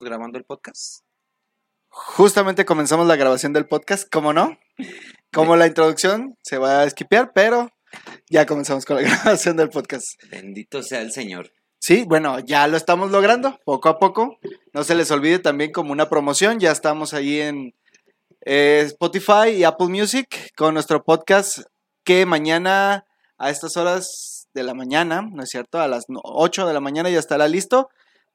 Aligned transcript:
grabando 0.00 0.38
el 0.38 0.44
podcast. 0.44 1.00
Justamente 1.88 2.64
comenzamos 2.64 3.06
la 3.06 3.16
grabación 3.16 3.52
del 3.52 3.66
podcast, 3.66 4.08
¿cómo 4.10 4.32
no? 4.32 4.58
Como 5.32 5.56
la 5.56 5.66
introducción 5.66 6.36
se 6.42 6.58
va 6.58 6.80
a 6.80 6.84
esquipear, 6.84 7.32
pero 7.34 7.70
ya 8.30 8.46
comenzamos 8.46 8.84
con 8.84 8.96
la 8.96 9.02
grabación 9.08 9.56
del 9.56 9.70
podcast. 9.70 10.06
Bendito 10.30 10.82
sea 10.82 11.00
el 11.00 11.12
Señor. 11.12 11.52
Sí, 11.80 12.04
bueno, 12.06 12.40
ya 12.40 12.66
lo 12.68 12.76
estamos 12.76 13.10
logrando, 13.10 13.58
poco 13.64 13.88
a 13.88 13.98
poco. 13.98 14.38
No 14.72 14.84
se 14.84 14.94
les 14.94 15.10
olvide 15.10 15.38
también 15.38 15.72
como 15.72 15.92
una 15.92 16.08
promoción, 16.08 16.60
ya 16.60 16.70
estamos 16.70 17.14
ahí 17.14 17.40
en 17.40 17.74
eh, 18.44 18.82
Spotify 18.86 19.50
y 19.56 19.64
Apple 19.64 19.88
Music 19.88 20.52
con 20.56 20.74
nuestro 20.74 21.02
podcast 21.04 21.60
que 22.04 22.26
mañana 22.26 23.04
a 23.38 23.50
estas 23.50 23.76
horas 23.76 24.48
de 24.54 24.62
la 24.62 24.74
mañana, 24.74 25.22
¿no 25.22 25.42
es 25.42 25.48
cierto? 25.50 25.80
A 25.80 25.88
las 25.88 26.04
8 26.08 26.66
de 26.66 26.74
la 26.74 26.80
mañana 26.80 27.10
ya 27.10 27.18
estará 27.18 27.48
listo 27.48 27.88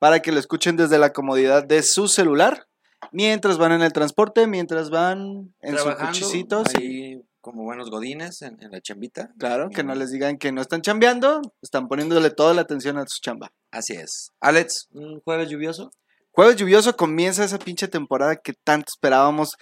para 0.04 0.20
que 0.20 0.34
lo 0.34 0.40
escuchen 0.42 0.76
desde 0.76 1.00
la 1.00 1.14
comodidad 1.14 1.64
de 1.64 1.82
su 1.82 2.10
celular, 2.10 2.68
mientras 3.14 3.58
van 3.58 3.72
en 3.72 3.82
el 3.84 3.94
transporte, 3.94 4.48
mientras 4.48 4.90
van 4.90 5.56
en 5.62 5.78
sus 5.78 5.96
cochecitos. 5.96 6.76
ahí 6.76 7.24
como 7.40 7.64
buenos 7.64 7.90
godines 7.90 8.42
en, 8.42 8.62
en 8.62 8.72
la 8.72 8.82
chambita. 8.82 9.32
Claro, 9.40 9.70
que 9.70 9.82
no 9.82 9.96
les 9.96 10.12
digan 10.12 10.38
que 10.38 10.52
no 10.52 10.60
están 10.60 10.82
chambeando, 10.82 11.40
están 11.62 11.88
poniéndole 11.88 12.32
toda 12.32 12.54
la 12.54 12.60
atención 12.60 12.98
a 12.98 13.08
su 13.08 13.22
chamba. 13.22 13.54
Así 13.72 13.94
es. 13.94 14.34
Alex, 14.42 14.90
un 14.92 15.22
jueves 15.22 15.48
lluvioso. 15.48 15.94
Jueves 16.32 16.58
lluvioso 16.58 16.98
comienza 16.98 17.46
esa 17.46 17.58
pinche 17.58 17.88
temporada 17.88 18.36
que 18.36 18.52
tanto 18.52 18.88
esperábamos 18.90 19.56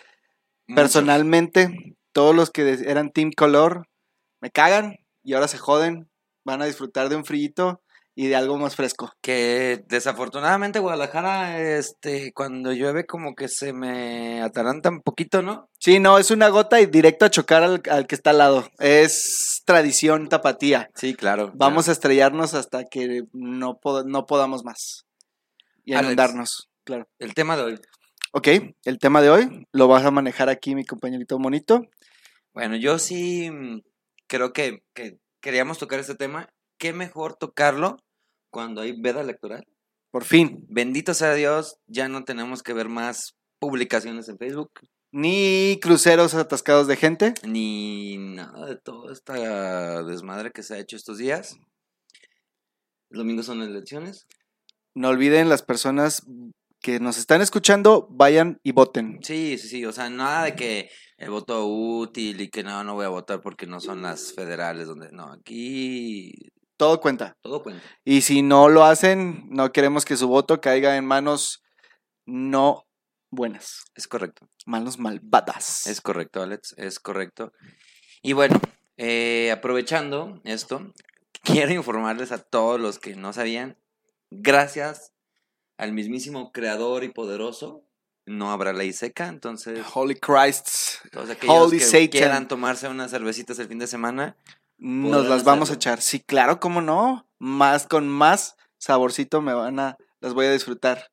personalmente. 0.76 1.70
Todos 2.14 2.36
los 2.36 2.50
que 2.50 2.80
eran 2.88 3.12
Team 3.12 3.30
Color 3.38 3.88
me 4.40 4.50
cagan 4.50 4.96
y 5.24 5.36
ahora 5.36 5.48
se 5.48 5.60
joden. 5.60 6.10
Van 6.44 6.64
a 6.64 6.66
disfrutar 6.66 7.10
de 7.10 7.16
un 7.16 7.26
frillito 7.26 7.84
y 8.14 8.28
de 8.28 8.36
algo 8.36 8.58
más 8.58 8.76
fresco. 8.76 9.12
Que 9.22 9.84
desafortunadamente 9.88 10.80
Guadalajara, 10.80 11.60
este, 11.78 12.32
cuando 12.34 12.72
llueve 12.74 13.06
como 13.06 13.36
que 13.36 13.48
se 13.48 13.74
me 13.74 14.42
ataranta 14.42 14.90
un 14.90 15.02
poquito, 15.02 15.42
¿no? 15.42 15.70
Sí, 15.80 16.00
no, 16.00 16.18
es 16.18 16.30
una 16.32 16.50
gota 16.50 16.82
y 16.82 16.86
directo 16.88 17.26
a 17.26 17.30
chocar 17.30 17.64
al, 17.64 17.82
al 17.90 18.08
que 18.08 18.16
está 18.16 18.32
al 18.32 18.38
lado. 18.40 18.68
Es 18.80 19.62
tradición 19.66 20.28
tapatía. 20.30 20.90
Sí, 20.96 21.14
claro. 21.16 21.52
Vamos 21.56 21.88
a 21.88 21.94
estrellarnos 21.94 22.54
hasta 22.54 22.84
que 22.86 23.24
no, 23.34 23.80
pod- 23.80 24.06
no 24.06 24.26
podamos 24.26 24.64
más. 24.64 25.06
Y 25.86 25.94
a 25.94 26.00
Alex. 26.00 26.08
inundarnos, 26.10 26.70
claro. 26.84 27.08
El 27.18 27.34
tema 27.34 27.56
de 27.58 27.64
hoy. 27.64 27.80
Ok, 28.34 28.48
el 28.86 28.98
tema 29.00 29.22
de 29.22 29.30
hoy 29.30 29.68
lo 29.72 29.88
vas 29.88 30.06
a 30.06 30.12
manejar 30.12 30.50
aquí 30.50 30.76
mi 30.76 30.86
compañerito 30.86 31.40
Monito. 31.40 31.82
Bueno, 32.54 32.76
yo 32.76 33.00
sí 33.00 33.50
mm, 33.50 33.82
creo 34.28 34.54
que, 34.54 34.84
que 34.94 35.18
queríamos 35.42 35.80
tocar 35.80 36.00
este 36.00 36.16
tema. 36.16 36.50
¿Qué 36.78 36.94
mejor 36.94 37.36
tocarlo 37.36 37.98
cuando 38.52 38.82
hay 38.82 39.00
veda 39.00 39.22
electoral? 39.22 39.66
Por 40.12 40.24
fin. 40.26 40.66
Bendito 40.70 41.14
sea 41.14 41.34
Dios, 41.34 41.78
ya 41.88 42.08
no 42.10 42.24
tenemos 42.24 42.62
que 42.64 42.74
ver 42.74 42.90
más 42.90 43.34
publicaciones 43.60 44.28
en 44.30 44.38
Facebook, 44.38 44.72
Ni 45.14 45.80
cruceros 45.82 46.34
atascados 46.34 46.88
de 46.88 46.96
gente. 46.98 47.34
ni 47.44 48.18
nada 48.18 48.66
de 48.66 48.78
todo 48.78 49.12
esta 49.12 50.04
desmadre 50.04 50.52
que 50.52 50.64
se 50.64 50.76
ha 50.76 50.80
hecho 50.80 50.96
estos 50.96 51.18
días. 51.18 51.56
El 53.10 53.18
domingo 53.20 53.44
son 53.44 53.62
elecciones. 53.62 54.26
No 54.96 55.10
olviden 55.10 55.50
las 55.50 55.64
personas 55.64 56.24
que 56.82 57.00
nos 57.00 57.18
están 57.18 57.42
escuchando, 57.42 58.08
vayan 58.10 58.60
y 58.64 58.72
voten. 58.72 59.20
Sí, 59.22 59.58
sí, 59.58 59.68
sí, 59.68 59.86
o 59.86 59.92
sea, 59.92 60.10
nada 60.10 60.46
de 60.46 60.56
que 60.56 60.90
el 61.18 61.30
voto 61.30 61.68
útil 61.68 62.42
y 62.42 62.50
que 62.50 62.64
no, 62.64 62.84
no 62.84 62.96
voy 62.96 63.06
a 63.06 63.10
votar 63.10 63.40
porque 63.42 63.68
no 63.68 63.80
son 63.80 64.02
las 64.02 64.34
federales 64.34 64.88
donde... 64.88 65.10
No, 65.12 65.32
aquí 65.32 66.32
Todo 66.82 67.00
cuenta. 67.00 67.38
todo 67.42 67.62
cuenta. 67.62 67.84
Y 68.04 68.22
si 68.22 68.42
no 68.42 68.68
lo 68.68 68.84
hacen, 68.84 69.46
no 69.52 69.72
queremos 69.72 70.04
que 70.04 70.18
su 70.18 70.28
voto 70.28 70.60
caiga 70.62 70.98
en 70.98 71.06
manos 71.06 71.62
no 72.26 72.88
buenas, 73.30 73.84
Es 73.94 74.08
correcto. 74.08 74.50
manos 74.66 74.98
malvadas. 74.98 75.86
Es 75.86 76.02
correcto, 76.02 76.42
Alex, 76.42 76.74
es 76.78 77.00
correcto. 77.00 77.54
Y 78.24 78.34
bueno, 78.34 78.60
eh, 78.98 79.52
aprovechando 79.52 80.42
esto, 80.44 80.92
quiero 81.44 81.72
informarles 81.72 82.32
a 82.32 82.40
todos 82.40 82.80
los 82.82 82.98
que 82.98 83.16
no 83.16 83.32
sabían, 83.32 83.78
gracias 84.32 85.14
al 85.78 85.94
mismísimo 85.94 86.52
creador 86.52 87.04
y 87.04 87.10
poderoso, 87.10 87.84
no 88.26 88.52
habrá 88.52 88.74
ley 88.74 88.92
seca, 88.92 89.28
entonces 89.28 89.86
Holy 89.94 90.16
Christ. 90.16 90.68
todos 91.12 91.30
aquellos 91.30 91.56
Holy 91.56 91.78
que 91.78 91.84
Satan. 91.86 92.08
quieran 92.08 92.48
tomarse 92.48 92.88
unas 92.88 93.12
cervecitas 93.12 93.60
el 93.60 93.68
fin 93.68 93.78
de 93.78 93.86
semana, 93.88 94.36
Nos 94.84 95.28
las 95.28 95.44
vamos 95.44 95.70
a 95.70 95.76
echar. 95.76 96.02
Sí, 96.02 96.20
claro, 96.22 96.60
cómo 96.60 96.82
no. 96.82 97.30
Más 97.38 97.86
con 97.86 98.10
más 98.10 98.56
saborcito 98.80 99.40
me 99.40 99.54
van 99.54 99.80
a, 99.80 99.96
las 100.20 100.34
voy 100.34 100.48
a 100.48 100.52
disfrutar. 100.52 101.12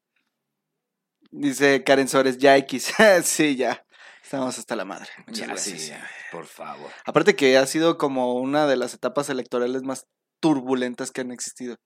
Dice 1.31 1.85
Karen 1.85 2.09
Sores, 2.09 2.39
ya 2.39 2.57
X. 2.57 2.95
sí, 3.25 3.57
ya. 3.57 3.85
Estamos 4.23 4.59
hasta 4.59 4.75
la 4.75 4.87
madre. 4.87 5.09
Muchas 5.27 5.39
ya 5.39 5.47
gracias. 5.49 5.81
sí, 5.83 5.93
por 6.33 6.47
favor. 6.47 6.91
Aparte 7.05 7.37
que 7.37 7.59
ha 7.59 7.67
sido 7.67 7.99
como 7.99 8.37
una 8.37 8.67
de 8.67 8.77
las 8.77 8.95
etapas 8.95 9.29
electorales 9.29 9.83
más 9.83 10.07
turbulentas 10.41 11.11
que 11.11 11.21
han 11.21 11.31
existido. 11.31 11.77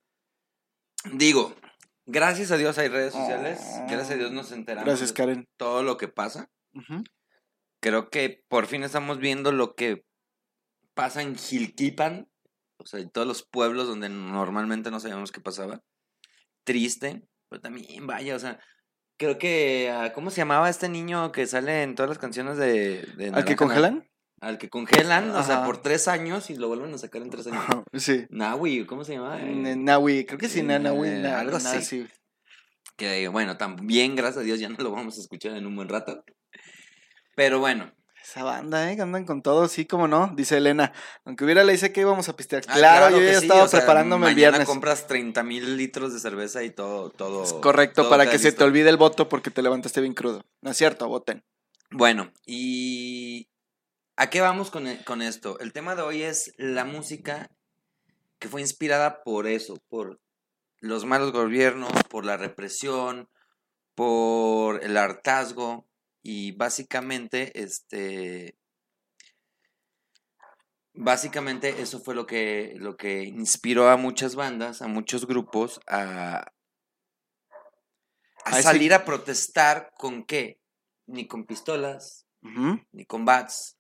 Digo, 1.13 1.57
gracias 2.07 2.53
a 2.53 2.57
Dios 2.57 2.79
hay 2.79 2.87
redes 2.87 3.13
sociales, 3.13 3.61
gracias 3.89 4.11
a 4.11 4.15
Dios 4.15 4.31
nos 4.31 4.53
enteramos 4.53 4.87
Gracias, 4.87 5.11
de 5.11 5.15
Karen. 5.15 5.49
todo 5.57 5.83
lo 5.83 5.97
que 5.97 6.07
pasa. 6.07 6.49
Creo 7.81 8.09
que 8.09 8.45
por 8.49 8.67
fin 8.67 8.85
estamos 8.85 9.19
viendo 9.19 9.51
lo 9.51 9.75
que 9.75 10.05
pasa 10.95 11.23
en 11.23 11.37
Gilquipan, 11.37 12.29
o 12.79 12.87
sea, 12.87 13.01
en 13.01 13.11
todos 13.11 13.27
los 13.27 13.43
pueblos 13.43 13.87
donde 13.89 14.09
normalmente 14.09 14.91
no 14.91 15.01
sabíamos 15.01 15.33
qué 15.33 15.41
pasaba. 15.41 15.81
Triste, 16.65 17.23
pero 17.49 17.61
también, 17.61 18.07
vaya, 18.07 18.37
o 18.37 18.39
sea, 18.39 18.61
creo 19.19 19.39
que, 19.39 19.91
ah, 19.91 20.13
¿cómo 20.13 20.31
se 20.31 20.39
llamaba 20.39 20.69
este 20.71 20.89
niño 20.89 21.33
que 21.33 21.47
sale 21.47 21.83
en 21.83 21.95
todas 21.95 22.09
las 22.09 22.19
canciones 22.19 22.57
de... 22.57 23.03
de 23.17 23.31
¿Al 23.31 23.45
que 23.45 23.57
congelan? 23.57 24.09
Al 24.41 24.59
que 24.59 24.69
congelan, 24.69 25.31
o 25.31 25.43
sea, 25.45 25.59
Ajá. 25.59 25.65
por 25.67 25.81
tres 25.83 26.09
años 26.09 26.51
y 26.51 26.57
lo 26.57 26.67
vuelven 26.69 26.93
a 26.95 26.99
sacar 26.99 27.23
en 27.23 27.31
tres 27.31 27.47
años. 27.47 27.65
sí. 27.95 28.27
Nahui, 28.31 28.85
¿cómo 28.87 29.05
se 29.05 29.13
llama? 29.15 29.41
Eh, 29.41 29.77
Nahui, 29.77 30.25
creo 30.27 30.39
que 30.39 30.49
sí, 30.49 30.61
eh, 30.61 30.65
na- 30.65 30.79
Nahui, 30.81 31.09
eh, 31.09 31.19
na- 31.21 31.39
algo 31.41 31.57
así. 31.57 31.83
sí. 31.83 32.07
Que 32.97 33.29
bueno, 33.29 33.57
también, 33.57 34.17
gracias 34.17 34.39
a 34.39 34.45
Dios, 34.45 34.59
ya 34.61 34.69
no 34.69 34.77
lo 34.79 34.91
vamos 34.91 35.17
a 35.17 35.21
escuchar 35.21 35.57
en 35.57 35.67
un 35.67 35.75
buen 35.77 35.89
rato. 35.89 36.25
Pero 37.35 37.59
bueno, 37.61 37.93
Esa 38.23 38.45
banda, 38.45 38.91
¿eh? 38.91 38.95
Que 38.95 39.03
andan 39.03 39.25
con 39.25 39.43
todo, 39.43 39.67
sí, 39.67 39.85
como 39.85 40.07
no, 40.07 40.33
dice 40.37 40.57
Elena. 40.57 40.93
Aunque 41.25 41.45
hubiera 41.45 41.65
le 41.65 41.73
dice 41.73 41.93
que 41.93 42.03
íbamos 42.03 42.29
a 42.29 42.37
pistear. 42.37 42.63
Ah, 42.69 42.75
claro, 42.75 43.11
yo 43.19 43.23
ya 43.25 43.41
sí, 43.41 43.47
estaba 43.47 43.65
o 43.65 43.69
sea, 43.69 43.81
preparándome 43.81 44.29
el 44.29 44.37
viernes. 44.37 44.65
compras 44.67 45.09
30 45.09 45.43
mil 45.43 45.77
litros 45.77 46.13
de 46.13 46.21
cerveza 46.21 46.63
y 46.63 46.71
todo, 46.71 47.11
todo. 47.11 47.43
Es 47.43 47.53
correcto, 47.55 48.03
todo 48.03 48.11
para 48.11 48.31
que 48.31 48.39
se 48.39 48.53
te 48.53 48.63
olvide 48.63 48.89
el 48.91 48.97
voto 48.97 49.29
porque 49.29 49.51
te 49.51 49.61
levantaste 49.61 50.01
bien 50.01 50.15
crudo. 50.15 50.45
No 50.61 50.71
es 50.71 50.77
cierto, 50.77 51.09
voten. 51.09 51.45
Bueno, 51.91 52.33
y 52.47 53.49
¿a 54.17 54.31
qué 54.31 54.41
vamos 54.41 54.71
con, 54.71 54.87
e- 54.87 55.03
con 55.05 55.21
esto? 55.21 55.59
El 55.59 55.73
tema 55.73 55.97
de 55.97 56.03
hoy 56.03 56.23
es 56.23 56.53
la 56.59 56.85
música 56.85 57.51
que 58.39 58.49
fue 58.49 58.61
inspirada 58.61 59.25
por 59.25 59.49
eso, 59.49 59.79
por 59.89 60.21
los 60.79 61.05
malos 61.05 61.33
gobiernos, 61.33 61.91
por 62.09 62.25
la 62.25 62.37
represión, 62.37 63.29
por 63.97 64.83
el 64.85 64.97
hartazgo 64.97 65.89
y 66.23 66.53
básicamente, 66.53 67.61
este, 67.61 68.57
básicamente 70.95 71.81
eso 71.83 72.01
fue 72.01 72.15
lo 72.15 72.27
que, 72.27 72.75
lo 72.77 72.97
que 72.97 73.25
inspiró 73.25 73.89
a 73.89 73.97
muchas 73.97 74.35
bandas, 74.35 74.83
a 74.83 74.89
muchos 74.89 75.27
grupos 75.27 75.81
a, 75.87 76.39
a 76.39 76.51
A 78.45 78.51
ese- 78.51 78.63
salir 78.63 78.93
a 78.95 79.05
protestar 79.05 79.91
con 79.99 80.25
qué? 80.25 80.59
Ni 81.07 81.27
con 81.27 81.45
pistolas, 81.47 82.27
ni 82.93 83.05
con 83.07 83.25
bats, 83.25 83.77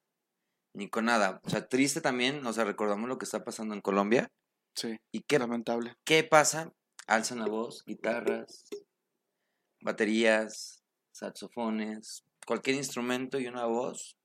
ni 0.74 0.88
con 0.88 1.04
nada. 1.04 1.40
O 1.44 1.50
sea, 1.50 1.66
triste 1.68 2.00
también, 2.00 2.44
o 2.46 2.52
sea, 2.52 2.64
recordamos 2.64 3.08
lo 3.08 3.18
que 3.18 3.24
está 3.24 3.44
pasando 3.44 3.74
en 3.74 3.80
Colombia. 3.80 4.28
Sí, 4.74 4.96
¿Y 5.12 5.22
qué, 5.22 5.38
lamentable. 5.38 5.94
qué 6.04 6.24
pasa? 6.24 6.72
Alzan 7.06 7.40
la 7.40 7.46
voz, 7.46 7.84
guitarras, 7.84 8.64
baterías, 9.80 10.82
saxofones, 11.12 12.24
cualquier 12.46 12.76
instrumento 12.76 13.38
y 13.38 13.46
una 13.46 13.66
voz. 13.66 14.16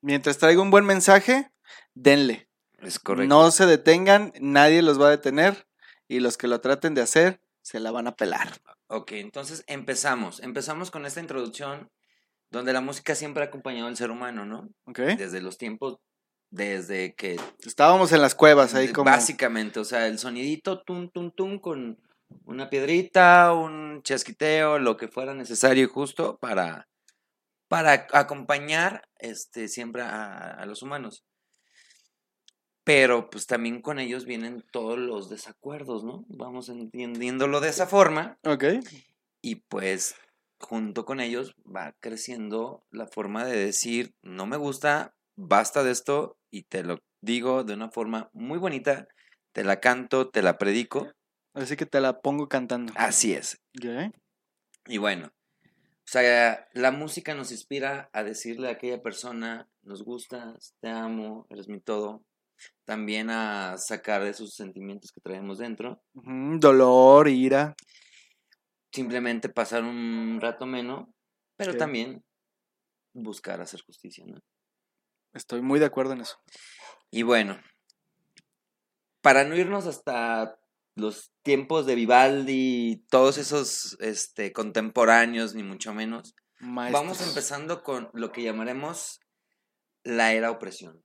Mientras 0.00 0.38
traiga 0.38 0.62
un 0.62 0.70
buen 0.70 0.84
mensaje, 0.84 1.50
denle. 1.94 2.48
Es 2.78 2.98
correcto. 2.98 3.34
No 3.34 3.50
se 3.50 3.66
detengan, 3.66 4.32
nadie 4.40 4.82
los 4.82 5.00
va 5.00 5.08
a 5.08 5.10
detener 5.10 5.66
y 6.08 6.20
los 6.20 6.36
que 6.36 6.48
lo 6.48 6.60
traten 6.60 6.94
de 6.94 7.02
hacer 7.02 7.40
se 7.62 7.80
la 7.80 7.90
van 7.90 8.06
a 8.06 8.14
pelar. 8.14 8.60
Ok, 8.88 9.12
entonces 9.12 9.64
empezamos. 9.66 10.40
Empezamos 10.40 10.90
con 10.90 11.06
esta 11.06 11.20
introducción 11.20 11.90
donde 12.50 12.72
la 12.72 12.80
música 12.80 13.14
siempre 13.14 13.42
ha 13.42 13.46
acompañado 13.46 13.88
al 13.88 13.96
ser 13.96 14.10
humano, 14.10 14.44
¿no? 14.44 14.68
¿Ok? 14.84 15.00
Desde 15.18 15.40
los 15.40 15.58
tiempos, 15.58 15.98
desde 16.50 17.14
que 17.14 17.40
Estábamos 17.64 18.12
en 18.12 18.22
las 18.22 18.34
cuevas 18.34 18.74
ahí 18.74 18.92
como... 18.92 19.10
Básicamente, 19.10 19.80
o 19.80 19.84
sea, 19.84 20.06
el 20.06 20.18
sonidito 20.18 20.82
tum, 20.82 21.10
tum, 21.10 21.32
tum 21.32 21.58
con 21.58 21.98
una 22.44 22.70
piedrita, 22.70 23.52
un 23.52 24.02
chasquiteo, 24.02 24.78
lo 24.78 24.96
que 24.96 25.08
fuera 25.08 25.34
necesario 25.34 25.84
y 25.84 25.88
justo 25.88 26.38
para, 26.38 26.88
para 27.68 28.06
acompañar 28.12 29.08
este, 29.18 29.68
siempre 29.68 30.02
a, 30.02 30.50
a 30.50 30.66
los 30.66 30.82
humanos. 30.82 31.24
Pero 32.84 33.30
pues 33.30 33.46
también 33.46 33.82
con 33.82 33.98
ellos 33.98 34.26
vienen 34.26 34.64
todos 34.70 34.98
los 34.98 35.28
desacuerdos, 35.28 36.04
¿no? 36.04 36.24
Vamos 36.28 36.68
entendiéndolo 36.68 37.60
de 37.60 37.70
esa 37.70 37.86
forma. 37.86 38.38
Ok. 38.44 38.64
Y 39.42 39.56
pues 39.56 40.14
junto 40.58 41.04
con 41.04 41.20
ellos 41.20 41.54
va 41.64 41.94
creciendo 42.00 42.86
la 42.90 43.06
forma 43.06 43.44
de 43.44 43.56
decir, 43.56 44.14
no 44.22 44.46
me 44.46 44.56
gusta, 44.56 45.14
basta 45.36 45.82
de 45.82 45.90
esto 45.90 46.38
y 46.50 46.62
te 46.62 46.82
lo 46.82 46.98
digo 47.20 47.64
de 47.64 47.74
una 47.74 47.90
forma 47.90 48.30
muy 48.32 48.58
bonita, 48.58 49.08
te 49.52 49.64
la 49.64 49.80
canto, 49.80 50.30
te 50.30 50.42
la 50.42 50.58
predico. 50.58 51.12
Así 51.54 51.76
que 51.76 51.86
te 51.86 52.00
la 52.00 52.20
pongo 52.20 52.48
cantando. 52.48 52.92
Así 52.96 53.32
es. 53.32 53.62
Y 54.86 54.98
bueno, 54.98 55.32
o 56.06 56.08
sea, 56.08 56.68
la 56.72 56.92
música 56.92 57.34
nos 57.34 57.50
inspira 57.50 58.08
a 58.12 58.22
decirle 58.22 58.68
a 58.68 58.72
aquella 58.72 59.02
persona, 59.02 59.68
nos 59.82 60.04
gustas, 60.04 60.74
te 60.80 60.88
amo, 60.88 61.46
eres 61.50 61.66
mi 61.68 61.80
todo. 61.80 62.24
También 62.84 63.28
a 63.28 63.76
sacar 63.76 64.22
esos 64.22 64.54
sentimientos 64.54 65.10
que 65.10 65.20
traemos 65.20 65.58
dentro. 65.58 66.00
Dolor, 66.14 67.28
ira. 67.28 67.74
Simplemente 68.92 69.48
pasar 69.48 69.82
un 69.82 70.38
rato 70.40 70.64
menos, 70.64 71.08
pero 71.56 71.72
Sí. 71.72 71.78
también 71.78 72.24
buscar 73.12 73.60
hacer 73.60 73.82
justicia, 73.82 74.24
¿no? 74.26 74.40
Estoy 75.34 75.60
muy 75.60 75.80
de 75.80 75.86
acuerdo 75.86 76.12
en 76.12 76.20
eso. 76.20 76.38
Y 77.10 77.24
bueno, 77.24 77.60
para 79.22 79.42
no 79.44 79.56
irnos 79.56 79.86
hasta 79.86 80.58
los 80.96 81.32
tiempos 81.42 81.86
de 81.86 81.94
Vivaldi 81.94 83.04
todos 83.10 83.38
esos 83.38 83.96
este, 84.00 84.52
contemporáneos, 84.52 85.54
ni 85.54 85.62
mucho 85.62 85.94
menos, 85.94 86.34
vamos 86.58 87.20
empezando 87.20 87.82
con 87.82 88.10
lo 88.14 88.32
que 88.32 88.42
llamaremos 88.42 89.20
la 90.02 90.32
era 90.32 90.50
opresión. 90.50 91.04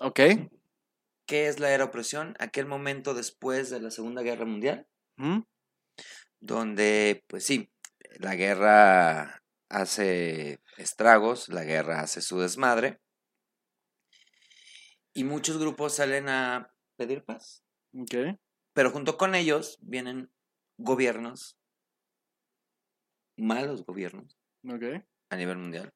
Ok. 0.00 0.20
¿Qué 1.26 1.48
es 1.48 1.60
la 1.60 1.70
era 1.70 1.84
opresión? 1.84 2.34
Aquel 2.38 2.66
momento 2.66 3.12
después 3.12 3.70
de 3.70 3.80
la 3.80 3.90
Segunda 3.90 4.22
Guerra 4.22 4.46
Mundial, 4.46 4.86
donde, 6.40 7.24
pues 7.26 7.44
sí, 7.44 7.70
la 8.18 8.36
guerra 8.36 9.42
hace 9.68 10.60
estragos, 10.78 11.48
la 11.48 11.64
guerra 11.64 12.00
hace 12.00 12.22
su 12.22 12.40
desmadre, 12.40 13.00
y 15.12 15.24
muchos 15.24 15.58
grupos 15.58 15.94
salen 15.94 16.28
a 16.28 16.72
pedir 16.96 17.24
paz. 17.24 17.64
Ok. 17.98 18.38
Pero 18.76 18.90
junto 18.90 19.16
con 19.16 19.34
ellos 19.34 19.78
vienen 19.80 20.30
gobiernos, 20.76 21.56
malos 23.38 23.86
gobiernos 23.86 24.38
Ok. 24.68 25.02
a 25.30 25.36
nivel 25.36 25.56
mundial. 25.56 25.94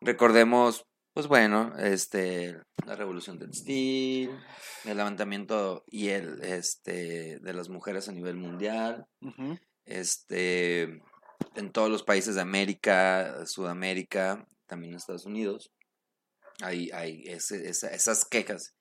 Recordemos, 0.00 0.86
pues 1.14 1.26
bueno, 1.26 1.76
este, 1.76 2.60
la 2.86 2.94
revolución 2.94 3.40
textil, 3.40 4.30
el 4.84 4.96
levantamiento 4.96 5.82
y 5.88 6.10
el, 6.10 6.40
este, 6.44 7.40
de 7.40 7.52
las 7.52 7.68
mujeres 7.68 8.08
a 8.08 8.12
nivel 8.12 8.36
mundial, 8.36 9.08
este, 9.84 11.02
en 11.56 11.72
todos 11.72 11.90
los 11.90 12.04
países 12.04 12.36
de 12.36 12.40
América, 12.42 13.44
Sudamérica, 13.46 14.46
también 14.66 14.92
en 14.92 14.98
Estados 14.98 15.26
Unidos, 15.26 15.72
hay, 16.62 16.92
hay 16.92 17.24
ese- 17.26 17.68
esa- 17.68 17.90
esas 17.92 18.24
quejas. 18.24 18.76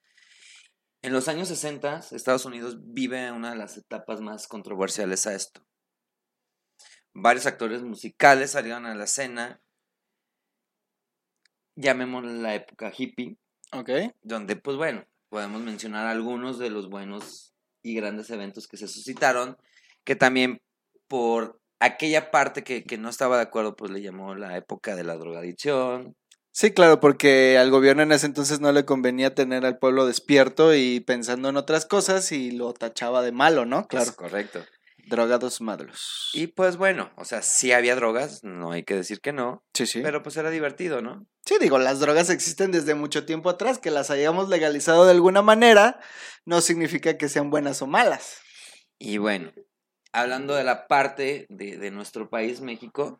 En 1.03 1.11
los 1.11 1.27
años 1.27 1.49
60, 1.49 1.99
Estados 2.11 2.45
Unidos 2.45 2.77
vive 2.81 3.29
una 3.29 3.51
de 3.51 3.57
las 3.57 3.75
etapas 3.75 4.21
más 4.21 4.47
controversiales 4.47 5.27
a 5.27 5.35
esto. 5.35 5.61
Varios 7.13 7.45
actores 7.45 7.83
musicales 7.83 8.51
salieron 8.51 8.85
a 8.85 8.95
la 8.95 9.03
escena, 9.03 9.61
llamémosla 11.75 12.31
la 12.31 12.55
época 12.55 12.93
hippie, 12.97 13.37
Ok. 13.73 13.89
donde, 14.21 14.55
pues 14.55 14.77
bueno, 14.77 15.05
podemos 15.27 15.61
mencionar 15.61 16.07
algunos 16.07 16.57
de 16.57 16.69
los 16.69 16.89
buenos 16.89 17.53
y 17.83 17.95
grandes 17.95 18.29
eventos 18.29 18.69
que 18.69 18.77
se 18.77 18.87
suscitaron, 18.87 19.57
que 20.05 20.15
también 20.15 20.61
por 21.09 21.59
aquella 21.81 22.31
parte 22.31 22.63
que, 22.63 22.85
que 22.85 22.97
no 22.97 23.09
estaba 23.09 23.35
de 23.35 23.43
acuerdo, 23.43 23.75
pues 23.75 23.91
le 23.91 24.01
llamó 24.01 24.35
la 24.35 24.55
época 24.55 24.95
de 24.95 25.03
la 25.03 25.17
drogadicción. 25.17 26.15
Sí, 26.55 26.71
claro, 26.71 26.99
porque 26.99 27.57
al 27.57 27.71
gobierno 27.71 28.03
en 28.03 28.11
ese 28.11 28.27
entonces 28.27 28.59
no 28.59 28.71
le 28.71 28.85
convenía 28.85 29.33
tener 29.33 29.65
al 29.65 29.79
pueblo 29.79 30.05
despierto 30.05 30.75
y 30.75 30.99
pensando 30.99 31.49
en 31.49 31.57
otras 31.57 31.87
cosas 31.87 32.31
y 32.31 32.51
lo 32.51 32.73
tachaba 32.75 33.23
de 33.23 33.31
malo, 33.31 33.65
¿no? 33.65 33.79
Es 33.81 33.87
Claro. 33.87 34.15
correcto. 34.15 34.63
Drogados 35.07 35.61
malos. 35.61 36.29
Y 36.33 36.47
pues 36.47 36.77
bueno, 36.77 37.11
o 37.17 37.25
sea, 37.25 37.41
sí 37.41 37.71
había 37.71 37.95
drogas, 37.95 38.43
no 38.43 38.71
hay 38.71 38.83
que 38.83 38.93
decir 38.95 39.19
que 39.19 39.33
no, 39.33 39.63
Sí, 39.73 39.87
sí. 39.87 40.01
pero 40.03 40.21
pues 40.21 40.37
era 40.37 40.51
divertido, 40.51 41.01
¿no? 41.01 41.25
Sí, 41.43 41.55
digo, 41.59 41.79
las 41.79 41.99
drogas 41.99 42.29
existen 42.29 42.71
desde 42.71 42.93
mucho 42.93 43.25
tiempo 43.25 43.49
atrás, 43.49 43.79
que 43.79 43.89
las 43.91 44.11
hayamos 44.11 44.47
legalizado 44.47 45.05
de 45.05 45.11
alguna 45.11 45.41
manera 45.41 45.99
no 46.45 46.61
significa 46.61 47.17
que 47.17 47.29
sean 47.29 47.49
buenas 47.49 47.81
o 47.81 47.87
malas. 47.87 48.37
Y 48.99 49.17
bueno, 49.17 49.51
hablando 50.11 50.53
de 50.53 50.63
la 50.63 50.87
parte 50.87 51.47
de, 51.49 51.77
de 51.77 51.89
nuestro 51.91 52.29
país, 52.29 52.61
México, 52.61 53.19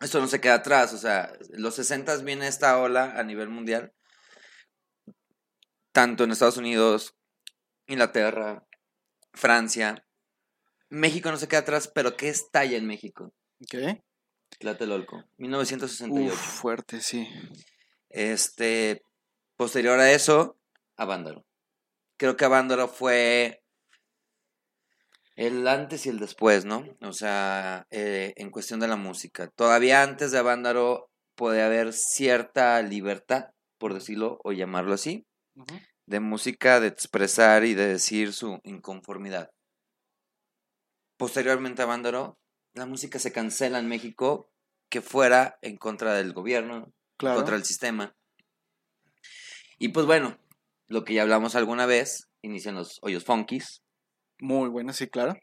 esto 0.00 0.20
no 0.20 0.28
se 0.28 0.40
queda 0.40 0.54
atrás, 0.54 0.92
o 0.94 0.98
sea, 0.98 1.32
los 1.50 1.74
60 1.74 2.16
viene 2.18 2.48
esta 2.48 2.78
ola 2.78 3.12
a 3.16 3.22
nivel 3.22 3.48
mundial, 3.48 3.92
tanto 5.92 6.24
en 6.24 6.30
Estados 6.30 6.56
Unidos, 6.56 7.16
Inglaterra, 7.86 8.64
Francia. 9.32 10.06
México 10.88 11.30
no 11.30 11.36
se 11.36 11.48
queda 11.48 11.60
atrás, 11.60 11.88
pero 11.94 12.16
¿qué 12.16 12.28
estalla 12.28 12.76
en 12.76 12.86
México? 12.86 13.32
Ok. 13.62 14.00
Tlatelolco, 14.58 15.24
1968. 15.36 16.32
Uf, 16.32 16.40
fuerte, 16.40 17.00
sí. 17.00 17.28
Este, 18.08 19.02
posterior 19.56 20.00
a 20.00 20.10
eso, 20.10 20.58
Avándaro. 20.96 21.46
Creo 22.16 22.36
que 22.36 22.44
Avándaro 22.44 22.88
fue 22.88 23.59
el 25.40 25.66
antes 25.68 26.04
y 26.04 26.10
el 26.10 26.18
después, 26.18 26.66
¿no? 26.66 26.84
O 27.00 27.14
sea, 27.14 27.86
eh, 27.90 28.34
en 28.36 28.50
cuestión 28.50 28.78
de 28.78 28.88
la 28.88 28.96
música. 28.96 29.48
Todavía 29.48 30.02
antes 30.02 30.32
de 30.32 30.38
Avándaro 30.38 31.08
puede 31.34 31.62
haber 31.62 31.94
cierta 31.94 32.82
libertad, 32.82 33.46
por 33.78 33.94
decirlo 33.94 34.38
o 34.44 34.52
llamarlo 34.52 34.92
así, 34.92 35.24
de 36.04 36.20
música, 36.20 36.78
de 36.78 36.88
expresar 36.88 37.64
y 37.64 37.72
de 37.72 37.86
decir 37.86 38.34
su 38.34 38.60
inconformidad. 38.64 39.50
Posteriormente 41.16 41.80
a 41.80 41.86
Avándaro, 41.86 42.38
la 42.74 42.84
música 42.84 43.18
se 43.18 43.32
cancela 43.32 43.78
en 43.78 43.88
México 43.88 44.50
que 44.90 45.00
fuera 45.00 45.58
en 45.62 45.78
contra 45.78 46.12
del 46.12 46.34
gobierno, 46.34 46.92
Claro. 47.16 47.36
contra 47.36 47.56
el 47.56 47.64
sistema. 47.64 48.14
Y 49.78 49.88
pues 49.88 50.04
bueno, 50.04 50.38
lo 50.86 51.04
que 51.04 51.14
ya 51.14 51.22
hablamos 51.22 51.54
alguna 51.54 51.86
vez, 51.86 52.28
inician 52.42 52.74
los 52.74 52.98
hoyos 53.00 53.24
funkis, 53.24 53.82
Muy 54.40 54.68
bueno, 54.68 54.92
sí, 54.92 55.06
claro. 55.08 55.34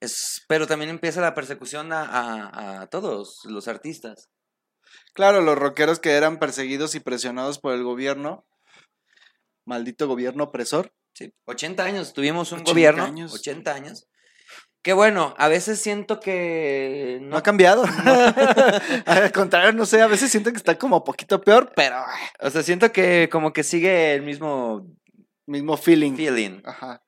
es, 0.00 0.44
pero 0.48 0.66
también 0.66 0.90
empieza 0.90 1.20
la 1.20 1.34
persecución 1.34 1.92
a, 1.92 2.02
a- 2.04 2.80
a 2.82 2.86
todos 2.88 3.40
los 3.44 3.68
artistas. 3.68 4.28
Claro, 5.14 5.40
los 5.40 5.56
rockeros 5.58 5.98
que 6.00 6.12
eran 6.12 6.38
perseguidos 6.38 6.94
y 6.94 7.00
presionados 7.00 7.58
por 7.58 7.72
el 7.74 7.82
gobierno. 7.84 8.46
Maldito 9.64 10.06
gobierno 10.06 10.44
opresor. 10.44 10.92
¿sí? 11.14 11.32
80 11.46 11.84
años, 11.84 12.12
tuvimos 12.12 12.52
un 12.52 12.58
80 12.60 12.70
gobierno, 12.72 13.04
años. 13.04 13.32
80 13.34 13.72
años. 13.74 14.08
Que 14.82 14.92
bueno, 14.92 15.34
a 15.38 15.48
veces 15.48 15.80
siento 15.80 16.20
que 16.20 17.18
No, 17.22 17.28
no, 17.28 17.36
ha 17.38 17.42
cambiado. 17.42 17.84
Al 19.06 19.32
contrario, 19.32 19.72
no 19.72 19.86
sé, 19.86 20.02
a 20.02 20.06
veces 20.06 20.30
siento 20.30 20.50
que 20.50 20.58
está 20.58 20.76
como 20.78 21.02
poquito 21.02 21.40
peor, 21.40 21.72
pero 21.74 21.96
o 22.40 22.50
sea, 22.50 22.62
siento 22.62 22.92
que 22.92 23.28
como 23.32 23.52
que 23.54 23.62
sigue 23.62 24.14
el 24.14 24.22
mismo 24.22 24.86
mismo 25.46 25.76
feeling. 25.78 26.14
feeling. 26.16 26.60
Ajá. 26.64 27.02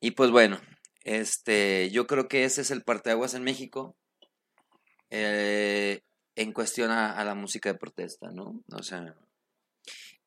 Y 0.00 0.12
pues 0.12 0.30
bueno, 0.30 0.60
este, 1.04 1.90
yo 1.90 2.06
creo 2.06 2.28
que 2.28 2.44
ese 2.44 2.60
es 2.62 2.70
el 2.70 2.82
parteaguas 2.82 3.34
en 3.34 3.44
México 3.44 3.96
eh, 5.10 6.02
en 6.34 6.52
cuestión 6.52 6.90
a, 6.90 7.12
a 7.12 7.24
la 7.24 7.34
música 7.34 7.72
de 7.72 7.78
protesta, 7.78 8.30
¿no? 8.30 8.62
O 8.72 8.82
sea, 8.82 9.14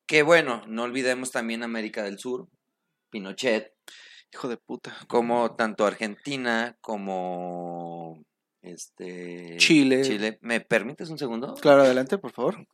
que 0.06 0.22
bueno, 0.22 0.64
no 0.66 0.82
olvidemos 0.82 1.30
también 1.30 1.62
América 1.62 2.02
del 2.02 2.18
Sur, 2.18 2.48
Pinochet, 3.10 3.74
Hijo 4.32 4.48
de 4.48 4.56
puta. 4.56 4.96
como 5.08 5.56
tanto 5.56 5.84
Argentina 5.84 6.76
como 6.80 8.24
este 8.62 9.56
Chile. 9.56 10.02
Chile. 10.02 10.38
¿Me 10.40 10.60
permites 10.60 11.10
un 11.10 11.18
segundo? 11.18 11.54
Claro, 11.54 11.82
adelante, 11.82 12.16
por 12.16 12.30
favor. 12.30 12.66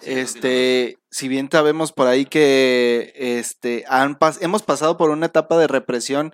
Este, 0.00 0.98
si 1.10 1.28
bien 1.28 1.48
sabemos 1.50 1.92
por 1.92 2.06
ahí 2.06 2.24
que 2.24 3.12
este, 3.16 3.84
han 3.88 4.18
pas- 4.18 4.38
hemos 4.40 4.62
pasado 4.62 4.96
por 4.96 5.10
una 5.10 5.26
etapa 5.26 5.58
de 5.58 5.66
represión 5.66 6.32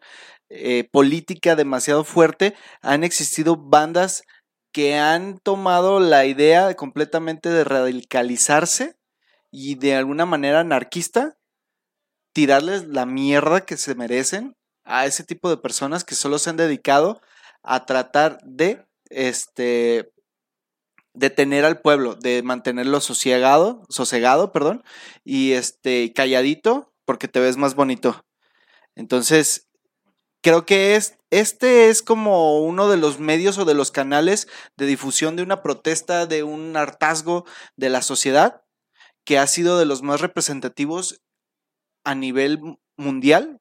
eh, 0.51 0.89
política 0.93 1.57
demasiado 1.57 2.05
fuerte, 2.05 2.55
han 2.83 3.05
existido 3.05 3.57
bandas 3.57 4.23
que 4.73 4.97
han 4.97 5.39
tomado 5.39 6.01
la 6.01 6.27
idea 6.27 6.75
completamente 6.75 7.49
de 7.49 7.65
radicalizarse 7.65 8.97
y 9.51 9.77
de 9.77 9.95
alguna 9.95 10.27
manera 10.27 10.61
anarquista, 10.61 11.37
tirarles 12.33 12.87
la 12.89 13.07
mierda 13.07 13.65
que 13.65 13.77
se 13.77 13.95
merecen 13.95 14.57
a 14.85 15.07
ese 15.07 15.25
tipo 15.25 15.49
de 15.49 15.57
personas 15.57 16.05
que 16.05 16.15
solo 16.15 16.39
se 16.39 16.51
han 16.51 16.57
dedicado 16.57 17.21
a 17.63 17.87
tratar 17.87 18.39
de 18.45 18.85
este 19.11 20.11
detener 21.15 21.65
al 21.65 21.81
pueblo, 21.81 22.17
de 22.17 22.43
mantenerlo 22.43 23.01
sosiegado, 23.01 23.83
sosegado, 23.89 24.53
perdón, 24.53 24.85
y 25.25 25.53
este 25.53 26.13
calladito 26.13 26.93
porque 27.05 27.29
te 27.29 27.41
ves 27.41 27.57
más 27.57 27.75
bonito. 27.75 28.25
Entonces, 28.97 29.69
creo 30.43 30.67
que 30.67 30.97
es, 30.97 31.19
este 31.31 31.89
es 31.89 32.03
como 32.03 32.61
uno 32.61 32.89
de 32.89 32.97
los 32.97 33.19
medios 33.19 33.59
o 33.59 33.65
de 33.65 33.75
los 33.75 33.91
canales 33.91 34.49
de 34.77 34.87
difusión 34.87 35.37
de 35.37 35.43
una 35.43 35.63
protesta, 35.63 36.27
de 36.27 36.43
un 36.43 36.77
hartazgo 36.77 37.45
de 37.77 37.91
la 37.91 38.03
sociedad, 38.03 38.63
que 39.25 39.39
ha 39.39 39.47
sido 39.47 39.79
de 39.79 39.87
los 39.87 40.03
más 40.03 40.21
representativos 40.21 41.23
a 42.05 42.15
nivel 42.15 42.61
mundial, 42.97 43.61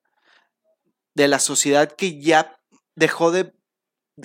de 1.16 1.28
la 1.28 1.40
sociedad 1.40 1.92
que 1.92 2.20
ya 2.20 2.60
dejó 2.96 3.32
de 3.32 3.54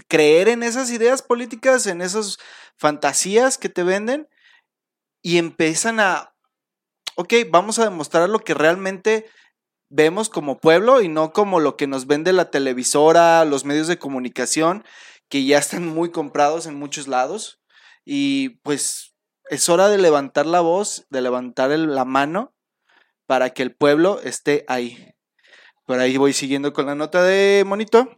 creer 0.08 0.48
en 0.48 0.62
esas 0.62 0.90
ideas 0.90 1.22
políticas, 1.22 1.86
en 1.86 2.00
esas 2.00 2.38
fantasías 2.76 3.58
que 3.58 3.68
te 3.68 3.82
venden 3.82 4.28
y 5.22 5.38
empiezan 5.38 6.00
a, 6.00 6.34
ok, 7.16 7.34
vamos 7.50 7.78
a 7.78 7.84
demostrar 7.84 8.28
lo 8.28 8.40
que 8.40 8.54
realmente 8.54 9.26
vemos 9.90 10.28
como 10.28 10.58
pueblo 10.58 11.00
y 11.00 11.08
no 11.08 11.32
como 11.32 11.60
lo 11.60 11.76
que 11.76 11.86
nos 11.86 12.06
vende 12.06 12.32
la 12.32 12.50
televisora, 12.50 13.44
los 13.44 13.64
medios 13.64 13.88
de 13.88 13.98
comunicación, 13.98 14.84
que 15.28 15.44
ya 15.44 15.58
están 15.58 15.86
muy 15.86 16.10
comprados 16.10 16.66
en 16.66 16.74
muchos 16.74 17.08
lados. 17.08 17.60
Y 18.04 18.60
pues 18.60 19.14
es 19.50 19.68
hora 19.68 19.88
de 19.88 19.98
levantar 19.98 20.46
la 20.46 20.60
voz, 20.60 21.06
de 21.10 21.22
levantar 21.22 21.70
la 21.70 22.04
mano 22.04 22.54
para 23.26 23.50
que 23.50 23.62
el 23.62 23.74
pueblo 23.74 24.20
esté 24.22 24.64
ahí. 24.68 25.14
Por 25.86 25.98
ahí 25.98 26.16
voy 26.16 26.32
siguiendo 26.32 26.72
con 26.72 26.86
la 26.86 26.94
nota 26.94 27.22
de 27.22 27.64
Monito. 27.66 28.16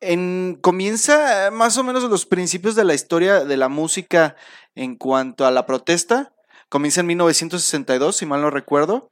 En, 0.00 0.58
comienza 0.60 1.50
más 1.50 1.76
o 1.76 1.84
menos 1.84 2.04
los 2.04 2.26
principios 2.26 2.76
de 2.76 2.84
la 2.84 2.94
historia 2.94 3.44
de 3.44 3.56
la 3.56 3.68
música 3.68 4.36
en 4.74 4.96
cuanto 4.96 5.44
a 5.44 5.50
la 5.50 5.66
protesta. 5.66 6.32
Comienza 6.68 7.00
en 7.00 7.06
1962, 7.06 8.16
si 8.16 8.26
mal 8.26 8.42
no 8.42 8.50
recuerdo, 8.50 9.10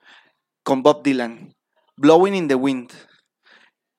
con 0.63 0.83
Bob 0.83 1.03
Dylan, 1.03 1.55
Blowing 1.97 2.35
in 2.35 2.49
the 2.49 2.55
Wind. 2.55 2.93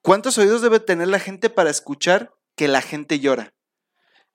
¿Cuántos 0.01 0.37
oídos 0.37 0.61
debe 0.61 0.79
tener 0.79 1.09
la 1.09 1.19
gente 1.19 1.49
para 1.49 1.69
escuchar 1.69 2.33
que 2.55 2.67
la 2.67 2.81
gente 2.81 3.19
llora? 3.19 3.53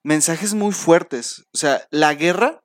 Mensajes 0.03 0.53
muy 0.53 0.73
fuertes. 0.73 1.47
O 1.55 1.59
sea, 1.59 1.87
la 1.91 2.13
guerra 2.15 2.63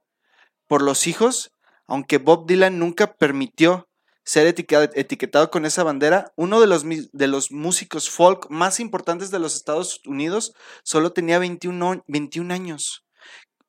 por 0.68 0.82
los 0.82 1.08
hijos, 1.08 1.52
aunque 1.88 2.18
Bob 2.18 2.48
Dylan 2.48 2.80
nunca 2.80 3.14
permitió 3.14 3.87
ser 4.28 4.46
etiquetado 4.46 5.50
con 5.50 5.66
esa 5.66 5.86
bandera, 5.86 6.34
uno 6.36 6.60
de 6.60 6.68
los, 6.68 6.84
de 6.86 7.28
los 7.28 7.50
músicos 7.50 8.10
folk 8.10 8.50
más 8.50 8.82
importantes 8.82 9.32
de 9.32 9.40
los 9.40 9.56
Estados 9.56 10.02
Unidos 10.06 10.54
solo 10.84 11.14
tenía 11.14 11.40
21, 11.40 12.04
21 12.08 12.54
años. 12.54 13.06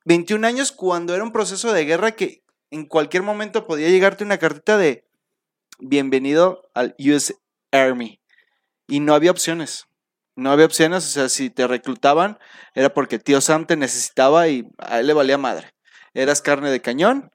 21 0.05 0.45
años 0.45 0.73
cuando 0.73 1.15
era 1.15 1.23
un 1.23 1.31
proceso 1.31 1.73
de 1.73 1.85
guerra 1.85 2.11
que 2.17 2.43
en 2.73 2.87
cualquier 2.87 3.23
momento 3.23 3.69
podía 3.69 3.88
llegarte 3.88 4.25
una 4.25 4.38
cartita 4.38 4.77
de 4.77 5.07
bienvenido 5.79 6.69
al 6.75 6.97
US 6.99 7.35
Army. 7.71 8.21
Y 8.88 8.99
no 8.99 9.15
había 9.15 9.31
opciones. 9.31 9.87
No 10.35 10.50
había 10.50 10.67
opciones, 10.67 11.07
o 11.07 11.09
sea, 11.09 11.29
si 11.29 11.50
te 11.50 11.69
reclutaban 11.69 12.37
era 12.75 12.93
porque 12.93 13.21
tío 13.21 13.41
Sam 13.41 13.65
te 13.65 13.77
necesitaba 13.77 14.49
y 14.49 14.67
a 14.79 14.99
él 14.99 15.07
le 15.07 15.12
valía 15.12 15.38
madre. 15.38 15.73
Eras 16.15 16.43
carne 16.43 16.73
de 16.73 16.83
cañón 16.83 17.31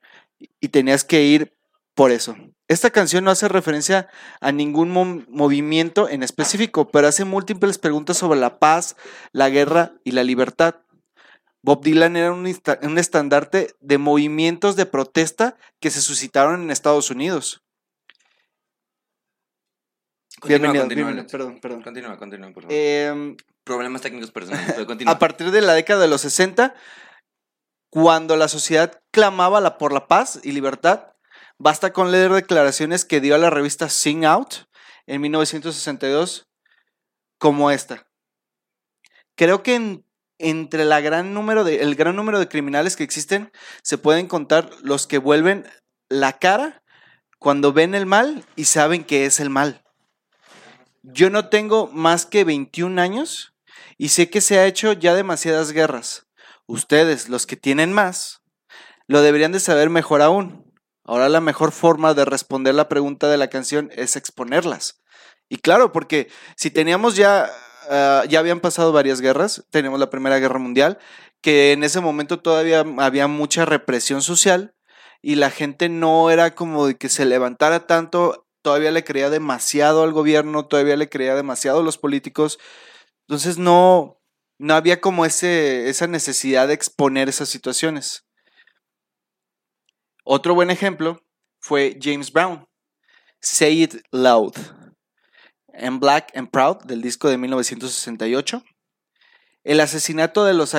y 0.60 0.68
tenías 0.68 1.06
que 1.06 1.24
ir 1.24 1.54
por 1.94 2.12
eso. 2.12 2.36
Esta 2.74 2.90
canción 2.90 3.24
no 3.24 3.30
hace 3.30 3.48
referencia 3.48 4.10
a 4.42 4.52
ningún 4.52 4.90
movimiento 5.30 6.10
en 6.10 6.24
específico, 6.24 6.90
pero 6.90 7.08
hace 7.08 7.24
múltiples 7.24 7.78
preguntas 7.78 8.18
sobre 8.18 8.40
la 8.40 8.58
paz, 8.58 8.96
la 9.32 9.50
guerra 9.50 9.92
y 10.04 10.14
la 10.14 10.24
libertad. 10.24 10.78
Bob 11.62 11.84
Dylan 11.84 12.16
era 12.16 12.32
un, 12.32 12.48
un 12.82 12.98
estandarte 12.98 13.76
de 13.80 13.98
movimientos 14.00 14.76
de 14.76 14.88
protesta 14.88 15.56
que 15.80 15.92
se 15.92 16.02
suscitaron 16.02 16.64
en 16.64 16.72
Estados 16.72 17.12
Unidos. 17.12 17.62
Continúa, 20.40 20.74
continúa, 20.76 21.26
Perdón, 21.30 21.60
perdón. 21.62 21.84
Continúa, 21.84 22.18
continúa, 22.18 22.54
por 22.54 22.64
favor. 22.64 22.76
Em, 22.76 23.38
Problemas 23.64 24.02
técnicos 24.02 24.32
personales, 24.32 24.74
pero 24.74 24.88
continúa. 24.88 25.14
A 25.14 25.20
partir 25.20 25.52
de 25.52 25.62
la 25.62 25.74
década 25.74 26.02
de 26.02 26.08
los 26.08 26.22
60, 26.22 26.74
cuando 27.92 28.36
la 28.36 28.48
sociedad 28.48 29.00
clamaba 29.12 29.62
la, 29.62 29.78
por 29.78 29.94
la 29.94 30.08
paz 30.08 30.40
y 30.42 30.54
libertad, 30.54 31.13
basta 31.64 31.94
con 31.94 32.12
leer 32.12 32.34
declaraciones 32.34 33.06
que 33.06 33.22
dio 33.22 33.36
a 33.36 33.38
la 33.38 33.50
revista 33.50 33.88
Sing 33.88 34.26
Out 34.26 34.68
en 35.08 35.22
1962 35.22 36.50
como 37.38 37.72
esta. 37.72 38.06
Creo 39.36 39.64
que 39.64 40.04
entre 40.40 40.84
el 40.84 40.90
gran 40.90 41.34
número 41.34 41.64
de 41.64 42.48
criminales 42.50 42.98
que 42.98 43.06
existen 43.06 43.50
se 43.82 43.98
pueden 43.98 44.28
contar 44.28 44.72
los 44.82 45.08
que 45.08 45.20
vuelven 45.20 45.66
la 46.10 46.34
cara 46.34 46.84
cuando 47.40 47.72
ven 47.72 47.96
el 47.96 48.06
mal 48.06 48.44
y 48.58 48.66
saben 48.66 49.06
que 49.06 49.26
es 49.26 49.40
el 49.40 49.50
mal. 49.50 49.86
Yo 51.02 51.30
no 51.30 51.48
tengo 51.48 51.88
más 51.88 52.26
que 52.26 52.44
21 52.44 53.02
años 53.02 53.54
y 53.98 54.10
sé 54.10 54.30
que 54.30 54.42
se 54.42 54.60
ha 54.60 54.66
hecho 54.66 54.92
ya 54.92 55.16
demasiadas 55.16 55.72
guerras. 55.72 56.28
Ustedes, 56.66 57.30
los 57.30 57.48
que 57.48 57.56
tienen 57.56 57.94
más, 57.94 58.42
lo 59.08 59.22
deberían 59.22 59.54
de 59.54 59.62
saber 59.62 59.90
mejor 59.90 60.22
aún. 60.22 60.63
Ahora 61.04 61.30
la 61.30 61.42
mejor 61.42 61.72
forma 61.72 62.14
de 62.14 62.26
responder 62.26 62.76
la 62.76 62.90
pregunta 62.90 63.30
de 63.30 63.38
la 63.38 63.50
canción 63.50 63.92
es 63.94 64.16
exponerlas. 64.16 65.02
Y 65.50 65.58
claro, 65.58 65.92
porque 65.92 66.30
si 66.56 66.72
teníamos 66.72 67.16
ya, 67.16 67.50
ah, 67.90 68.24
ya 68.30 68.40
habían 68.40 68.60
pasado 68.60 68.92
varias 68.92 69.22
guerras, 69.22 69.66
teníamos 69.70 70.00
la 70.00 70.10
Primera 70.10 70.40
Guerra 70.40 70.60
Mundial, 70.60 71.00
que 71.42 71.74
en 71.74 71.84
ese 71.84 72.00
momento 72.00 72.40
todavía 72.40 72.86
había 73.00 73.28
mucha 73.28 73.66
represión 73.66 74.22
social 74.22 74.76
y 75.22 75.36
la 75.36 75.50
gente 75.50 75.90
no 75.90 76.32
era 76.32 76.56
como 76.56 76.88
de 76.88 76.98
que 76.98 77.10
se 77.10 77.26
levantara 77.26 77.86
tanto 77.88 78.44
todavía 78.64 78.92
le 78.92 79.04
creía 79.04 79.30
demasiado 79.30 80.04
al 80.04 80.14
gobierno, 80.14 80.66
todavía 80.66 80.96
le 80.96 81.10
creía 81.10 81.36
demasiado 81.36 81.82
a 81.82 81.84
los 81.84 82.00
políticos. 82.00 82.58
Entonces 83.28 83.60
no, 83.60 84.20
no 84.58 84.74
había 84.74 85.02
como 85.02 85.26
ese, 85.26 85.90
esa 85.90 86.08
necesidad 86.08 86.68
de 86.68 86.74
exponer 86.74 87.30
esas 87.30 87.50
situaciones. 87.50 88.26
Otro 90.26 90.56
buen 90.56 90.70
ejemplo 90.70 91.22
fue 91.60 91.98
James 92.02 92.32
Brown, 92.32 92.66
Say 93.42 93.84
It 93.84 93.96
Loud, 94.12 94.54
en 95.74 96.00
Black 96.00 96.32
and 96.36 96.50
Proud 96.50 96.84
del 96.86 97.02
disco 97.02 97.28
de 97.28 97.38
1968. 97.38 98.64
El 99.66 99.82
asesinato 99.82 100.46
de 100.46 100.54
los 100.54 100.76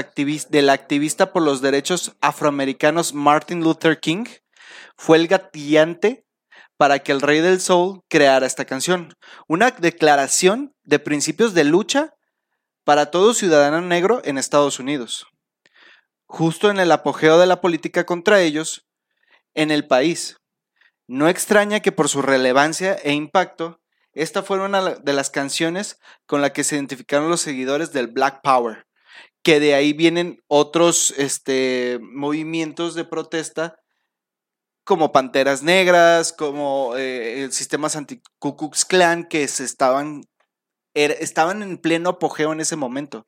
del 0.49 0.71
activista 0.71 1.33
por 1.33 1.43
los 1.43 1.61
derechos 1.61 2.17
afroamericanos 2.23 3.13
Martin 3.13 3.61
Luther 3.61 4.01
King 4.01 4.25
fue 4.97 5.19
el 5.19 5.29
gatillante 5.29 6.25
para 6.79 7.01
que 7.01 7.13
el 7.13 7.21
Rey 7.21 7.41
del 7.41 7.61
Soul 7.61 8.01
creara 8.09 8.47
esta 8.47 8.65
canción. 8.65 9.13
Una 9.47 9.73
declaración 9.73 10.75
de 10.85 10.99
principios 11.01 11.53
de 11.53 11.65
lucha 11.65 12.15
para 12.85 13.11
todo 13.11 13.35
ciudadano 13.35 13.83
negro 13.83 14.23
en 14.25 14.39
Estados 14.39 14.79
Unidos. 14.79 15.27
Justo 16.27 16.71
en 16.71 16.79
el 16.79 16.91
apogeo 16.93 17.39
de 17.39 17.47
la 17.47 17.61
política 17.61 18.05
contra 18.05 18.41
ellos 18.41 18.84
en 19.55 19.71
el 19.71 19.87
país. 19.87 20.37
No 21.07 21.29
extraña 21.29 21.81
que 21.81 21.93
por 21.93 22.09
su 22.09 22.23
relevancia 22.23 22.95
e 22.95 23.13
impacto, 23.13 23.81
esta 24.13 24.43
fuera 24.43 24.65
una 24.65 24.95
de 24.95 25.13
las 25.13 25.31
canciones 25.31 25.99
con 26.27 26.41
la 26.41 26.53
que 26.53 26.65
se 26.65 26.77
identificaron 26.77 27.29
los 27.29 27.41
seguidores 27.41 27.93
del 27.93 28.07
Black 28.07 28.41
Power, 28.43 28.87
que 29.43 29.61
de 29.61 29.75
ahí 29.75 29.93
vienen 29.93 30.43
otros 30.47 31.13
este, 31.19 31.99
movimientos 32.01 32.95
de 32.95 33.05
protesta 33.05 33.77
como 34.85 35.13
Panteras 35.13 35.63
Negras, 35.63 36.33
como 36.33 36.95
eh, 36.97 37.49
sistemas 37.51 37.97
anti-Ku 37.97 38.57
Klux 38.57 38.85
Klan 38.85 39.25
que 39.25 39.49
se 39.49 39.65
estaban, 39.65 40.23
estaban 40.93 41.63
en 41.63 41.79
pleno 41.79 42.11
apogeo 42.11 42.53
en 42.53 42.61
ese 42.61 42.77
momento. 42.77 43.25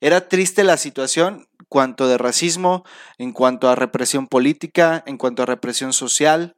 Era 0.00 0.28
triste 0.28 0.62
la 0.62 0.76
situación 0.76 1.48
cuanto 1.68 2.08
de 2.08 2.18
racismo, 2.18 2.84
en 3.18 3.32
cuanto 3.32 3.68
a 3.68 3.74
represión 3.74 4.28
política, 4.28 5.02
en 5.06 5.18
cuanto 5.18 5.42
a 5.42 5.46
represión 5.46 5.92
social. 5.92 6.56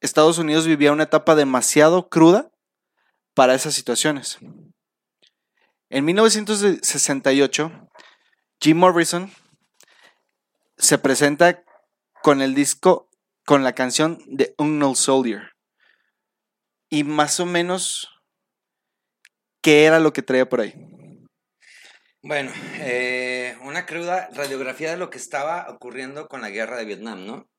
Estados 0.00 0.38
Unidos 0.38 0.66
vivía 0.66 0.92
una 0.92 1.04
etapa 1.04 1.34
demasiado 1.34 2.08
cruda 2.08 2.50
para 3.34 3.54
esas 3.54 3.74
situaciones. 3.74 4.38
En 5.88 6.04
1968, 6.04 7.72
Jim 8.60 8.78
Morrison 8.78 9.32
se 10.76 10.98
presenta 10.98 11.64
con 12.22 12.42
el 12.42 12.54
disco 12.54 13.08
con 13.44 13.62
la 13.62 13.74
canción 13.74 14.18
de 14.26 14.54
Unknown 14.58 14.96
Soldier. 14.96 15.52
Y 16.88 17.04
más 17.04 17.40
o 17.40 17.46
menos, 17.46 18.08
¿qué 19.60 19.84
era 19.84 20.00
lo 20.00 20.12
que 20.12 20.22
traía 20.22 20.48
por 20.48 20.60
ahí? 20.60 20.93
Bueno, 22.26 22.50
eh, 22.78 23.54
una 23.64 23.84
cruda 23.84 24.30
radiografía 24.32 24.90
de 24.90 24.96
lo 24.96 25.10
que 25.10 25.18
estaba 25.18 25.66
ocurriendo 25.68 26.26
con 26.26 26.40
la 26.40 26.48
guerra 26.48 26.78
de 26.78 26.86
Vietnam, 26.86 27.26
¿no? 27.26 27.50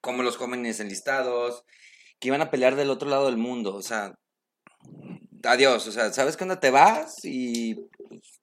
Como 0.00 0.22
los 0.22 0.38
jóvenes 0.38 0.80
enlistados, 0.80 1.64
que 2.18 2.28
iban 2.28 2.40
a 2.40 2.50
pelear 2.50 2.76
del 2.76 2.88
otro 2.88 3.10
lado 3.10 3.26
del 3.26 3.36
mundo, 3.36 3.74
o 3.74 3.82
sea, 3.82 4.14
adiós, 5.42 5.86
o 5.86 5.92
sea, 5.92 6.10
¿sabes 6.14 6.38
cuándo 6.38 6.58
te 6.58 6.70
vas? 6.70 7.16
Y 7.24 7.74
pues, 7.74 8.40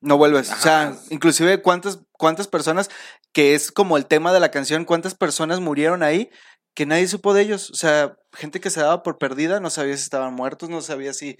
no 0.00 0.16
vuelves. 0.16 0.52
O 0.52 0.56
sea, 0.56 0.96
inclusive 1.10 1.60
cuántas, 1.60 1.98
cuántas 2.12 2.46
personas, 2.46 2.88
que 3.32 3.56
es 3.56 3.72
como 3.72 3.96
el 3.96 4.06
tema 4.06 4.32
de 4.32 4.38
la 4.38 4.52
canción, 4.52 4.84
cuántas 4.84 5.16
personas 5.16 5.58
murieron 5.58 6.04
ahí 6.04 6.30
que 6.74 6.86
nadie 6.86 7.08
supo 7.08 7.34
de 7.34 7.42
ellos. 7.42 7.70
O 7.70 7.74
sea, 7.74 8.16
gente 8.32 8.60
que 8.60 8.70
se 8.70 8.80
daba 8.80 9.02
por 9.02 9.18
perdida, 9.18 9.60
no 9.60 9.70
sabía 9.70 9.96
si 9.96 10.02
estaban 10.02 10.34
muertos, 10.34 10.68
no 10.68 10.80
sabía 10.80 11.12
si 11.12 11.36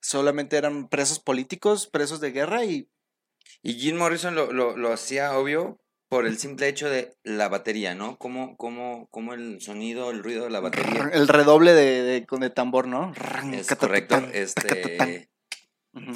solamente 0.00 0.56
eran 0.56 0.88
presos 0.88 1.18
políticos, 1.18 1.86
presos 1.86 2.20
de 2.20 2.32
guerra 2.32 2.64
y... 2.64 2.88
Y 3.62 3.74
Jim 3.74 3.96
Morrison 3.96 4.34
lo, 4.34 4.52
lo, 4.52 4.76
lo 4.76 4.92
hacía 4.92 5.36
obvio 5.36 5.80
por 6.08 6.26
el 6.26 6.38
simple 6.38 6.68
hecho 6.68 6.88
de 6.88 7.16
la 7.24 7.48
batería, 7.48 7.94
¿no? 7.94 8.16
Como, 8.16 8.56
como, 8.56 9.08
como 9.10 9.34
el 9.34 9.60
sonido, 9.60 10.10
el 10.10 10.22
ruido 10.22 10.44
de 10.44 10.50
la 10.50 10.60
batería. 10.60 11.10
El 11.12 11.26
redoble 11.26 11.72
de, 11.72 12.02
de, 12.02 12.26
de 12.28 12.50
tambor, 12.50 12.86
¿no? 12.86 13.12
Es 13.52 13.74
correcto. 13.74 14.16
Este, 14.32 15.30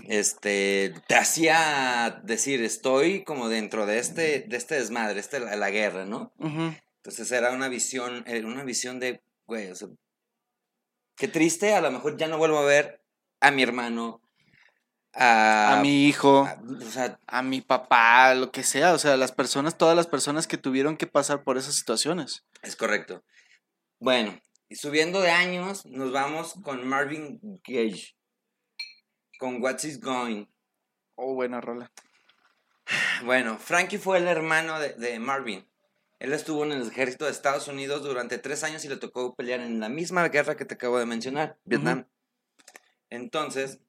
este, 0.09 0.95
te 1.09 1.15
hacía 1.17 2.21
decir, 2.23 2.63
estoy 2.63 3.25
como 3.25 3.49
dentro 3.49 3.87
de 3.87 3.99
este, 3.99 4.45
de 4.47 4.57
este 4.57 4.77
desmadre, 4.77 5.19
este, 5.19 5.41
la, 5.41 5.57
la 5.57 5.71
guerra, 5.71 6.05
¿no? 6.05 6.33
Entonces 7.03 7.33
era 7.33 7.53
una 7.53 7.69
visión, 7.69 8.25
era 8.27 8.47
una 8.47 8.63
visión 8.63 9.01
de, 9.01 9.23
güey, 9.47 9.71
o 9.71 9.75
sea, 9.75 9.89
qué 11.17 11.29
triste, 11.29 11.75
a 11.75 11.81
lo 11.81 11.91
mejor 11.91 12.19
ya 12.19 12.29
no 12.29 12.37
vuelvo 12.37 12.59
a 12.59 12.67
ver 12.67 13.03
a 13.41 13.51
mi 13.51 13.63
hermano, 13.63 14.21
a, 15.15 15.79
a 15.79 15.81
mi 15.81 16.07
hijo, 16.07 16.45
a, 16.45 16.61
o 16.63 16.91
sea, 16.91 17.19
a 17.27 17.43
mi 17.43 17.63
papá, 17.63 18.35
lo 18.35 18.53
que 18.53 18.63
sea, 18.63 18.93
o 18.93 18.99
sea, 18.99 19.17
las 19.17 19.33
personas, 19.33 19.79
todas 19.79 19.97
las 19.97 20.07
personas 20.07 20.47
que 20.47 20.59
tuvieron 20.59 20.99
que 20.99 21.07
pasar 21.07 21.43
por 21.43 21.57
esas 21.57 21.75
situaciones. 21.75 22.45
es 22.63 22.77
correcto. 22.77 23.25
Bueno, 23.99 24.39
y 24.69 24.77
subiendo 24.77 25.23
de 25.23 25.31
años, 25.31 25.87
nos 25.87 26.13
vamos 26.13 26.55
con 26.63 26.87
Marvin 26.87 27.41
Gage, 27.67 28.15
con 29.39 29.63
What's 29.63 29.85
Is 29.85 30.01
Going. 30.01 30.45
Oh, 31.15 31.35
buena 31.35 31.63
rola. 31.63 31.91
Bueno, 33.25 33.59
Frankie 33.59 33.99
fue 33.99 34.19
el 34.19 34.29
hermano 34.29 34.79
de, 34.79 34.93
de 34.95 35.19
Marvin. 35.19 35.70
Él 36.21 36.35
estuvo 36.35 36.65
en 36.65 36.73
el 36.73 36.87
ejército 36.87 37.25
de 37.25 37.31
Estados 37.31 37.67
Unidos 37.67 38.03
durante 38.03 38.37
tres 38.37 38.63
años 38.63 38.85
y 38.85 38.89
le 38.89 38.99
tocó 38.99 39.35
pelear 39.35 39.61
en 39.61 39.81
la 39.81 39.89
misma 39.89 40.29
guerra 40.29 40.55
que 40.55 40.67
te 40.67 40.75
acabo 40.75 40.99
de 40.99 41.07
mencionar, 41.07 41.59
Vietnam. 41.65 42.07
Entonces, 43.09 43.81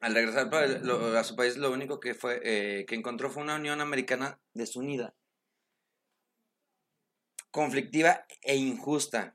al 0.00 0.14
regresar 0.14 0.50
para 0.50 0.66
el- 0.66 0.86
lo- 0.86 1.16
a 1.18 1.24
su 1.24 1.34
país, 1.36 1.56
lo 1.56 1.72
único 1.72 2.00
que 2.00 2.14
fue 2.14 2.40
eh, 2.44 2.84
que 2.86 2.94
encontró 2.94 3.30
fue 3.30 3.42
una 3.42 3.56
Unión 3.56 3.80
Americana 3.80 4.38
desunida, 4.52 5.14
conflictiva 7.50 8.26
e 8.42 8.56
injusta. 8.56 9.34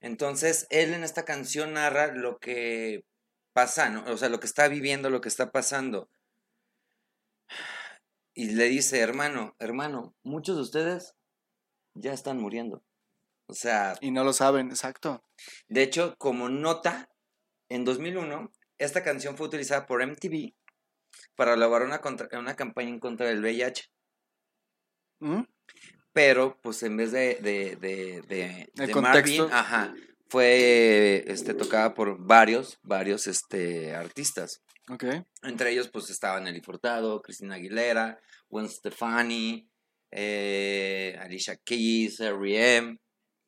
Entonces, 0.00 0.66
él 0.70 0.92
en 0.94 1.04
esta 1.04 1.24
canción 1.24 1.74
narra 1.74 2.08
lo 2.08 2.40
que 2.40 3.04
pasa, 3.52 3.88
¿no? 3.88 4.04
O 4.12 4.16
sea, 4.16 4.28
lo 4.30 4.40
que 4.40 4.46
está 4.48 4.66
viviendo, 4.66 5.10
lo 5.10 5.20
que 5.20 5.28
está 5.28 5.52
pasando. 5.52 6.10
Y 8.34 8.46
le 8.54 8.64
dice, 8.64 8.98
hermano, 8.98 9.54
hermano, 9.60 10.16
muchos 10.24 10.56
de 10.56 10.62
ustedes 10.62 11.14
ya 11.94 12.12
están 12.12 12.38
muriendo. 12.38 12.82
O 13.46 13.54
sea, 13.54 13.94
Y 14.00 14.10
no 14.10 14.24
lo 14.24 14.32
saben, 14.32 14.68
exacto. 14.70 15.24
de 15.68 15.82
hecho, 15.82 16.14
como 16.18 16.48
nota, 16.48 17.08
en 17.68 17.84
2001, 17.84 18.50
esta 18.78 19.02
canción 19.02 19.36
fue 19.36 19.46
utilizada 19.46 19.86
por 19.86 20.00
MTV 20.02 20.54
para 21.36 21.54
elaborar 21.54 21.86
una, 21.86 22.00
contra- 22.00 22.38
una 22.38 22.54
campaña 22.56 22.88
en 22.88 22.98
contra 23.00 23.26
del 23.26 23.40
VIH. 23.40 23.90
¿Mm? 25.20 25.42
Pero, 26.12 26.58
pues, 26.62 26.82
en 26.82 26.96
vez 26.96 27.12
de, 27.12 27.36
de, 27.36 27.76
de, 27.76 28.22
de, 28.28 28.70
El 28.76 28.86
de 28.86 28.92
contexto. 28.92 29.48
Marvin, 29.48 29.52
ajá, 29.52 29.94
fue 30.28 31.24
este, 31.26 31.54
tocada 31.54 31.94
por 31.94 32.18
varios, 32.18 32.78
varios 32.82 33.26
este, 33.26 33.94
artistas. 33.94 34.62
Ok. 34.90 35.04
Entre 35.42 35.70
ellos, 35.70 35.88
pues, 35.90 36.10
estaban 36.10 36.44
Nelly 36.44 36.60
Furtado, 36.60 37.22
Cristina 37.22 37.54
Aguilera, 37.56 38.18
Gwen 38.48 38.68
Stefani, 38.68 39.68
eh, 40.12 41.16
Alicia 41.20 41.56
Keys, 41.64 42.20
R.E.M., 42.20 42.98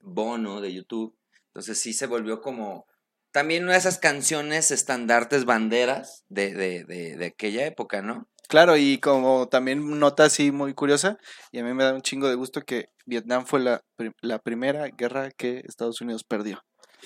Bono 0.00 0.60
de 0.60 0.74
YouTube. 0.74 1.16
Entonces 1.48 1.78
sí 1.78 1.92
se 1.92 2.06
volvió 2.06 2.40
como 2.40 2.86
también 3.32 3.64
una 3.64 3.72
de 3.72 3.78
esas 3.78 3.98
canciones 3.98 4.70
estandartes 4.70 5.44
banderas 5.44 6.24
de, 6.28 6.54
de, 6.54 6.84
de, 6.84 7.16
de 7.16 7.26
aquella 7.26 7.66
época, 7.66 8.02
¿no? 8.02 8.28
Claro, 8.48 8.76
y 8.76 8.98
como 8.98 9.48
también 9.48 9.98
nota 9.98 10.24
así 10.24 10.52
muy 10.52 10.74
curiosa, 10.74 11.16
y 11.50 11.58
a 11.58 11.64
mí 11.64 11.72
me 11.72 11.84
da 11.84 11.94
un 11.94 12.02
chingo 12.02 12.28
de 12.28 12.34
gusto 12.34 12.60
que 12.60 12.86
Vietnam 13.06 13.46
fue 13.46 13.60
la, 13.60 13.80
la 14.20 14.38
primera 14.38 14.86
guerra 14.88 15.30
que 15.30 15.62
Estados 15.66 16.00
Unidos 16.00 16.24
perdió. 16.24 16.60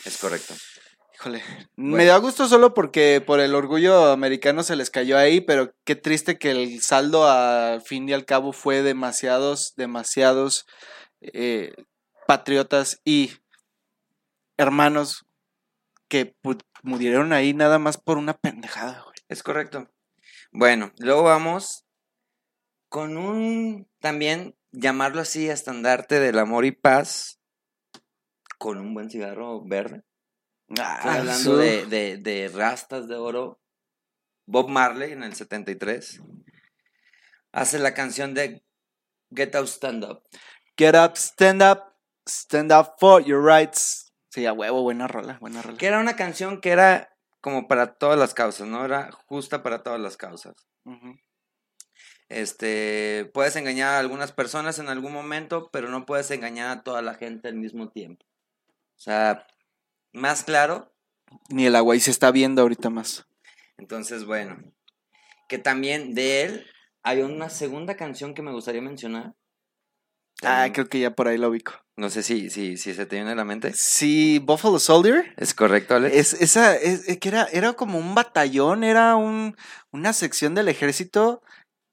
Es 0.04 0.18
correcto. 0.18 0.54
Híjole, 1.18 1.42
me 1.74 2.04
da 2.04 2.16
gusto 2.18 2.46
solo 2.46 2.74
porque 2.74 3.20
por 3.20 3.40
el 3.40 3.56
orgullo 3.56 4.12
americano 4.12 4.62
se 4.62 4.76
les 4.76 4.88
cayó 4.88 5.18
ahí, 5.18 5.40
pero 5.40 5.74
qué 5.84 5.96
triste 5.96 6.38
que 6.38 6.52
el 6.52 6.80
saldo 6.80 7.28
al 7.28 7.82
fin 7.82 8.08
y 8.08 8.12
al 8.12 8.24
cabo 8.24 8.52
fue 8.52 8.82
demasiados, 8.82 9.74
demasiados 9.74 10.64
eh, 11.20 11.74
patriotas 12.28 13.00
y 13.04 13.32
hermanos 14.56 15.26
que 16.06 16.36
murieron 16.84 17.32
ahí 17.32 17.52
nada 17.52 17.80
más 17.80 17.98
por 17.98 18.16
una 18.16 18.34
pendejada, 18.34 19.02
güey. 19.02 19.16
Es 19.28 19.42
correcto. 19.42 19.90
Bueno, 20.52 20.92
luego 20.98 21.24
vamos 21.24 21.84
con 22.88 23.16
un 23.16 23.88
también 23.98 24.54
llamarlo 24.70 25.22
así 25.22 25.48
estandarte 25.48 26.20
del 26.20 26.38
amor 26.38 26.64
y 26.64 26.70
paz 26.70 27.40
con 28.56 28.78
un 28.78 28.94
buen 28.94 29.10
cigarro 29.10 29.64
verde. 29.64 30.04
Estoy 30.68 31.16
hablando 31.16 31.56
de, 31.56 31.86
de, 31.86 32.16
de 32.18 32.48
rastas 32.48 33.08
de 33.08 33.16
oro. 33.16 33.60
Bob 34.46 34.68
Marley 34.68 35.12
en 35.12 35.22
el 35.22 35.34
73 35.34 36.22
hace 37.52 37.78
la 37.78 37.94
canción 37.94 38.34
de 38.34 38.64
Get 39.34 39.54
Out 39.54 39.68
Stand 39.68 40.04
Up. 40.04 40.22
Get 40.76 40.94
up, 40.94 41.16
stand 41.16 41.62
up, 41.62 41.94
stand 42.26 42.72
up 42.72 42.94
for 42.98 43.22
your 43.22 43.42
rights. 43.42 44.12
Sí, 44.30 44.46
a 44.46 44.52
huevo, 44.52 44.82
buena 44.82 45.08
rola, 45.08 45.38
buena 45.40 45.60
rola. 45.62 45.76
Que 45.76 45.86
era 45.86 45.98
una 45.98 46.16
canción 46.16 46.60
que 46.60 46.70
era 46.70 47.16
como 47.40 47.66
para 47.66 47.94
todas 47.94 48.18
las 48.18 48.34
causas, 48.34 48.68
¿no? 48.68 48.84
Era 48.84 49.10
justa 49.26 49.62
para 49.62 49.82
todas 49.82 50.00
las 50.00 50.16
causas. 50.16 50.54
Este, 52.28 53.30
puedes 53.32 53.56
engañar 53.56 53.94
a 53.94 53.98
algunas 53.98 54.32
personas 54.32 54.78
en 54.78 54.88
algún 54.88 55.12
momento, 55.12 55.70
pero 55.72 55.88
no 55.88 56.06
puedes 56.06 56.30
engañar 56.30 56.70
a 56.70 56.82
toda 56.82 57.02
la 57.02 57.14
gente 57.14 57.48
al 57.48 57.56
mismo 57.56 57.90
tiempo. 57.90 58.24
O 58.96 59.00
sea, 59.00 59.46
más 60.18 60.44
claro, 60.44 60.92
Ni 61.48 61.66
el 61.66 61.76
agua 61.76 61.96
y 61.96 62.00
se 62.00 62.10
está 62.10 62.30
viendo 62.30 62.62
ahorita 62.62 62.90
más. 62.90 63.26
Entonces, 63.78 64.24
bueno, 64.24 64.56
que 65.48 65.58
también 65.58 66.14
de 66.14 66.42
él 66.42 66.66
hay 67.02 67.22
una 67.22 67.48
segunda 67.48 67.96
canción 67.96 68.34
que 68.34 68.42
me 68.42 68.52
gustaría 68.52 68.82
mencionar. 68.82 69.34
Ah, 70.42 70.68
creo 70.72 70.88
que 70.88 71.00
ya 71.00 71.14
por 71.14 71.26
ahí 71.26 71.36
lo 71.36 71.48
ubico. 71.48 71.72
No 71.96 72.10
sé 72.10 72.22
si, 72.22 72.48
si, 72.48 72.76
si 72.76 72.94
se 72.94 73.06
te 73.06 73.16
viene 73.16 73.32
a 73.32 73.34
la 73.34 73.44
mente. 73.44 73.72
Sí, 73.74 74.38
Buffalo 74.38 74.78
Soldier. 74.78 75.34
¿Es 75.36 75.52
correcto, 75.52 75.96
Alex? 75.96 76.14
Es, 76.14 76.32
esa, 76.34 76.76
es, 76.76 77.08
es 77.08 77.18
que 77.18 77.28
era, 77.28 77.44
era 77.52 77.72
como 77.72 77.98
un 77.98 78.14
batallón, 78.14 78.84
era 78.84 79.16
un, 79.16 79.56
una 79.90 80.12
sección 80.12 80.54
del 80.54 80.68
ejército 80.68 81.42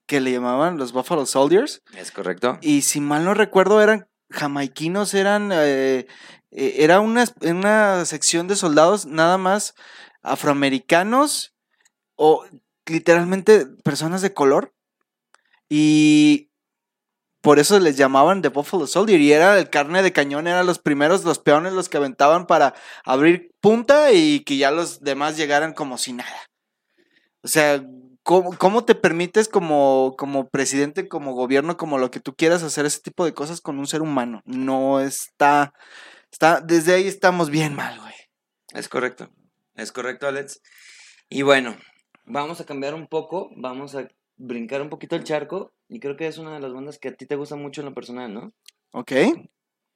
que 0.07 0.21
le 0.21 0.31
llamaban 0.31 0.77
los 0.77 0.93
Buffalo 0.93 1.25
Soldiers. 1.25 1.81
Es 1.97 2.11
correcto. 2.11 2.59
Y 2.61 2.83
si 2.83 3.01
mal 3.01 3.25
no 3.25 3.33
recuerdo, 3.33 3.81
eran 3.81 4.07
jamaiquinos, 4.29 5.13
eran. 5.15 5.49
eh, 5.51 6.05
eh, 6.55 6.83
era 6.83 6.99
una, 6.99 7.25
una 7.41 8.05
sección 8.05 8.47
de 8.47 8.55
soldados 8.55 9.05
nada 9.05 9.37
más 9.37 9.75
afroamericanos 10.23 11.53
o 12.15 12.45
literalmente 12.85 13.65
personas 13.83 14.21
de 14.21 14.33
color. 14.33 14.73
Y 15.69 16.49
por 17.41 17.59
eso 17.59 17.79
les 17.79 17.97
llamaban 17.97 18.41
The 18.41 18.49
Buffalo 18.49 18.87
Soldier. 18.87 19.19
Y 19.19 19.33
era 19.33 19.59
el 19.59 19.69
carne 19.69 20.01
de 20.01 20.13
cañón, 20.13 20.47
eran 20.47 20.65
los 20.65 20.79
primeros, 20.79 21.23
los 21.25 21.39
peones, 21.39 21.73
los 21.73 21.89
que 21.89 21.97
aventaban 21.97 22.47
para 22.47 22.73
abrir 23.03 23.51
punta 23.59 24.11
y 24.13 24.39
que 24.41 24.57
ya 24.57 24.71
los 24.71 25.01
demás 25.01 25.37
llegaran 25.37 25.73
como 25.73 25.97
si 25.97 26.13
nada. 26.13 26.49
O 27.43 27.47
sea, 27.47 27.85
¿cómo, 28.23 28.57
cómo 28.57 28.85
te 28.85 28.95
permites 28.95 29.47
como, 29.47 30.15
como 30.17 30.49
presidente, 30.49 31.07
como 31.07 31.33
gobierno, 31.33 31.77
como 31.77 31.99
lo 31.99 32.09
que 32.09 32.19
tú 32.19 32.35
quieras 32.35 32.63
hacer 32.63 32.85
ese 32.85 33.01
tipo 33.01 33.25
de 33.25 33.33
cosas 33.33 33.61
con 33.61 33.77
un 33.77 33.85
ser 33.85 34.01
humano? 34.01 34.41
No 34.45 34.99
está. 34.99 35.73
Está 36.35 36.59
desde 36.59 36.93
ahí 36.93 37.07
estamos 37.07 37.49
bien 37.49 37.73
mal, 37.73 37.97
güey. 37.97 38.13
Es 38.73 38.89
correcto. 38.89 39.29
Es 39.73 39.93
correcto, 39.93 40.27
Alex. 40.27 40.61
Y 41.29 41.43
bueno, 41.43 41.77
vamos 42.25 42.59
a 42.59 42.65
cambiar 42.65 42.93
un 42.93 43.07
poco, 43.07 43.51
vamos 43.55 43.95
a 43.95 44.09
brincar 44.35 44.81
un 44.81 44.89
poquito 44.89 45.15
el 45.15 45.23
charco. 45.23 45.73
Y 45.87 46.01
creo 46.01 46.17
que 46.17 46.27
es 46.27 46.37
una 46.37 46.53
de 46.53 46.59
las 46.59 46.73
bandas 46.73 46.99
que 46.99 47.07
a 47.07 47.15
ti 47.15 47.25
te 47.25 47.37
gusta 47.37 47.55
mucho 47.55 47.81
en 47.81 47.85
lo 47.85 47.93
personal, 47.93 48.33
¿no? 48.33 48.53
¿Ok? 48.91 49.13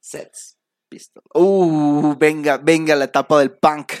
Sets 0.00 0.56
Pistols. 0.88 1.26
Uh, 1.34 2.16
venga, 2.16 2.56
venga 2.56 2.96
la 2.96 3.04
etapa 3.04 3.38
del 3.38 3.52
punk. 3.52 3.92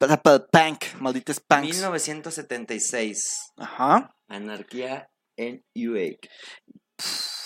La 0.00 0.06
etapa 0.08 0.32
del 0.32 0.46
punk, 0.50 1.00
malditos 1.00 1.38
punks. 1.38 1.76
1976. 1.76 3.52
Ajá. 3.56 4.16
Anarquía 4.26 5.08
en 5.36 5.64
UA. 5.76 6.18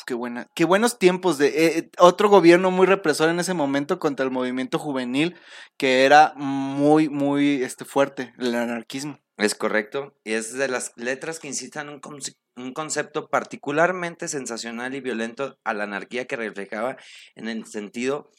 Qué 0.09 0.15
buena, 0.15 0.49
qué 0.55 0.65
buenos 0.65 0.99
tiempos 0.99 1.37
de 1.37 1.49
eh, 1.49 1.79
eh, 1.81 1.91
otro 1.99 2.31
gobierno 2.31 2.71
muy 2.71 2.87
represor 2.87 3.29
en 3.29 3.41
ese 3.41 3.53
momento 3.53 3.99
contra 3.99 4.25
el 4.25 4.33
movimiento 4.33 4.79
juvenil 4.79 5.37
que 5.77 6.07
era 6.07 6.33
muy, 6.35 7.11
muy 7.11 7.63
este, 7.63 7.85
fuerte, 7.85 8.33
el 8.39 8.55
anarquismo. 8.55 9.21
Es 9.37 9.55
correcto. 9.55 10.17
Y 10.25 10.33
es 10.33 10.55
de 10.55 10.67
las 10.67 10.93
letras 10.97 11.39
que 11.39 11.49
incitan 11.49 11.91
un, 11.91 12.01
un 12.57 12.73
concepto 12.73 13.29
particularmente 13.29 14.29
sensacional 14.29 14.95
y 14.95 15.03
violento 15.03 15.59
a 15.63 15.75
la 15.75 15.85
anarquía 15.85 16.25
que 16.25 16.37
reflejaba 16.37 16.97
en 17.35 17.49
el 17.49 17.67
sentido 17.67 18.31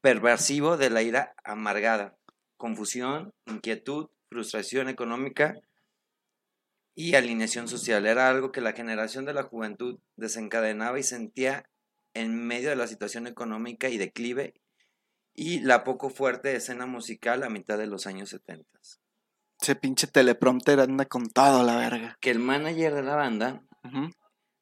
perversivo 0.00 0.76
de 0.76 0.90
la 0.90 1.02
ira 1.02 1.36
amargada, 1.44 2.18
confusión, 2.56 3.32
inquietud, 3.46 4.08
frustración 4.28 4.88
económica 4.88 5.54
y 6.94 7.14
alineación 7.14 7.68
social. 7.68 8.06
Era 8.06 8.28
algo 8.28 8.52
que 8.52 8.60
la 8.60 8.72
generación 8.72 9.24
de 9.24 9.34
la 9.34 9.42
juventud 9.44 9.98
desencadenaba 10.16 10.98
y 10.98 11.02
sentía 11.02 11.64
en 12.14 12.46
medio 12.46 12.70
de 12.70 12.76
la 12.76 12.86
situación 12.86 13.26
económica 13.26 13.88
y 13.88 13.98
declive 13.98 14.54
y 15.34 15.60
la 15.60 15.84
poco 15.84 16.10
fuerte 16.10 16.54
escena 16.54 16.86
musical 16.86 17.42
a 17.44 17.50
mitad 17.50 17.78
de 17.78 17.86
los 17.86 18.06
años 18.06 18.30
70. 18.30 18.66
Ese 19.60 19.76
pinche 19.76 20.06
teleprompter 20.06 20.80
anda 20.80 21.04
con 21.04 21.28
todo 21.28 21.62
la 21.64 21.76
verga. 21.76 22.16
Que 22.20 22.30
el 22.30 22.38
manager 22.38 22.94
de 22.94 23.02
la 23.02 23.14
banda. 23.14 23.62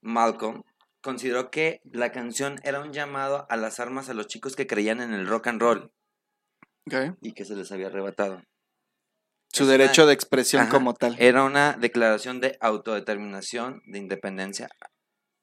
Malcolm, 0.00 0.62
consideró 1.00 1.50
que 1.50 1.80
la 1.84 2.12
canción 2.12 2.56
era 2.64 2.80
un 2.80 2.92
llamado 2.92 3.46
a 3.48 3.56
las 3.56 3.80
armas 3.80 4.08
a 4.08 4.14
los 4.14 4.26
chicos 4.26 4.56
que 4.56 4.66
creían 4.66 5.00
en 5.00 5.12
el 5.12 5.26
rock 5.26 5.48
and 5.48 5.60
roll 5.60 5.92
Ok. 6.86 7.16
y 7.20 7.32
que 7.32 7.44
se 7.44 7.54
les 7.56 7.70
había 7.72 7.86
arrebatado. 7.88 8.42
Su 9.52 9.64
Es 9.64 9.70
derecho 9.70 10.02
una- 10.02 10.08
de 10.08 10.14
expresión 10.14 10.62
Ajá, 10.62 10.70
como 10.70 10.94
tal. 10.94 11.16
Era 11.18 11.44
una 11.44 11.72
declaración 11.74 12.40
de 12.40 12.56
autodeterminación, 12.60 13.80
de 13.86 13.98
independencia 13.98 14.68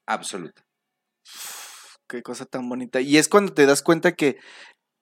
absoluta. 0.08 0.64
Qué 2.08 2.22
cosa 2.22 2.46
tan 2.46 2.70
bonita. 2.70 3.02
Y 3.02 3.18
es 3.18 3.28
cuando 3.28 3.54
te 3.54 3.66
das 3.66 3.82
cuenta 3.82 4.12
que, 4.14 4.38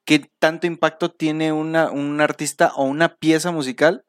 que 0.05 0.31
tanto 0.39 0.67
impacto 0.67 1.11
tiene 1.11 1.51
una, 1.51 1.91
un 1.91 2.21
artista 2.21 2.71
o 2.75 2.85
una 2.85 3.15
pieza 3.17 3.51
musical 3.51 4.05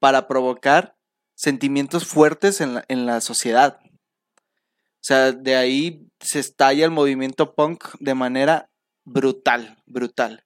para 0.00 0.28
provocar 0.28 0.96
sentimientos 1.34 2.06
fuertes 2.06 2.60
en 2.60 2.74
la, 2.74 2.84
en 2.88 3.06
la 3.06 3.20
sociedad. 3.20 3.78
O 3.84 5.00
sea, 5.08 5.32
de 5.32 5.56
ahí 5.56 6.06
se 6.20 6.40
estalla 6.40 6.84
el 6.84 6.90
movimiento 6.90 7.54
punk 7.54 7.84
de 8.00 8.14
manera 8.14 8.68
brutal, 9.04 9.82
brutal. 9.86 10.44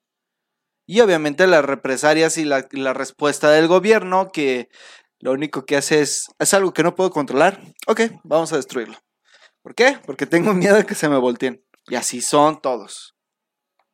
Y 0.86 1.00
obviamente 1.00 1.46
las 1.46 1.64
represalias 1.64 2.38
y 2.38 2.44
la, 2.44 2.66
la 2.72 2.92
respuesta 2.92 3.50
del 3.50 3.68
gobierno 3.68 4.30
que 4.32 4.68
lo 5.20 5.32
único 5.32 5.64
que 5.64 5.76
hace 5.76 6.00
es, 6.00 6.26
es 6.38 6.52
algo 6.52 6.72
que 6.72 6.82
no 6.82 6.96
puedo 6.96 7.10
controlar. 7.10 7.62
Ok, 7.86 8.00
vamos 8.24 8.52
a 8.52 8.56
destruirlo. 8.56 8.98
¿Por 9.62 9.74
qué? 9.74 9.98
Porque 10.04 10.26
tengo 10.26 10.52
miedo 10.54 10.76
de 10.76 10.84
que 10.84 10.96
se 10.96 11.08
me 11.08 11.18
volteen. 11.18 11.64
Y 11.86 11.94
así 11.94 12.20
son 12.20 12.60
todos. 12.60 13.16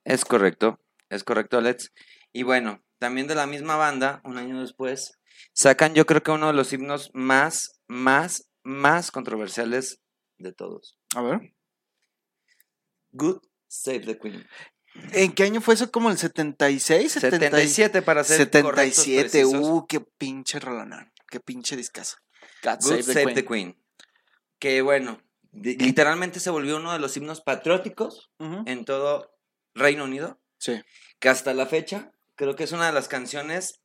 Es 0.05 0.25
correcto, 0.25 0.81
es 1.11 1.25
correcto, 1.25 1.59
Alex. 1.59 1.93
Y 2.33 2.43
bueno, 2.43 2.83
también 2.99 3.27
de 3.27 3.35
la 3.35 3.47
misma 3.47 3.77
banda, 3.77 4.23
un 4.25 4.39
año 4.39 4.61
después, 4.61 5.19
sacan 5.53 5.95
yo 5.95 6.07
creo 6.07 6.23
que 6.23 6.31
uno 6.31 6.47
de 6.47 6.55
los 6.55 6.73
himnos 6.73 7.11
más, 7.13 7.81
más, 7.87 8.49
más 8.63 9.11
controversiales 9.11 10.01
de 10.39 10.53
todos. 10.53 10.99
A 11.15 11.23
ver. 11.23 11.55
Good 13.13 13.41
Save 13.67 14.01
the 14.01 14.19
Queen. 14.19 14.47
¿En 15.13 15.33
qué 15.33 15.45
año 15.45 15.61
fue 15.61 15.75
eso? 15.75 15.91
¿Como 15.91 16.11
el 16.11 16.19
76? 16.19 17.13
77 17.13 18.03
para 18.03 18.25
ser 18.25 18.39
77. 18.39 18.63
correctos, 18.63 19.05
precisos. 19.05 19.55
Uh, 19.69 19.87
qué 19.87 20.01
pinche 20.01 20.59
rolonón. 20.61 21.13
Qué 21.31 21.41
pinche 21.41 21.77
discazo. 21.77 22.17
God 22.63 22.79
Good 22.83 23.03
Save, 23.03 23.35
the, 23.35 23.45
Queen. 23.45 23.77
Que 24.59 24.83
bueno, 24.83 25.21
literalmente 25.53 26.41
se 26.41 26.51
volvió 26.51 26.77
uno 26.77 26.93
de 26.93 26.99
los 26.99 27.17
himnos 27.17 27.41
patrióticos 27.41 28.31
en 28.67 28.85
todo 28.85 29.35
Reino 29.75 30.05
Unido, 30.05 30.41
Sí. 30.59 30.83
que 31.21 31.29
hasta 31.29 31.55
la 31.55 31.67
fecha 31.67 32.11
creo 32.35 32.57
que 32.57 32.65
es 32.65 32.73
una 32.73 32.87
de 32.87 32.93
las 32.93 33.09
canciones 33.09 33.81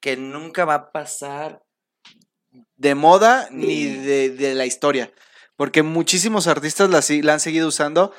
que 0.00 0.16
nunca 0.16 0.64
va 0.64 0.74
a 0.74 0.92
pasar. 0.92 1.62
De 2.76 2.94
moda 2.94 3.48
ni 3.50 3.66
Ni- 3.66 3.84
de, 3.96 4.30
de 4.30 4.54
la 4.54 4.66
historia. 4.66 5.12
Porque 5.56 5.82
muchísimos 5.82 6.46
artistas 6.46 6.88
la, 6.90 7.02
la 7.22 7.32
han 7.34 7.40
seguido 7.40 7.68
usando. 7.68 8.12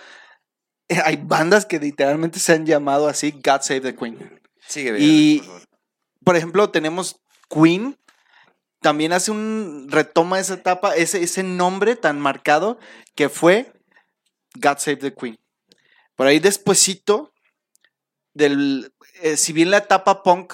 Hay 1.05 1.17
bandas 1.17 1.65
que 1.65 1.79
literalmente 1.79 2.39
se 2.39 2.53
han 2.53 2.65
llamado 2.65 3.07
así 3.07 3.31
God 3.31 3.61
Save 3.61 3.81
the 3.81 3.95
Queen. 3.95 4.39
Sigue 4.67 4.97
Y- 4.99 5.33
bien, 5.35 5.39
por 5.39 5.45
favor. 5.47 5.61
Por 6.25 6.35
ejemplo, 6.35 6.69
tenemos 6.69 7.21
Queen. 7.49 7.97
También 8.81 9.13
hace 9.13 9.31
un. 9.31 9.87
retoma 9.89 10.39
esa 10.39 10.53
etapa, 10.55 10.95
ese, 10.95 11.21
ese 11.23 11.43
nombre 11.43 11.95
tan 11.95 12.19
marcado 12.19 12.79
que 13.15 13.29
fue 13.29 13.73
God 14.55 14.77
Save 14.77 14.97
the 14.97 15.13
Queen. 15.13 15.37
Por 16.15 16.27
ahí 16.27 16.39
despuesito 16.39 17.33
del. 18.33 18.93
eh, 19.21 19.37
si 19.37 19.53
bien 19.53 19.71
la 19.71 19.77
etapa 19.79 20.23
punk 20.23 20.53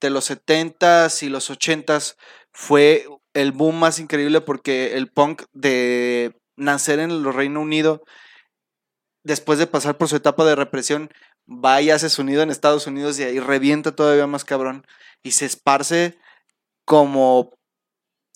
de 0.00 0.10
los 0.10 0.30
70s 0.30 1.22
y 1.22 1.28
los 1.28 1.50
80s 1.50 2.16
fue 2.52 3.06
el 3.34 3.52
boom 3.52 3.78
más 3.78 3.98
increíble 4.00 4.40
porque 4.40 4.94
el 4.96 5.10
punk 5.10 5.42
de 5.52 6.34
nacer 6.56 6.98
en 6.98 7.10
el 7.12 7.32
Reino 7.32 7.60
Unido, 7.60 8.02
después 9.24 9.58
de 9.58 9.66
pasar 9.66 9.98
por 9.98 10.08
su 10.08 10.16
etapa 10.16 10.44
de 10.44 10.56
represión, 10.56 11.10
va 11.48 11.80
y 11.80 11.90
hace 11.90 12.08
su 12.10 12.24
nido 12.24 12.42
en 12.42 12.50
Estados 12.50 12.86
Unidos 12.86 13.18
y 13.18 13.24
ahí 13.24 13.40
revienta 13.40 13.94
todavía 13.94 14.26
más 14.26 14.44
cabrón 14.44 14.86
y 15.22 15.32
se 15.32 15.46
esparce 15.46 16.18
como 16.84 17.50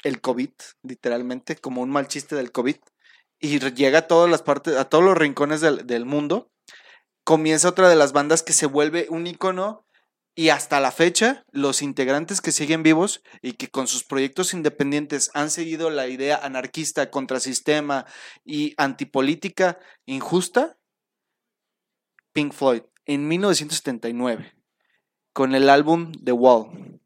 el 0.03 0.21
COVID, 0.21 0.51
literalmente, 0.83 1.57
como 1.57 1.83
un 1.83 1.91
mal 1.91 2.09
chiste 2.09 2.37
del 2.37 2.53
COVID 2.53 2.77
y 3.41 3.59
llega 3.59 4.01
a 4.01 4.07
todas 4.07 4.31
las 4.31 4.43
partes, 4.43 4.77
a 4.77 4.89
todos 4.89 5.05
los 5.05 5.17
rincones 5.17 5.61
del, 5.61 5.87
del 5.87 6.05
mundo. 6.05 6.51
Comienza 7.25 7.69
otra 7.69 7.89
de 7.89 7.97
las 7.97 8.13
bandas 8.13 8.43
que 8.43 8.53
se 8.53 8.67
vuelve 8.67 9.07
un 9.11 9.27
icono 9.27 9.86
y 10.39 10.51
hasta 10.51 10.81
la 10.81 10.93
fecha 10.93 11.45
los 11.51 11.81
integrantes 11.81 12.43
que 12.43 12.53
siguen 12.53 12.83
vivos 12.83 13.23
y 13.41 13.55
que 13.55 13.69
con 13.69 13.89
sus 13.89 14.05
proyectos 14.05 14.53
independientes 14.53 15.31
han 15.33 15.51
seguido 15.51 15.89
la 15.89 16.09
idea 16.09 16.37
anarquista, 16.37 17.11
contrasistema 17.11 18.05
y 18.45 18.75
antipolítica 18.77 19.79
injusta, 20.05 20.79
Pink 22.35 22.53
Floyd, 22.53 22.83
en 23.07 23.27
1979, 23.27 24.55
con 25.33 25.55
el 25.55 25.71
álbum 25.71 26.13
The 26.23 26.33
Wall. 26.33 27.01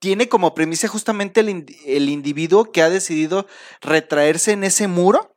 Tiene 0.00 0.28
como 0.28 0.54
premisa 0.54 0.86
justamente 0.86 1.40
el, 1.40 1.64
el 1.86 2.08
individuo 2.10 2.70
que 2.72 2.82
ha 2.82 2.90
decidido 2.90 3.46
retraerse 3.80 4.52
en 4.52 4.64
ese 4.64 4.86
muro 4.86 5.34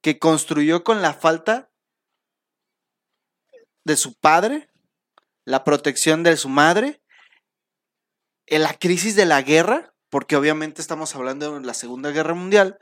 que 0.00 0.18
construyó 0.18 0.84
con 0.84 1.02
la 1.02 1.12
falta 1.12 1.70
de 3.84 3.96
su 3.96 4.14
padre, 4.14 4.68
la 5.44 5.64
protección 5.64 6.22
de 6.22 6.36
su 6.36 6.48
madre, 6.48 7.00
en 8.46 8.62
la 8.62 8.74
crisis 8.74 9.16
de 9.16 9.26
la 9.26 9.42
guerra, 9.42 9.94
porque 10.10 10.36
obviamente 10.36 10.80
estamos 10.80 11.14
hablando 11.14 11.58
de 11.58 11.66
la 11.66 11.74
Segunda 11.74 12.10
Guerra 12.10 12.34
Mundial, 12.34 12.78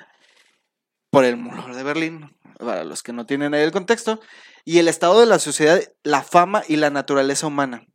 por 1.11 1.25
el 1.25 1.37
muro 1.37 1.75
de 1.75 1.83
Berlín, 1.83 2.37
para 2.59 2.85
los 2.85 3.03
que 3.03 3.13
no 3.13 3.27
tienen 3.27 3.55
ahí 3.55 3.63
el 3.63 3.73
contexto, 3.73 4.21
y 4.65 4.79
el 4.79 4.89
estado 4.89 5.21
de 5.21 5.27
la 5.27 5.39
sociedad, 5.39 5.81
la 6.03 6.23
fama 6.23 6.63
y 6.69 6.77
la 6.77 6.91
naturaleza 6.91 7.47
humana. 7.47 7.87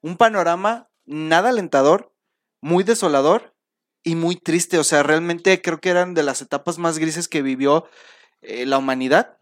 Un 0.00 0.16
panorama 0.16 0.88
nada 1.06 1.48
alentador, 1.48 2.12
muy 2.60 2.84
desolador 2.84 3.54
y 4.02 4.14
muy 4.14 4.36
triste. 4.36 4.78
O 4.78 4.84
sea, 4.84 5.02
realmente 5.02 5.60
creo 5.62 5.80
que 5.80 5.90
eran 5.90 6.14
de 6.14 6.22
las 6.22 6.42
etapas 6.42 6.78
más 6.78 6.98
grises 6.98 7.28
que 7.28 7.42
vivió 7.42 7.88
eh, 8.42 8.66
la 8.66 8.78
humanidad. 8.78 9.38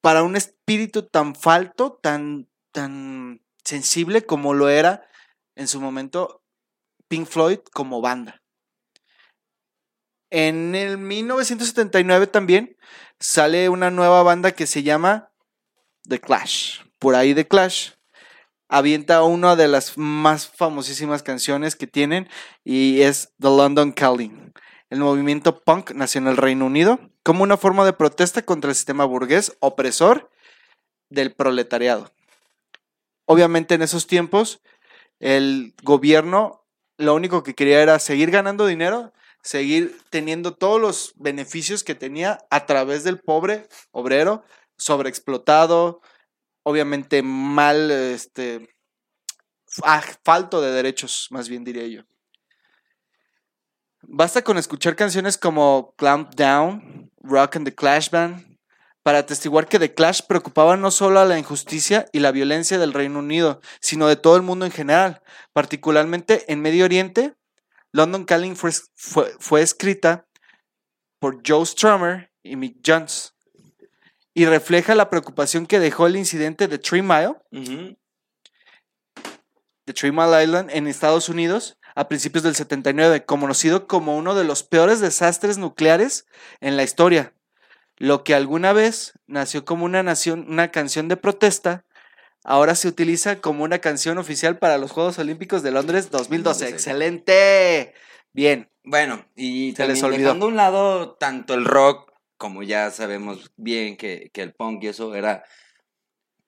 Para 0.00 0.22
un 0.22 0.36
espíritu 0.36 1.02
tan 1.02 1.34
falto, 1.34 1.98
tan, 2.02 2.48
tan 2.72 3.42
sensible 3.64 4.24
como 4.24 4.54
lo 4.54 4.68
era 4.68 5.06
en 5.56 5.68
su 5.68 5.80
momento 5.80 6.42
Pink 7.08 7.26
Floyd 7.26 7.58
como 7.72 8.00
banda. 8.00 8.42
En 10.30 10.74
el 10.74 10.98
1979 10.98 12.26
también 12.26 12.76
sale 13.18 13.68
una 13.68 13.90
nueva 13.90 14.22
banda 14.22 14.52
que 14.52 14.66
se 14.66 14.82
llama 14.82 15.32
The 16.08 16.20
Clash. 16.20 16.80
Por 16.98 17.14
ahí 17.14 17.34
The 17.34 17.48
Clash 17.48 17.92
avienta 18.68 19.22
una 19.22 19.56
de 19.56 19.68
las 19.68 19.96
más 19.96 20.46
famosísimas 20.46 21.22
canciones 21.22 21.76
que 21.76 21.86
tienen 21.86 22.28
y 22.64 23.00
es 23.02 23.32
The 23.40 23.48
London 23.48 23.92
Calling. 23.92 24.52
El 24.90 25.00
movimiento 25.00 25.62
punk 25.62 25.92
nació 25.92 26.20
en 26.20 26.28
el 26.28 26.36
Reino 26.36 26.64
Unido 26.66 26.98
como 27.22 27.42
una 27.42 27.56
forma 27.56 27.84
de 27.84 27.92
protesta 27.92 28.42
contra 28.42 28.70
el 28.70 28.76
sistema 28.76 29.04
burgués 29.04 29.56
opresor 29.60 30.30
del 31.10 31.34
proletariado. 31.34 32.10
Obviamente 33.26 33.74
en 33.74 33.82
esos 33.82 34.06
tiempos 34.06 34.62
el 35.20 35.74
gobierno 35.82 36.64
lo 36.96 37.14
único 37.14 37.42
que 37.42 37.54
quería 37.54 37.82
era 37.82 37.98
seguir 37.98 38.30
ganando 38.30 38.66
dinero, 38.66 39.12
seguir 39.42 40.00
teniendo 40.10 40.54
todos 40.54 40.80
los 40.80 41.12
beneficios 41.16 41.84
que 41.84 41.94
tenía 41.94 42.38
a 42.50 42.66
través 42.66 43.04
del 43.04 43.20
pobre 43.20 43.68
obrero 43.92 44.42
sobreexplotado, 44.76 46.00
obviamente 46.62 47.22
mal, 47.22 47.90
este, 47.90 48.68
falto 50.24 50.60
de 50.60 50.72
derechos, 50.72 51.28
más 51.30 51.48
bien 51.48 51.64
diría 51.64 51.86
yo. 51.86 52.02
Basta 54.10 54.42
con 54.42 54.56
escuchar 54.56 54.96
canciones 54.96 55.36
como 55.36 55.94
Clamp 55.96 56.34
Down, 56.34 57.10
Rock 57.22 57.56
and 57.56 57.66
the 57.66 57.74
Clash 57.74 58.08
Band, 58.10 58.56
para 59.02 59.18
atestiguar 59.18 59.68
que 59.68 59.78
The 59.78 59.92
Clash 59.92 60.22
preocupaba 60.26 60.76
no 60.78 60.90
solo 60.90 61.20
a 61.20 61.26
la 61.26 61.38
injusticia 61.38 62.06
y 62.12 62.20
la 62.20 62.32
violencia 62.32 62.78
del 62.78 62.94
Reino 62.94 63.18
Unido, 63.18 63.60
sino 63.80 64.08
de 64.08 64.16
todo 64.16 64.36
el 64.36 64.42
mundo 64.42 64.64
en 64.64 64.72
general, 64.72 65.22
particularmente 65.52 66.50
en 66.50 66.60
Medio 66.62 66.86
Oriente. 66.86 67.34
London 67.92 68.24
Calling 68.24 68.56
fue, 68.56 68.70
fue, 68.96 69.34
fue 69.38 69.60
escrita 69.60 70.26
por 71.18 71.42
Joe 71.46 71.66
Strummer 71.66 72.30
y 72.42 72.56
Mick 72.56 72.78
Jones. 72.84 73.34
y 74.32 74.46
refleja 74.46 74.94
la 74.94 75.10
preocupación 75.10 75.66
que 75.66 75.80
dejó 75.80 76.06
el 76.06 76.16
incidente 76.16 76.66
de 76.66 76.78
Three 76.78 77.02
Mile, 77.02 77.34
Ujú. 77.50 77.96
de 79.84 79.92
Three 79.92 80.12
Mile 80.12 80.44
Island 80.44 80.70
en 80.72 80.86
Estados 80.86 81.28
Unidos 81.28 81.76
a 81.98 82.06
principios 82.06 82.44
del 82.44 82.54
79, 82.54 83.24
conocido 83.24 83.88
como 83.88 84.16
uno 84.16 84.36
de 84.36 84.44
los 84.44 84.62
peores 84.62 85.00
desastres 85.00 85.58
nucleares 85.58 86.26
en 86.60 86.76
la 86.76 86.84
historia. 86.84 87.32
Lo 87.96 88.22
que 88.22 88.36
alguna 88.36 88.72
vez 88.72 89.14
nació 89.26 89.64
como 89.64 89.84
una, 89.84 90.04
nación, 90.04 90.46
una 90.48 90.70
canción 90.70 91.08
de 91.08 91.16
protesta, 91.16 91.84
ahora 92.44 92.76
se 92.76 92.86
utiliza 92.86 93.40
como 93.40 93.64
una 93.64 93.80
canción 93.80 94.16
oficial 94.18 94.58
para 94.58 94.78
los 94.78 94.92
Juegos 94.92 95.18
Olímpicos 95.18 95.64
de 95.64 95.72
Londres 95.72 96.08
2012. 96.12 96.66
2012. 96.66 96.68
¡Excelente! 96.68 97.94
Bien. 98.32 98.70
Bueno, 98.84 99.26
y 99.34 99.74
Se 99.74 99.88
les 99.88 99.98
también 99.98 100.04
olvidó. 100.04 100.28
dejando 100.28 100.46
a 100.46 100.48
un 100.50 100.56
lado 100.56 101.16
tanto 101.16 101.54
el 101.54 101.64
rock, 101.64 102.12
como 102.36 102.62
ya 102.62 102.92
sabemos 102.92 103.50
bien 103.56 103.96
que, 103.96 104.30
que 104.32 104.42
el 104.42 104.52
punk 104.52 104.84
y 104.84 104.86
eso 104.86 105.16
era 105.16 105.42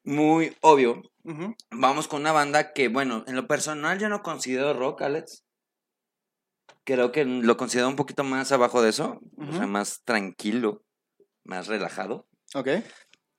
muy 0.05 0.57
obvio, 0.61 1.03
vamos 1.71 2.09
con 2.09 2.21
una 2.23 2.33
banda 2.33 2.73
que, 2.73 2.89
bueno, 2.89 3.25
en 3.27 3.37
lo 3.37 3.47
personal 3.47 3.99
yo 3.99 4.09
no 4.09 4.23
considero 4.23 4.73
rock, 4.75 5.03
Alex. 5.03 5.45
Creo 6.85 7.13
que 7.13 7.25
lo 7.25 7.57
considero 7.57 7.89
un 7.89 7.97
poquito 7.97 8.25
más 8.25 8.51
abajo 8.53 8.83
de 8.83 8.91
eso, 8.91 9.21
o 9.37 9.53
sea, 9.53 9.67
más 9.67 10.03
tranquilo, 10.05 10.83
más 11.45 11.67
relajado, 11.67 12.27
Ok. 12.55 12.69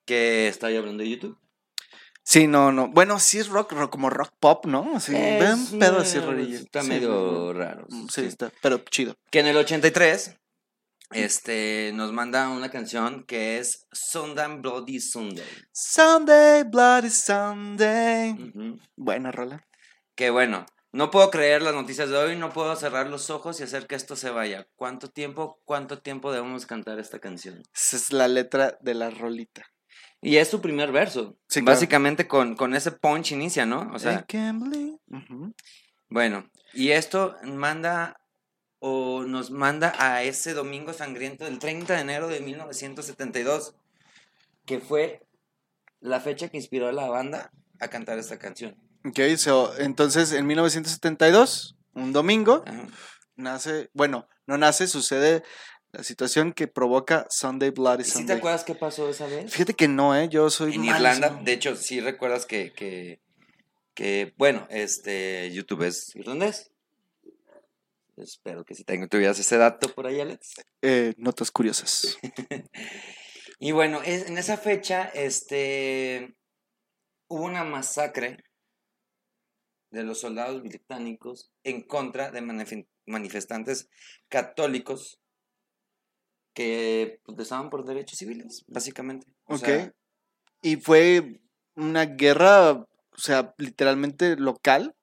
que 0.06 0.47
estoy 0.47 0.76
hablando 0.78 1.04
de 1.04 1.10
YouTube. 1.10 1.38
Sí, 2.24 2.45
no, 2.45 2.71
no. 2.71 2.88
Bueno, 2.88 3.19
sí 3.19 3.39
es 3.39 3.47
rock, 3.50 3.71
rock 3.71 3.91
como 3.91 4.10
rock 4.12 4.32
pop, 4.39 4.65
¿no? 4.67 5.00
Sí, 5.00 5.13
Es 5.15 5.39
ven 5.71 5.80
pedo 5.80 6.00
así 6.00 6.19
rarillo. 6.19 6.56
Está 6.60 6.84
Sí, 6.84 6.89
medio 6.89 7.52
raro. 7.52 7.88
mm, 7.89 8.08
sí. 8.10 8.21
Sí, 8.21 8.28
está, 8.28 8.52
pero 8.62 8.78
chido. 8.89 9.15
Que 9.32 9.39
en 9.39 9.47
el 9.47 9.58
83 9.58 10.38
este, 11.13 11.91
nos 11.93 12.12
manda 12.12 12.50
una 12.50 12.69
canción 12.69 13.24
que 13.26 13.58
es 13.60 13.88
Sunday 13.91 14.58
Bloody 14.60 15.00
Sunday. 15.00 15.45
Sunday, 15.71 16.63
Bloody 16.63 17.10
Sunday. 17.10 18.32
Ujú. 18.34 18.80
Buena 18.95 19.32
rola. 19.32 19.65
Que 20.15 20.30
bueno, 20.30 20.65
no 20.91 21.10
puedo 21.10 21.30
creer 21.32 21.62
las 21.62 21.74
noticias 21.74 22.10
de 22.10 22.17
hoy, 22.17 22.36
no 22.36 22.52
puedo 22.52 22.76
cerrar 22.76 23.10
los 23.10 23.30
ojos 23.30 23.60
y 23.60 23.63
hacer 23.63 23.88
que 23.88 23.95
esto 23.95 24.15
se 24.15 24.30
vaya. 24.30 24.67
¿Cuánto 24.76 25.10
tiempo, 25.10 25.60
cuánto 25.65 26.00
tiempo 26.00 26.32
debemos 26.32 26.65
cantar 26.65 27.00
esta 27.00 27.19
canción? 27.19 27.62
Esa 27.74 27.95
es 27.97 28.12
la 28.13 28.28
letra 28.28 28.78
de 28.82 28.93
la 28.93 29.10
rolita. 29.10 29.65
Y 30.21 30.38
es 30.38 30.50
su 30.50 30.62
primer 30.62 30.91
verso. 30.91 31.38
Sí, 31.47 31.62
claro. 31.62 31.76
Básicamente 31.76 32.28
con, 32.28 32.56
con 32.56 32.76
ese 32.76 32.91
punch 32.91 33.32
inicia, 33.32 33.65
¿no? 33.65 33.89
O 33.93 33.97
sea, 34.00 34.19
I 34.19 34.24
can't 34.28 34.62
believe- 34.62 35.00
bueno, 36.10 36.50
y 36.74 36.91
esto 36.91 37.38
manda 37.43 38.21
o 38.84 39.24
nos 39.24 39.52
manda 39.52 39.94
a 40.00 40.24
ese 40.24 40.56
domingo 40.56 40.91
sangriento 40.91 41.46
del 41.46 41.60
30 41.60 41.94
de 41.94 42.02
enero 42.02 42.28
de 42.28 42.39
1972, 42.39 43.76
que 44.65 44.80
fue 44.80 45.22
la 46.00 46.20
fecha 46.20 46.50
que 46.50 46.58
inspiró 46.58 46.88
a 46.88 46.91
la 46.91 47.08
banda 47.08 47.52
a 47.80 47.89
cantar 47.89 48.17
esta 48.17 48.39
canción. 48.39 48.76
Ok, 49.06 49.20
so, 49.38 49.72
entonces 49.78 50.32
en 50.34 50.48
1972, 50.48 51.76
un 51.94 52.12
domingo, 52.12 52.63
Ajá. 52.65 52.88
nace, 53.36 53.91
bueno, 53.94 54.28
no 54.48 54.58
nace, 54.58 54.88
sucede 54.88 55.44
la 55.91 56.04
situación 56.04 56.52
que 56.52 56.67
provoca 56.67 57.28
Sunday 57.30 57.70
Bloody 57.70 58.02
¿Y 58.02 58.06
si 58.06 58.12
te 58.13 58.17
Sunday. 58.20 58.38
acuerdas 58.38 58.63
qué 58.63 58.74
pasó 58.74 59.10
esa 59.10 59.28
vez? 59.28 59.52
Fíjate 59.52 59.76
que 59.76 59.88
no, 59.88 60.15
¿eh? 60.15 60.28
Yo 60.28 60.50
soy 60.50 60.74
En 60.74 60.86
malísimo. 60.86 60.98
Irlanda, 60.98 61.41
de 61.44 61.54
hecho, 61.54 61.76
sí 61.76 62.00
recuerdas 62.00 62.48
que, 62.48 62.74
que, 62.74 63.20
que, 63.94 64.34
bueno, 64.38 64.65
este, 64.72 65.52
YouTube 65.52 65.84
es 65.84 66.15
irlandés. 66.15 66.71
Espero 68.17 68.63
que 68.65 68.76
si 68.76 68.84
tengo, 68.84 69.08
tuvieras 69.08 69.39
ese 69.39 69.58
dato 69.58 69.88
por 69.93 70.06
ahí, 70.08 70.19
Alex. 70.19 70.56
Eh, 70.82 71.13
notas 71.17 71.52
curiosas. 71.52 72.17
Y 73.63 73.74
bueno, 73.74 74.02
es- 74.02 74.26
en 74.28 74.39
esa 74.39 74.58
fecha, 74.58 75.04
este, 75.13 76.36
hubo 77.28 77.43
una 77.45 77.63
masacre 77.63 78.43
de 79.91 80.02
los 80.04 80.19
soldados 80.19 80.63
británicos 80.63 81.52
en 81.63 81.84
contra 81.84 82.32
de 82.32 82.41
manif- 82.41 82.88
manifestantes 83.06 83.88
católicos 84.30 85.19
que 86.56 87.19
protestaban 87.24 87.69
por 87.69 87.86
derechos 87.86 88.17
civiles, 88.17 88.63
básicamente. 88.67 89.28
O 89.45 89.54
Ok. 89.56 89.60
sea, 89.60 89.93
Y 90.63 90.78
fue 90.78 91.39
una 91.76 92.06
guerra, 92.06 92.71
o 92.71 92.88
sea, 93.17 93.54
literalmente 93.60 94.38
local. 94.38 94.95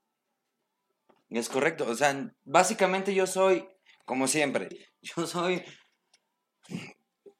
Es 1.30 1.48
correcto. 1.48 1.86
O 1.88 1.94
sea, 1.94 2.32
básicamente 2.44 3.14
yo 3.14 3.26
soy, 3.26 3.66
como 4.04 4.26
siempre, 4.28 4.68
yo 5.02 5.26
soy 5.26 5.62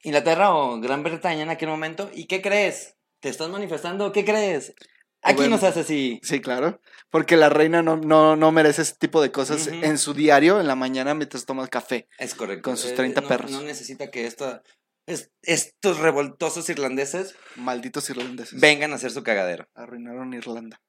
Inglaterra 0.03 0.55
o 0.55 0.81
Gran 0.81 1.03
Bretaña 1.03 1.43
en 1.43 1.51
aquel 1.51 1.69
momento. 1.69 2.11
¿Y 2.15 2.27
qué 2.27 2.41
crees? 2.43 2.97
¿Te 3.21 3.29
estás 3.29 3.49
manifestando? 3.51 4.13
¿Qué 4.13 4.25
crees? 4.25 4.75
Aquí 5.23 5.37
Bueno. 5.39 5.57
nos 5.57 5.65
hace 5.65 5.81
así. 5.81 6.21
Sí, 6.23 6.41
claro. 6.41 6.81
Porque 7.11 7.37
la 7.37 7.49
reina 7.49 7.83
no, 7.83 7.97
no, 7.97 8.37
no 8.37 8.53
merece 8.53 8.83
ese 8.83 8.95
tipo 8.95 9.21
de 9.21 9.33
cosas 9.33 9.67
en 9.67 9.99
su 9.99 10.15
diario, 10.15 10.61
en 10.61 10.69
la 10.69 10.77
mañana, 10.77 11.15
mientras 11.15 11.45
toma 11.45 11.67
café. 11.67 12.07
Es 12.19 12.35
correcto. 12.37 12.63
Con 12.63 12.77
sus 12.77 12.93
Eh, 12.93 12.95
30 12.95 13.23
no- 13.23 13.29
perros. 13.29 13.51
No 13.51 13.63
necesita 13.63 14.13
que 14.13 14.27
esta, 14.27 14.63
es- 15.07 15.33
estos 15.43 15.99
revoltosos 15.99 16.69
irlandeses 16.71 17.35
Malditos 17.57 18.09
irlandeses. 18.11 18.61
vengan 18.61 18.93
a 18.93 18.97
hacer 18.97 19.11
su 19.11 19.25
cagadero. 19.25 19.69
Arruinaron 19.75 20.33
Irlanda. 20.35 20.81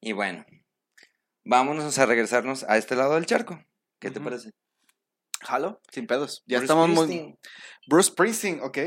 Y 0.00 0.12
bueno, 0.12 0.46
vámonos 1.44 1.98
a 1.98 2.06
regresarnos 2.06 2.64
a 2.64 2.76
este 2.76 2.96
lado 2.96 3.14
del 3.14 3.26
charco. 3.26 3.62
¿Qué 3.98 4.10
te 4.10 4.20
parece? 4.20 4.50
Jalo, 5.40 5.80
sin 5.90 6.06
pedos. 6.06 6.42
Ya 6.46 6.58
Bruce 6.58 6.72
estamos 6.72 6.88
muy. 6.90 7.38
Bruce 7.86 8.10
Springsteen, 8.10 8.60
ok. 8.62 8.78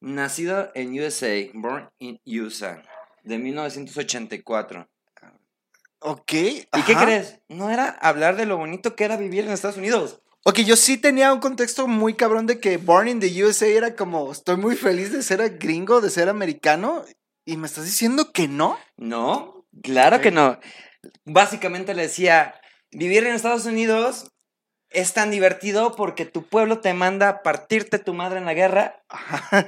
Nacido 0.00 0.70
en 0.74 0.98
USA, 0.98 1.50
born 1.54 1.90
in 1.98 2.20
USA, 2.26 2.82
de 3.22 3.38
1984. 3.38 4.88
Ok. 6.00 6.32
¿Y 6.32 6.82
qué 6.86 6.94
crees? 6.94 7.40
No 7.48 7.70
era 7.70 7.90
hablar 7.90 8.36
de 8.36 8.46
lo 8.46 8.56
bonito 8.56 8.96
que 8.96 9.04
era 9.04 9.16
vivir 9.16 9.44
en 9.44 9.50
Estados 9.50 9.76
Unidos. 9.76 10.22
Ok, 10.44 10.60
yo 10.60 10.74
sí 10.76 10.96
tenía 10.96 11.34
un 11.34 11.40
contexto 11.40 11.86
muy 11.86 12.14
cabrón 12.14 12.46
de 12.46 12.60
que 12.60 12.78
Born 12.78 13.08
in 13.08 13.20
the 13.20 13.44
USA 13.44 13.66
era 13.66 13.94
como, 13.94 14.32
estoy 14.32 14.56
muy 14.56 14.74
feliz 14.74 15.12
de 15.12 15.22
ser 15.22 15.58
gringo, 15.58 16.00
de 16.00 16.08
ser 16.08 16.30
americano, 16.30 17.04
y 17.44 17.58
me 17.58 17.66
estás 17.66 17.84
diciendo 17.84 18.32
que 18.32 18.48
no. 18.48 18.78
No, 18.96 19.66
claro 19.82 20.22
que 20.22 20.30
no. 20.30 20.58
Básicamente 21.24 21.94
le 21.94 22.02
decía, 22.02 22.60
vivir 22.90 23.24
en 23.24 23.34
Estados 23.34 23.66
Unidos 23.66 24.30
es 24.90 25.12
tan 25.12 25.30
divertido 25.30 25.94
porque 25.94 26.24
tu 26.26 26.46
pueblo 26.46 26.80
te 26.80 26.92
manda 26.94 27.28
a 27.28 27.42
partirte 27.42 27.98
tu 27.98 28.12
madre 28.12 28.38
en 28.38 28.44
la 28.44 28.54
guerra 28.54 29.02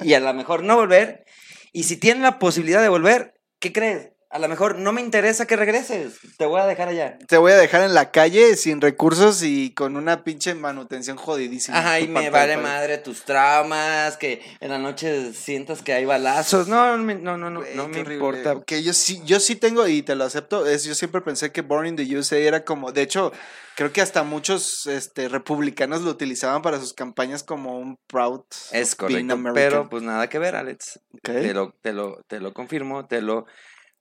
y 0.02 0.14
a 0.14 0.20
lo 0.20 0.32
mejor 0.34 0.62
no 0.62 0.76
volver. 0.76 1.24
Y 1.72 1.84
si 1.84 1.96
tienes 1.96 2.22
la 2.22 2.38
posibilidad 2.38 2.82
de 2.82 2.88
volver, 2.88 3.40
¿qué 3.58 3.72
crees? 3.72 4.12
A 4.32 4.38
lo 4.38 4.48
mejor 4.48 4.78
no 4.78 4.92
me 4.92 5.02
interesa 5.02 5.46
que 5.46 5.56
regreses. 5.56 6.14
Te 6.38 6.46
voy 6.46 6.58
a 6.60 6.66
dejar 6.66 6.88
allá. 6.88 7.18
Te 7.28 7.36
voy 7.36 7.52
a 7.52 7.56
dejar 7.56 7.82
en 7.82 7.92
la 7.92 8.10
calle 8.10 8.56
sin 8.56 8.80
recursos 8.80 9.42
y 9.42 9.74
con 9.74 9.94
una 9.94 10.24
pinche 10.24 10.54
manutención 10.54 11.18
jodidísima. 11.18 11.78
Ajá, 11.78 12.00
y 12.00 12.08
me 12.08 12.30
vale 12.30 12.56
madre 12.56 12.96
tus 12.96 13.24
traumas, 13.24 14.16
que 14.16 14.40
en 14.60 14.70
la 14.70 14.78
noche 14.78 15.34
sientas 15.34 15.82
que 15.82 15.92
hay 15.92 16.06
balazos. 16.06 16.66
No, 16.66 16.96
no, 16.96 17.02
me- 17.04 17.14
no, 17.16 17.36
no, 17.36 17.50
no, 17.50 17.60
Güey, 17.60 17.74
no 17.76 17.88
me 17.88 18.00
horrible. 18.00 18.14
importa. 18.14 18.52
Ok, 18.54 18.72
yo 18.82 18.94
sí, 18.94 19.20
yo 19.26 19.38
sí 19.38 19.54
tengo, 19.54 19.86
y 19.86 20.00
te 20.02 20.14
lo 20.14 20.24
acepto, 20.24 20.66
es, 20.66 20.84
yo 20.84 20.94
siempre 20.94 21.20
pensé 21.20 21.52
que 21.52 21.60
Born 21.60 21.86
in 21.88 21.96
the 21.96 22.16
USA 22.16 22.38
era 22.38 22.64
como, 22.64 22.90
de 22.90 23.02
hecho, 23.02 23.32
creo 23.76 23.92
que 23.92 24.00
hasta 24.00 24.22
muchos 24.22 24.86
este, 24.86 25.28
republicanos 25.28 26.00
lo 26.00 26.10
utilizaban 26.10 26.62
para 26.62 26.80
sus 26.80 26.94
campañas 26.94 27.42
como 27.42 27.78
un 27.78 27.98
proud 28.06 28.40
Es 28.70 28.94
correcto, 28.94 29.38
pero 29.52 29.90
pues 29.90 30.02
nada 30.02 30.28
que 30.30 30.38
ver, 30.38 30.56
Alex. 30.56 31.00
Te 31.22 31.52
lo, 31.52 31.74
te 31.82 31.92
lo, 31.92 32.22
te 32.28 32.40
lo 32.40 32.54
confirmo, 32.54 33.06
Te 33.06 33.20
lo 33.20 33.44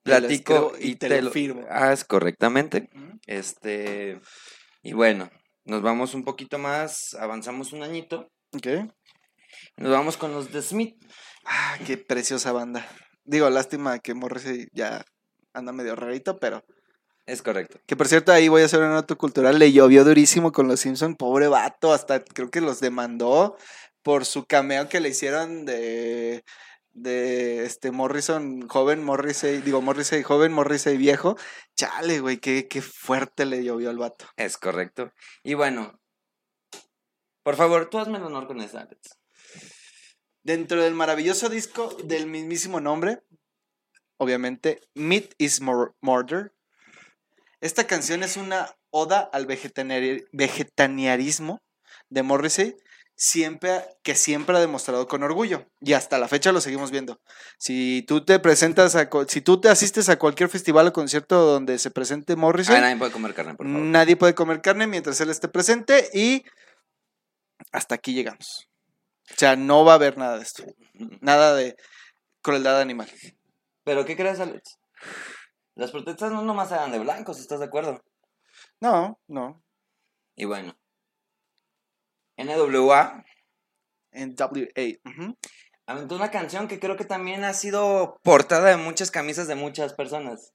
platico 0.04 0.74
y, 0.80 0.92
y 0.92 0.96
te 0.96 1.10
te, 1.10 1.22
lo 1.22 1.32
firmo. 1.32 1.66
Ah, 1.70 1.94
es 1.94 2.04
correctamente. 2.04 2.90
Este, 3.28 4.20
y 4.82 4.94
bueno, 4.94 5.30
nos 5.66 5.82
vamos 5.82 6.14
un 6.14 6.24
poquito 6.24 6.58
más, 6.58 7.14
avanzamos 7.20 7.74
un 7.74 7.84
añito, 7.84 8.28
Ok. 8.54 8.68
nos 9.78 9.92
vamos 9.92 10.18
con 10.18 10.32
los 10.34 10.52
de 10.52 10.62
Smith. 10.62 10.96
Ah, 11.46 11.78
qué 11.86 11.98
preciosa 11.98 12.52
banda. 12.52 12.88
Digo, 13.24 13.50
lástima 13.50 14.00
que 14.00 14.14
Morrissey 14.14 14.68
ya 14.74 15.04
anda 15.54 15.72
medio 15.72 15.96
rarito, 15.96 16.40
pero... 16.40 16.64
Es 17.28 17.42
correcto. 17.44 17.80
Que 17.86 17.96
por 17.96 18.08
cierto, 18.08 18.32
ahí 18.32 18.48
voy 18.48 18.64
a 18.64 18.66
hacer 18.66 18.80
una 18.80 18.90
nota 18.94 19.16
cultural. 19.16 19.60
Le 19.60 19.72
llovió 19.72 20.04
durísimo 20.04 20.52
con 20.52 20.68
los 20.68 20.80
Simpson, 20.80 21.16
pobre 21.16 21.48
vato, 21.48 21.94
hasta 21.94 22.24
creo 22.24 22.50
que 22.50 22.62
los 22.62 22.80
demandó 22.80 23.56
por 24.02 24.26
su 24.26 24.46
cameo 24.46 24.90
que 24.90 25.00
le 25.00 25.10
hicieron 25.10 25.66
de 25.66 26.44
de 26.94 27.66
este 27.66 27.92
Morrison 27.92 28.68
joven, 28.68 29.02
Morrissey, 29.04 29.62
digo 29.62 29.82
Morrissey 29.82 30.24
joven, 30.24 30.52
Morrissey 30.52 30.98
viejo. 30.98 31.38
Chale, 31.76 32.20
güey, 32.20 32.38
qué, 32.38 32.68
qué 32.68 32.82
fuerte 32.82 33.46
le 33.46 33.64
llovió 33.64 33.90
al 33.90 33.98
vato. 33.98 34.26
Es 34.36 34.58
correcto. 34.58 35.12
Y 35.44 35.54
bueno, 35.54 35.98
por 37.44 37.56
favor, 37.56 37.90
tú 37.90 37.98
hazme 38.00 38.18
el 38.18 38.26
honor 38.26 38.48
con 38.48 38.60
esa, 38.62 38.82
Alex. 38.82 39.18
Dentro 40.44 40.82
del 40.84 40.96
maravilloso 40.96 41.48
disco 41.50 41.96
del 42.04 42.26
mismísimo 42.28 42.82
nombre, 42.82 43.20
obviamente, 44.18 44.82
Meat 44.96 45.34
is 45.38 45.62
Mur- 45.62 45.96
Murder. 46.02 46.54
Esta 47.62 47.86
canción 47.86 48.24
es 48.24 48.38
una 48.38 48.76
oda 48.90 49.20
al 49.32 49.46
vegetarianismo 49.46 51.62
de 52.10 52.24
Morrissey. 52.24 52.76
Siempre, 53.24 53.86
que 54.02 54.16
siempre 54.16 54.58
ha 54.58 54.60
demostrado 54.60 55.08
con 55.08 55.22
orgullo. 55.22 55.68
Y 55.80 55.94
hasta 55.94 56.18
la 56.18 56.28
fecha 56.28 56.52
lo 56.52 56.60
seguimos 56.60 56.90
viendo. 56.90 57.22
Si 57.60 58.04
tú 58.08 58.26
te 58.26 58.40
presentas 58.40 58.96
a, 58.96 59.08
si 59.28 59.42
tú 59.42 59.62
te 59.62 59.70
asistes 59.70 60.10
a 60.10 60.18
cualquier 60.18 60.50
festival 60.50 60.88
o 60.88 60.92
concierto 60.94 61.36
donde 61.46 61.78
se 61.78 61.92
presente 61.92 62.36
Morrison, 62.36 62.78
Ah, 62.78 62.82
nadie 62.82 62.98
puede 62.98 63.12
comer 63.12 63.36
carne, 63.36 63.54
por 63.54 63.68
favor. 63.68 63.80
nadie 63.82 64.16
puede 64.18 64.34
comer 64.34 64.62
carne 64.62 64.88
mientras 64.88 65.22
él 65.22 65.30
esté 65.30 65.48
presente 65.48 66.10
y 66.16 66.44
hasta 67.72 67.94
aquí 67.94 68.16
llegamos. 68.16 68.68
O 69.30 69.36
sea, 69.38 69.56
no 69.56 69.86
va 69.86 69.92
a 69.92 69.96
haber 69.96 70.18
nada 70.18 70.38
de 70.38 70.44
esto. 70.44 70.64
Nada 71.22 71.54
de 71.54 71.76
crueldad 72.42 72.82
animal. 72.82 73.08
Pero 73.84 74.04
¿qué 74.04 74.16
crees, 74.18 74.40
Alex? 74.40 74.80
Las 75.76 75.92
protestas 75.92 76.32
no 76.32 76.42
nomás 76.42 76.72
eran 76.72 76.92
de 76.92 76.98
blancos, 76.98 77.40
¿estás 77.40 77.60
de 77.60 77.66
acuerdo? 77.66 78.02
No, 78.80 79.20
no. 79.28 79.64
Y 80.36 80.46
bueno. 80.46 80.76
NWA 82.44 83.24
En 84.12 84.36
WA. 84.38 85.00
ujú. 85.06 85.38
aventó 85.86 86.16
una 86.16 86.32
canción 86.32 86.68
que 86.68 86.80
creo 86.80 86.96
que 86.98 87.06
también 87.06 87.44
ha 87.44 87.54
sido 87.54 88.20
portada 88.24 88.70
de 88.70 88.78
muchas 88.78 89.12
camisas 89.12 89.48
de 89.48 89.56
muchas 89.56 89.94
personas. 89.94 90.54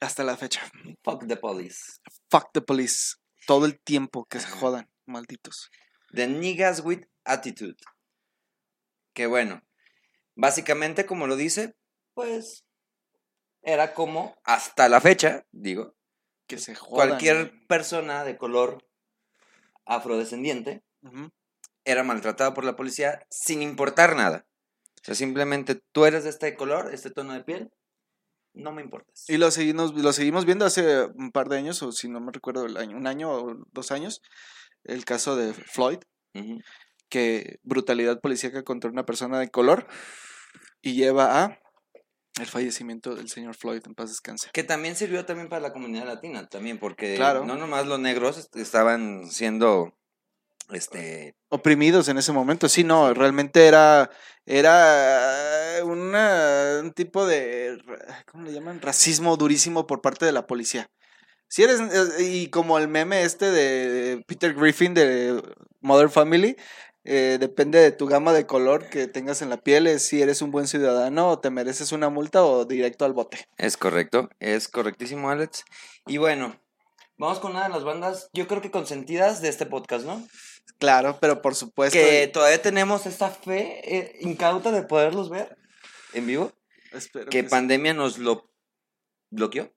Hasta 0.00 0.22
la 0.24 0.36
fecha. 0.36 0.62
Fuck 1.02 1.26
the 1.26 1.36
police. 1.36 1.98
Fuck 2.30 2.50
the 2.52 2.60
police. 2.60 3.16
Todo 3.46 3.66
el 3.66 3.80
tiempo 3.80 4.24
que 4.26 4.40
se 4.40 4.46
jodan, 4.48 4.88
malditos. 5.06 5.70
The 6.12 6.26
Niggas 6.28 6.80
with 6.84 7.04
Attitude. 7.24 7.76
Que 9.14 9.26
bueno, 9.26 9.62
básicamente 10.36 11.06
como 11.06 11.26
lo 11.26 11.36
dice, 11.36 11.74
pues 12.14 12.64
era 13.62 13.94
como 13.94 14.36
hasta 14.44 14.88
la 14.88 15.00
fecha, 15.00 15.44
digo, 15.52 15.94
Que 16.46 16.58
se 16.58 16.74
jodan. 16.74 17.08
cualquier 17.08 17.66
persona 17.66 18.24
de 18.24 18.36
color 18.36 18.84
afrodescendiente 19.86 20.82
era 21.84 22.02
maltratado 22.02 22.54
por 22.54 22.64
la 22.64 22.76
policía 22.76 23.20
sin 23.30 23.62
importar 23.62 24.16
nada. 24.16 24.46
O 25.02 25.04
sea, 25.04 25.14
simplemente 25.14 25.82
tú 25.92 26.06
eres 26.06 26.24
de 26.24 26.30
este 26.30 26.54
color, 26.56 26.92
este 26.94 27.10
tono 27.10 27.34
de 27.34 27.44
piel, 27.44 27.70
no 28.54 28.72
me 28.72 28.82
importas. 28.82 29.28
Y 29.28 29.36
lo 29.36 29.50
seguimos, 29.50 29.92
lo 29.94 30.12
seguimos 30.12 30.46
viendo 30.46 30.64
hace 30.64 31.06
un 31.06 31.30
par 31.30 31.48
de 31.48 31.58
años, 31.58 31.82
o 31.82 31.92
si 31.92 32.08
no 32.08 32.20
me 32.20 32.32
recuerdo, 32.32 32.64
el 32.64 32.76
año, 32.76 32.96
un 32.96 33.06
año 33.06 33.30
o 33.30 33.54
dos 33.72 33.90
años, 33.90 34.22
el 34.84 35.04
caso 35.04 35.36
de 35.36 35.52
Floyd, 35.52 35.98
Ujú. 36.34 36.60
que 37.10 37.58
brutalidad 37.62 38.20
policíaca 38.20 38.64
contra 38.64 38.90
una 38.90 39.04
persona 39.04 39.38
de 39.38 39.50
color 39.50 39.86
y 40.80 40.94
lleva 40.94 41.44
a 41.44 41.60
el 42.40 42.46
fallecimiento 42.46 43.14
del 43.14 43.28
señor 43.28 43.54
Floyd, 43.54 43.82
en 43.86 43.94
paz 43.94 44.10
descanse. 44.10 44.48
Que 44.52 44.64
también 44.64 44.96
sirvió 44.96 45.24
también 45.24 45.48
para 45.48 45.60
la 45.60 45.72
comunidad 45.72 46.06
latina, 46.06 46.46
también, 46.48 46.78
porque 46.78 47.14
Claro. 47.16 47.44
no 47.44 47.56
nomás 47.56 47.86
los 47.86 48.00
negros 48.00 48.38
est- 48.38 48.56
estaban 48.56 49.30
siendo, 49.30 49.94
este, 50.72 51.34
Oprimidos 51.50 52.08
en 52.08 52.18
ese 52.18 52.32
momento, 52.32 52.68
sí, 52.68 52.82
no, 52.82 53.14
realmente 53.14 53.66
era, 53.68 54.10
era 54.46 55.84
una- 55.84 56.80
un 56.82 56.92
tipo 56.92 57.26
de, 57.26 57.78
¿cómo 58.30 58.44
le 58.44 58.52
llaman? 58.52 58.80
Racismo 58.80 59.36
durísimo 59.36 59.86
por 59.86 60.00
parte 60.00 60.26
de 60.26 60.32
la 60.32 60.46
policía. 60.48 60.88
Si 61.48 61.62
eres, 61.62 61.78
eh, 61.80 62.24
y 62.24 62.48
como 62.48 62.78
el 62.78 62.88
meme 62.88 63.22
este 63.22 63.52
de 63.52 64.24
Peter 64.26 64.54
Griffin 64.54 64.94
de 64.94 65.40
Mother 65.80 66.10
Family, 66.10 66.56
eh, 67.04 67.36
depende 67.38 67.78
de 67.78 67.92
tu 67.92 68.06
gama 68.06 68.32
de 68.32 68.46
color 68.46 68.88
que 68.88 69.06
tengas 69.06 69.42
en 69.42 69.50
la 69.50 69.58
piel, 69.58 69.86
es 69.86 70.06
si 70.06 70.22
eres 70.22 70.42
un 70.42 70.50
buen 70.50 70.66
ciudadano 70.66 71.28
o 71.28 71.38
te 71.38 71.50
mereces 71.50 71.92
una 71.92 72.08
multa 72.08 72.44
o 72.44 72.64
directo 72.64 73.04
al 73.04 73.12
bote. 73.12 73.46
Es 73.58 73.76
correcto, 73.76 74.30
es 74.40 74.68
correctísimo, 74.68 75.30
Alex. 75.30 75.64
Y 76.06 76.16
bueno, 76.16 76.58
vamos 77.18 77.40
con 77.40 77.52
una 77.52 77.64
de 77.64 77.68
las 77.68 77.84
bandas, 77.84 78.30
yo 78.32 78.46
creo 78.46 78.62
que 78.62 78.70
consentidas 78.70 79.42
de 79.42 79.48
este 79.48 79.66
podcast, 79.66 80.06
¿no? 80.06 80.26
Claro, 80.78 81.18
pero 81.20 81.42
por 81.42 81.54
supuesto. 81.54 81.98
Que 81.98 82.26
todavía 82.28 82.60
tenemos 82.60 83.06
esta 83.06 83.30
fe 83.30 83.80
eh, 83.96 84.16
incauta 84.20 84.72
de 84.72 84.82
poderlos 84.82 85.30
ver 85.30 85.56
en 86.14 86.26
vivo. 86.26 86.52
espero 86.92 87.26
Que 87.26 87.42
que 87.42 87.44
sí. 87.44 87.50
pandemia 87.50 87.94
nos 87.94 88.18
lo 88.18 88.50
bloqueó, 89.30 89.72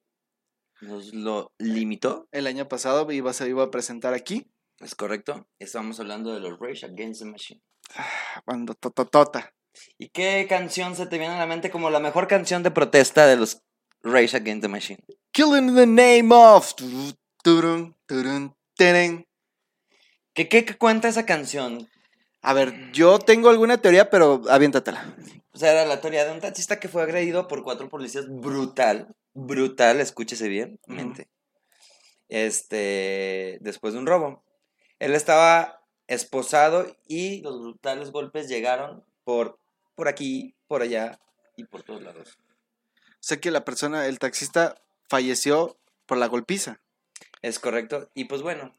nos 0.82 1.14
lo 1.14 1.52
limitó. 1.58 2.28
el 2.32 2.48
año 2.48 2.68
pasado 2.68 3.12
iba, 3.12 3.34
se 3.34 3.50
iba 3.50 3.64
a 3.64 3.72
presentar 3.72 4.14
aquí, 4.14 4.50
Es 4.80 4.94
correcto, 4.94 5.48
estamos 5.58 6.00
hablando 6.00 6.34
de 6.34 6.40
los 6.40 6.60
Rage 6.60 6.86
Against 6.86 7.22
the 7.22 7.26
Machine. 7.26 7.62
cuando 8.46 8.76
tototota. 8.76 9.54
¿Y 9.98 10.10
qué 10.10 10.46
canción 10.48 10.96
se 10.96 11.08
te 11.08 11.18
viene 11.18 11.34
a 11.34 11.40
la 11.40 11.48
mente 11.48 11.72
como 11.72 11.90
la 11.90 12.00
mejor 12.00 12.28
canción 12.28 12.62
de 12.62 12.72
protesta 12.72 13.26
de 13.26 13.38
los 13.38 13.64
Rage 14.04 14.38
Against 14.38 14.62
the 14.62 14.68
Machine? 14.68 15.00
Killing 15.32 15.70
in 15.70 15.76
the 15.76 15.88
name 15.88 16.34
of. 16.34 16.74
¿Qué, 20.34 20.48
qué, 20.48 20.66
qué 20.66 20.78
cuenta 20.78 21.08
esa 21.08 21.26
canción? 21.26 21.90
A 22.42 22.54
ver, 22.54 22.92
yo 22.92 23.18
tengo 23.18 23.50
alguna 23.50 23.80
teoría, 23.80 24.10
pero 24.12 24.44
aviéntatela. 24.48 25.16
O 25.54 25.58
sea, 25.58 25.72
era 25.72 25.86
la 25.86 26.02
teoría 26.02 26.24
de 26.24 26.34
un 26.34 26.40
taxista 26.40 26.80
que 26.80 26.88
fue 26.88 27.02
agredido 27.02 27.48
por 27.48 27.64
cuatro 27.64 27.90
policías 27.90 28.28
brutal, 28.30 29.16
brutal, 29.34 30.00
escúchese 30.00 30.48
bien, 30.48 30.80
mente. 30.86 31.30
Este, 32.30 33.58
después 33.62 33.94
de 33.94 34.00
un 34.00 34.06
robo. 34.06 34.44
Él 35.00 35.14
estaba 35.14 35.84
esposado 36.08 36.96
y 37.08 37.42
los 37.42 37.60
brutales 37.60 38.12
golpes 38.12 38.48
llegaron 38.48 39.04
por, 39.24 39.60
por 39.96 40.08
aquí, 40.08 40.56
por 40.68 40.82
allá 40.82 41.20
y 41.56 41.66
por 41.66 41.84
todos 41.84 42.02
lados. 42.02 42.38
Sé 43.20 43.40
que 43.40 43.52
la 43.52 43.66
persona, 43.66 44.08
el 44.08 44.20
taxista, 44.20 44.82
falleció 45.10 45.78
por 46.06 46.18
la 46.18 46.28
golpiza. 46.28 46.80
Es 47.42 47.60
correcto. 47.60 48.10
Y 48.14 48.26
pues 48.26 48.42
bueno, 48.42 48.78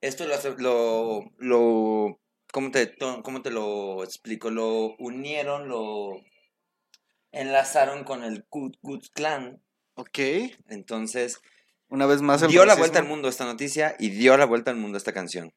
esto 0.00 0.24
lo, 0.26 0.36
lo, 0.58 1.32
lo 1.38 2.20
¿cómo 2.52 2.70
te, 2.70 2.94
cómo 2.96 3.42
te 3.42 3.50
lo 3.50 4.02
explico? 4.04 4.50
Lo 4.50 4.96
unieron, 4.98 5.68
lo 5.68 6.22
enlazaron 7.32 8.04
con 8.04 8.24
el 8.24 8.44
Ku 8.46 8.72
Klux 8.82 9.10
Klan. 9.10 9.62
Ok. 9.94 10.18
Entonces, 10.68 11.40
Una 11.88 12.06
vez 12.06 12.20
más 12.22 12.42
el 12.42 12.50
dio 12.50 12.60
la 12.60 12.74
racismo. 12.74 12.82
vuelta 12.82 12.98
al 13.00 13.06
mundo 13.06 13.28
esta 13.28 13.44
noticia 13.44 13.96
y 13.98 14.10
dio 14.10 14.36
la 14.36 14.44
vuelta 14.46 14.70
al 14.70 14.76
mundo 14.76 14.98
esta 14.98 15.12
canción. 15.12 15.52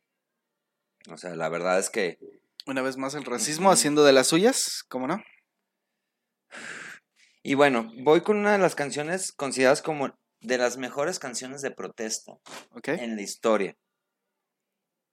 O 1.09 1.17
sea, 1.17 1.35
la 1.35 1.49
verdad 1.49 1.79
es 1.79 1.89
que 1.89 2.17
Una 2.67 2.81
vez 2.81 2.95
más 2.97 3.15
el 3.15 3.25
racismo 3.25 3.71
haciendo 3.71 4.03
de 4.03 4.13
las 4.13 4.27
suyas, 4.27 4.83
¿cómo 4.87 5.07
no? 5.07 5.23
Y 7.43 7.55
bueno, 7.55 7.91
voy 8.03 8.21
con 8.21 8.37
una 8.37 8.51
de 8.51 8.59
las 8.59 8.75
canciones 8.75 9.31
consideradas 9.31 9.81
como 9.81 10.15
de 10.41 10.57
las 10.59 10.77
mejores 10.77 11.17
canciones 11.17 11.61
de 11.63 11.71
protesta 11.71 12.33
Ok. 12.71 12.89
en 12.89 13.15
la 13.15 13.23
historia. 13.23 13.75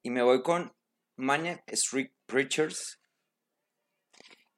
Y 0.02 0.10
me 0.10 0.22
voy 0.22 0.42
con 0.42 0.74
Maniac 1.16 1.62
Street 1.68 2.10
Preachers, 2.26 3.00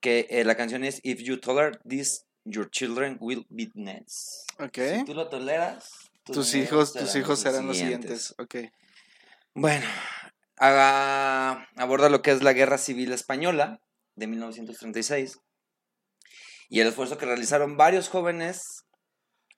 que 0.00 0.26
eh, 0.30 0.44
la 0.44 0.56
canción 0.56 0.82
es 0.84 1.00
If 1.04 1.20
You 1.20 1.38
Tolerate 1.38 1.78
This, 1.88 2.26
Your 2.44 2.68
Children 2.70 3.18
Will 3.20 3.46
Be 3.48 3.70
Next. 3.74 4.50
Ok. 4.58 4.78
Si 4.98 5.04
tú 5.04 5.14
lo 5.14 5.28
toleras, 5.28 6.09
Tus 6.24 6.54
hijos, 6.54 6.92
tus 6.92 7.14
hijos 7.16 7.40
serán 7.40 7.66
los 7.66 7.76
siguientes. 7.76 8.34
siguientes. 8.36 8.70
Ok. 8.70 8.72
Bueno, 9.54 9.86
haga- 10.56 11.68
aborda 11.76 12.08
lo 12.08 12.22
que 12.22 12.30
es 12.30 12.42
la 12.42 12.52
Guerra 12.52 12.78
Civil 12.78 13.12
Española 13.12 13.80
de 14.14 14.26
1936 14.26 15.38
y 16.68 16.80
el 16.80 16.86
esfuerzo 16.88 17.18
que 17.18 17.26
realizaron 17.26 17.76
varios 17.76 18.08
jóvenes 18.08 18.84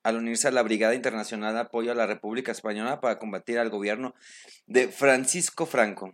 al 0.03 0.17
unirse 0.17 0.47
a 0.47 0.51
la 0.51 0.63
Brigada 0.63 0.95
Internacional 0.95 1.53
de 1.53 1.61
Apoyo 1.61 1.91
a 1.91 1.95
la 1.95 2.07
República 2.07 2.51
Española 2.51 2.99
para 2.99 3.19
combatir 3.19 3.59
al 3.59 3.69
gobierno 3.69 4.13
de 4.65 4.87
Francisco 4.89 5.65
Franco. 5.65 6.13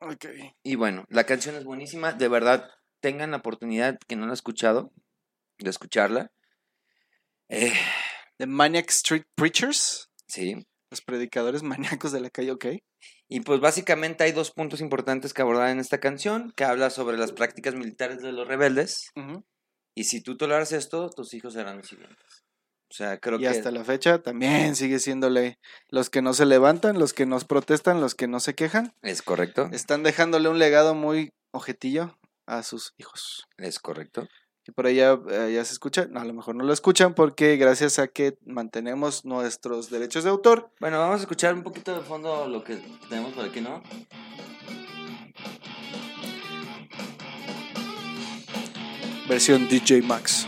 Ok. 0.00 0.26
Y 0.62 0.74
bueno, 0.74 1.04
la 1.08 1.24
canción 1.24 1.54
es 1.54 1.64
buenísima, 1.64 2.12
de 2.12 2.28
verdad, 2.28 2.68
tengan 3.00 3.30
la 3.30 3.38
oportunidad 3.38 3.98
que 4.06 4.16
no 4.16 4.22
la 4.22 4.28
han 4.28 4.32
escuchado, 4.34 4.92
de 5.58 5.70
escucharla. 5.70 6.30
Eh, 7.48 7.72
The 8.38 8.46
Maniac 8.46 8.90
Street 8.90 9.24
Preachers. 9.34 10.10
sí, 10.28 10.66
Los 10.90 11.00
predicadores 11.00 11.62
maníacos 12.02 12.12
de 12.12 12.20
la 12.20 12.30
calle, 12.30 12.52
ok. 12.52 12.66
Y 13.28 13.40
pues 13.40 13.60
básicamente 13.60 14.24
hay 14.24 14.32
dos 14.32 14.52
puntos 14.52 14.80
importantes 14.80 15.34
que 15.34 15.42
abordar 15.42 15.70
en 15.70 15.80
esta 15.80 15.98
canción, 15.98 16.52
que 16.56 16.64
habla 16.64 16.90
sobre 16.90 17.18
las 17.18 17.32
prácticas 17.32 17.74
militares 17.74 18.22
de 18.22 18.32
los 18.32 18.46
rebeldes. 18.46 19.10
Y 19.96 20.04
si 20.04 20.22
tú 20.22 20.36
toleras 20.36 20.72
esto, 20.72 21.10
tus 21.10 21.34
hijos 21.34 21.54
serán 21.54 21.78
los 21.78 21.88
siguientes. 21.88 22.44
O 22.88 22.94
sea, 22.94 23.18
creo 23.18 23.38
y 23.38 23.42
que... 23.42 23.48
hasta 23.48 23.72
la 23.72 23.82
fecha 23.82 24.22
también 24.22 24.76
sigue 24.76 25.00
siendo 25.00 25.28
ley. 25.28 25.56
Los 25.88 26.08
que 26.08 26.22
no 26.22 26.34
se 26.34 26.46
levantan, 26.46 27.00
los 27.00 27.12
que 27.14 27.26
nos 27.26 27.44
protestan, 27.44 28.00
los 28.00 28.14
que 28.14 28.28
no 28.28 28.38
se 28.38 28.54
quejan, 28.54 28.94
Es 29.02 29.22
correcto. 29.22 29.68
están 29.72 30.04
dejándole 30.04 30.48
un 30.48 30.60
legado 30.60 30.94
muy 30.94 31.32
ojetillo 31.52 32.16
a 32.46 32.62
sus 32.62 32.94
hijos. 32.96 33.48
Es 33.56 33.80
correcto. 33.80 34.28
Y 34.68 34.72
por 34.72 34.86
allá 34.86 35.18
eh, 35.30 35.52
ya 35.54 35.64
se 35.64 35.72
escucha, 35.74 36.06
no, 36.10 36.20
a 36.20 36.24
lo 36.24 36.32
mejor 36.32 36.56
no 36.56 36.64
lo 36.64 36.72
escuchan 36.72 37.14
porque 37.14 37.56
gracias 37.56 37.98
a 38.00 38.08
que 38.08 38.36
mantenemos 38.44 39.24
nuestros 39.24 39.90
derechos 39.90 40.24
de 40.24 40.30
autor, 40.30 40.70
Bueno, 40.80 40.98
vamos 40.98 41.18
a 41.18 41.20
escuchar 41.22 41.54
un 41.54 41.62
poquito 41.62 41.94
de 41.94 42.02
fondo 42.02 42.48
lo 42.48 42.64
que 42.64 42.76
tenemos 43.08 43.32
por 43.32 43.44
aquí, 43.44 43.60
¿no? 43.60 43.82
versión 49.28 49.68
DJ 49.68 50.02
Max. 50.02 50.46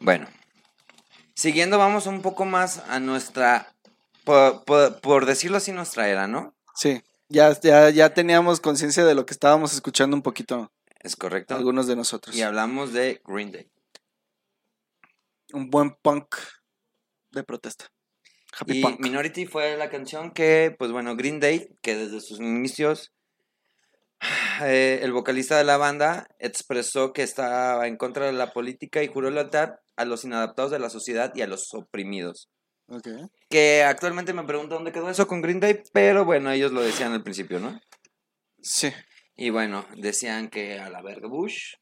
Bueno. 0.00 0.26
Siguiendo, 1.34 1.78
vamos 1.78 2.06
un 2.06 2.22
poco 2.22 2.44
más 2.44 2.78
a 2.88 2.98
nuestra 3.00 3.74
por, 4.24 4.64
por- 4.64 5.00
por 5.00 5.26
decirlo 5.26 5.58
así, 5.58 5.70
nuestra 5.72 6.08
era, 6.08 6.26
¿no? 6.26 6.54
Sí, 6.74 7.02
ya, 7.28 7.58
ya, 7.60 7.90
ya 7.90 8.14
teníamos 8.14 8.60
conciencia 8.60 9.04
de 9.04 9.14
lo 9.14 9.26
que 9.26 9.34
estábamos 9.34 9.74
escuchando 9.74 10.16
un 10.16 10.22
poquito 10.22 10.72
Es 11.00 11.16
correcto. 11.16 11.54
algunos 11.54 11.86
de 11.86 11.96
nosotros. 11.96 12.36
Y 12.36 12.42
hablamos 12.42 12.92
de 12.92 13.20
Green 13.24 13.52
Day. 13.52 13.70
Un 15.52 15.70
buen 15.70 15.94
punk 16.02 16.36
de 17.30 17.44
protesta. 17.44 17.86
Happy 18.58 18.78
Y 18.78 18.82
punk. 18.82 19.00
Minority 19.00 19.46
fue 19.46 19.76
la 19.76 19.90
canción 19.90 20.30
que, 20.32 20.74
pues 20.78 20.90
bueno, 20.92 21.16
Green 21.16 21.40
Day, 21.40 21.68
que 21.82 21.94
desde 21.96 22.20
sus 22.20 22.40
inicios, 22.40 23.12
eh, 24.62 25.00
el 25.02 25.12
vocalista 25.12 25.58
de 25.58 25.64
la 25.64 25.76
banda 25.76 26.26
expresó 26.38 27.12
que 27.12 27.22
estaba 27.22 27.86
en 27.86 27.96
contra 27.96 28.26
de 28.26 28.32
la 28.32 28.52
política 28.52 29.02
y 29.02 29.08
juró 29.08 29.30
lealtad 29.30 29.74
a 29.96 30.04
los 30.04 30.24
inadaptados 30.24 30.70
de 30.70 30.78
la 30.78 30.90
sociedad 30.90 31.32
y 31.34 31.42
a 31.42 31.46
los 31.46 31.72
oprimidos. 31.74 32.50
Que 33.48 33.82
actualmente 33.82 34.32
me 34.32 34.44
pregunto 34.44 34.76
dónde 34.76 34.92
quedó 34.92 35.10
eso 35.10 35.26
con 35.26 35.40
Green 35.42 35.60
Day, 35.60 35.82
pero 35.92 36.24
bueno, 36.24 36.50
ellos 36.50 36.72
lo 36.72 36.80
decían 36.82 37.12
al 37.12 37.22
principio, 37.22 37.58
¿no? 37.58 37.80
Sí. 38.60 38.92
Y 39.36 39.50
bueno, 39.50 39.86
decían 39.96 40.48
que 40.48 40.78
a 40.78 40.88
la 40.88 41.02
verga 41.02 41.28
Bush, 41.28 41.74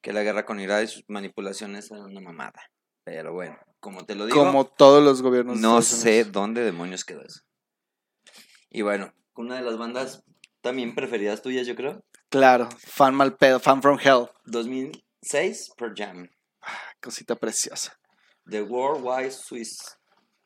que 0.00 0.12
la 0.12 0.22
guerra 0.22 0.44
con 0.44 0.60
Irak 0.60 0.84
y 0.84 0.88
sus 0.88 1.04
manipulaciones 1.08 1.90
eran 1.90 2.04
una 2.04 2.20
mamada. 2.20 2.70
Pero 3.04 3.32
bueno, 3.32 3.58
como 3.80 4.04
te 4.04 4.14
lo 4.14 4.26
digo, 4.26 4.38
Como 4.44 4.66
todos 4.66 5.02
los 5.02 5.22
gobiernos. 5.22 5.58
no 5.58 5.80
sé 5.82 6.24
dónde 6.24 6.62
demonios 6.62 7.04
quedó 7.04 7.22
eso. 7.22 7.40
Y 8.68 8.82
bueno, 8.82 9.12
una 9.34 9.56
de 9.56 9.62
las 9.62 9.78
bandas 9.78 10.22
también 10.60 10.94
preferidas 10.94 11.42
tuyas, 11.42 11.66
yo 11.66 11.74
creo. 11.74 12.04
Claro, 12.28 12.68
fan 12.78 13.14
mal 13.14 13.36
pedo, 13.36 13.60
fan 13.60 13.80
from 13.80 13.98
hell. 14.02 14.28
2006, 14.44 15.72
Per 15.76 15.92
Jam. 15.96 16.28
Cosita 17.00 17.36
preciosa. 17.36 17.96
The 18.48 18.62
Worldwide 18.62 19.32
Swiss. 19.32 19.96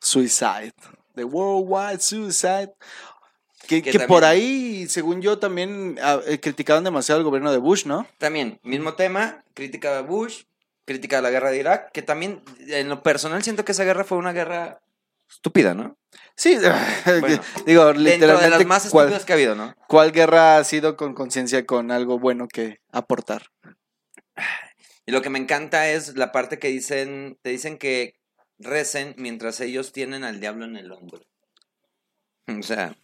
Suicide. 0.00 0.74
The 1.14 1.24
Worldwide 1.24 2.00
Suicide. 2.00 2.72
Que, 3.66 3.82
Que 3.82 3.92
que 3.92 4.00
por 4.00 4.24
ahí, 4.24 4.86
según 4.88 5.20
yo, 5.20 5.38
también 5.38 5.98
ah, 6.02 6.18
eh, 6.26 6.40
criticaban 6.40 6.82
demasiado 6.82 7.20
al 7.20 7.24
gobierno 7.24 7.52
de 7.52 7.58
Bush, 7.58 7.86
¿no? 7.86 8.06
También, 8.18 8.58
mismo 8.62 8.94
tema, 8.94 9.44
crítica 9.54 9.94
de 9.94 10.02
Bush, 10.02 10.44
crítica 10.86 11.16
de 11.16 11.22
la 11.22 11.30
guerra 11.30 11.50
de 11.50 11.58
Irak, 11.58 11.92
que 11.92 12.02
también, 12.02 12.42
en 12.66 12.88
lo 12.88 13.02
personal, 13.02 13.42
siento 13.42 13.64
que 13.64 13.72
esa 13.72 13.84
guerra 13.84 14.02
fue 14.02 14.18
una 14.18 14.32
guerra 14.32 14.80
estúpida, 15.28 15.74
¿no? 15.74 15.96
Sí, 16.34 16.56
Bueno, 17.20 17.42
digo, 17.66 17.84
Dentro 17.86 17.92
de 17.92 17.98
literalmente, 17.98 18.50
las 18.50 18.66
más 18.66 18.88
¿cuál, 18.90 19.06
estúpidas 19.06 19.24
que 19.24 19.32
ha 19.32 19.36
habido, 19.36 19.54
¿no? 19.54 19.74
cuál 19.86 20.10
guerra 20.10 20.56
ha 20.56 20.64
sido 20.64 20.96
con 20.96 21.14
conciencia, 21.14 21.64
con 21.66 21.90
algo 21.90 22.18
bueno 22.18 22.48
que 22.48 22.80
aportar? 22.90 23.46
Y 25.10 25.12
lo 25.12 25.22
que 25.22 25.30
me 25.30 25.40
encanta 25.40 25.90
es 25.90 26.16
la 26.16 26.30
parte 26.30 26.60
que 26.60 26.68
dicen, 26.68 27.36
te 27.42 27.50
dicen 27.50 27.78
que 27.78 28.14
recen 28.60 29.16
mientras 29.18 29.60
ellos 29.60 29.90
tienen 29.90 30.22
al 30.22 30.38
diablo 30.38 30.66
en 30.66 30.76
el 30.76 30.92
hombro. 30.92 31.20
O 32.46 32.62
sea, 32.62 32.94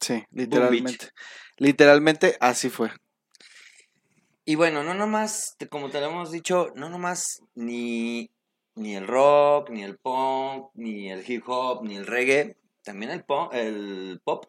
Sí, 0.00 0.24
literalmente. 0.32 1.10
Literalmente 1.56 2.36
así 2.40 2.70
fue. 2.70 2.90
y 4.44 4.56
bueno, 4.56 4.82
no 4.82 4.94
nomás, 4.94 5.56
como 5.70 5.90
te 5.90 6.00
lo 6.00 6.08
hemos 6.08 6.32
dicho, 6.32 6.72
no 6.74 6.90
nomás 6.90 7.40
ni, 7.54 8.32
ni 8.74 8.96
el 8.96 9.06
rock, 9.06 9.70
ni 9.70 9.84
el 9.84 9.96
punk, 9.96 10.70
ni 10.74 11.08
el 11.08 11.22
hip 11.24 11.44
hop, 11.46 11.84
ni 11.84 11.94
el 11.94 12.06
reggae, 12.08 12.56
también 12.82 13.12
el 13.12 13.22
pop, 13.22 13.54
el 13.54 14.20
pop 14.24 14.46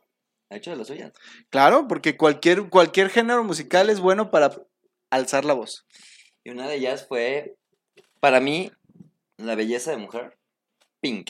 ha 0.49 0.55
hecho 0.55 0.71
de 0.71 0.77
las 0.77 0.87
suyas. 0.87 1.13
Claro, 1.51 1.87
porque 1.87 2.17
cualquier, 2.17 2.67
cualquier 2.67 3.11
género 3.11 3.43
musical 3.43 3.91
es 3.91 3.99
bueno 3.99 4.31
para 4.31 4.49
alzar 5.11 5.45
la 5.45 5.53
voz. 5.53 5.85
Y 6.49 6.51
una 6.51 6.67
de 6.67 6.77
ellas 6.77 7.05
fue, 7.07 7.57
para 8.19 8.39
mí, 8.39 8.71
la 9.37 9.53
belleza 9.53 9.91
de 9.91 9.97
mujer, 9.97 10.35
Pink. 10.99 11.29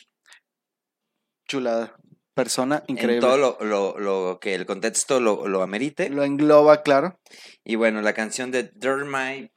Chulada. 1.46 1.94
Persona 2.34 2.84
increíble. 2.88 3.16
En 3.16 3.22
todo 3.22 3.38
lo, 3.38 3.58
lo- 3.60 4.00
lo 4.00 4.40
que 4.40 4.56
el 4.56 4.66
contexto 4.66 5.20
lo, 5.20 5.50
lo 5.50 5.62
amerite. 5.62 6.10
Lo 6.10 6.24
engloba, 6.24 6.84
claro. 6.84 7.20
Y 7.66 7.76
bueno, 7.76 8.02
la 8.02 8.14
canción 8.14 8.50
de 8.50 8.64
Dirt 8.76 9.06
My 9.06 9.52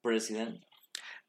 President, 0.00 0.64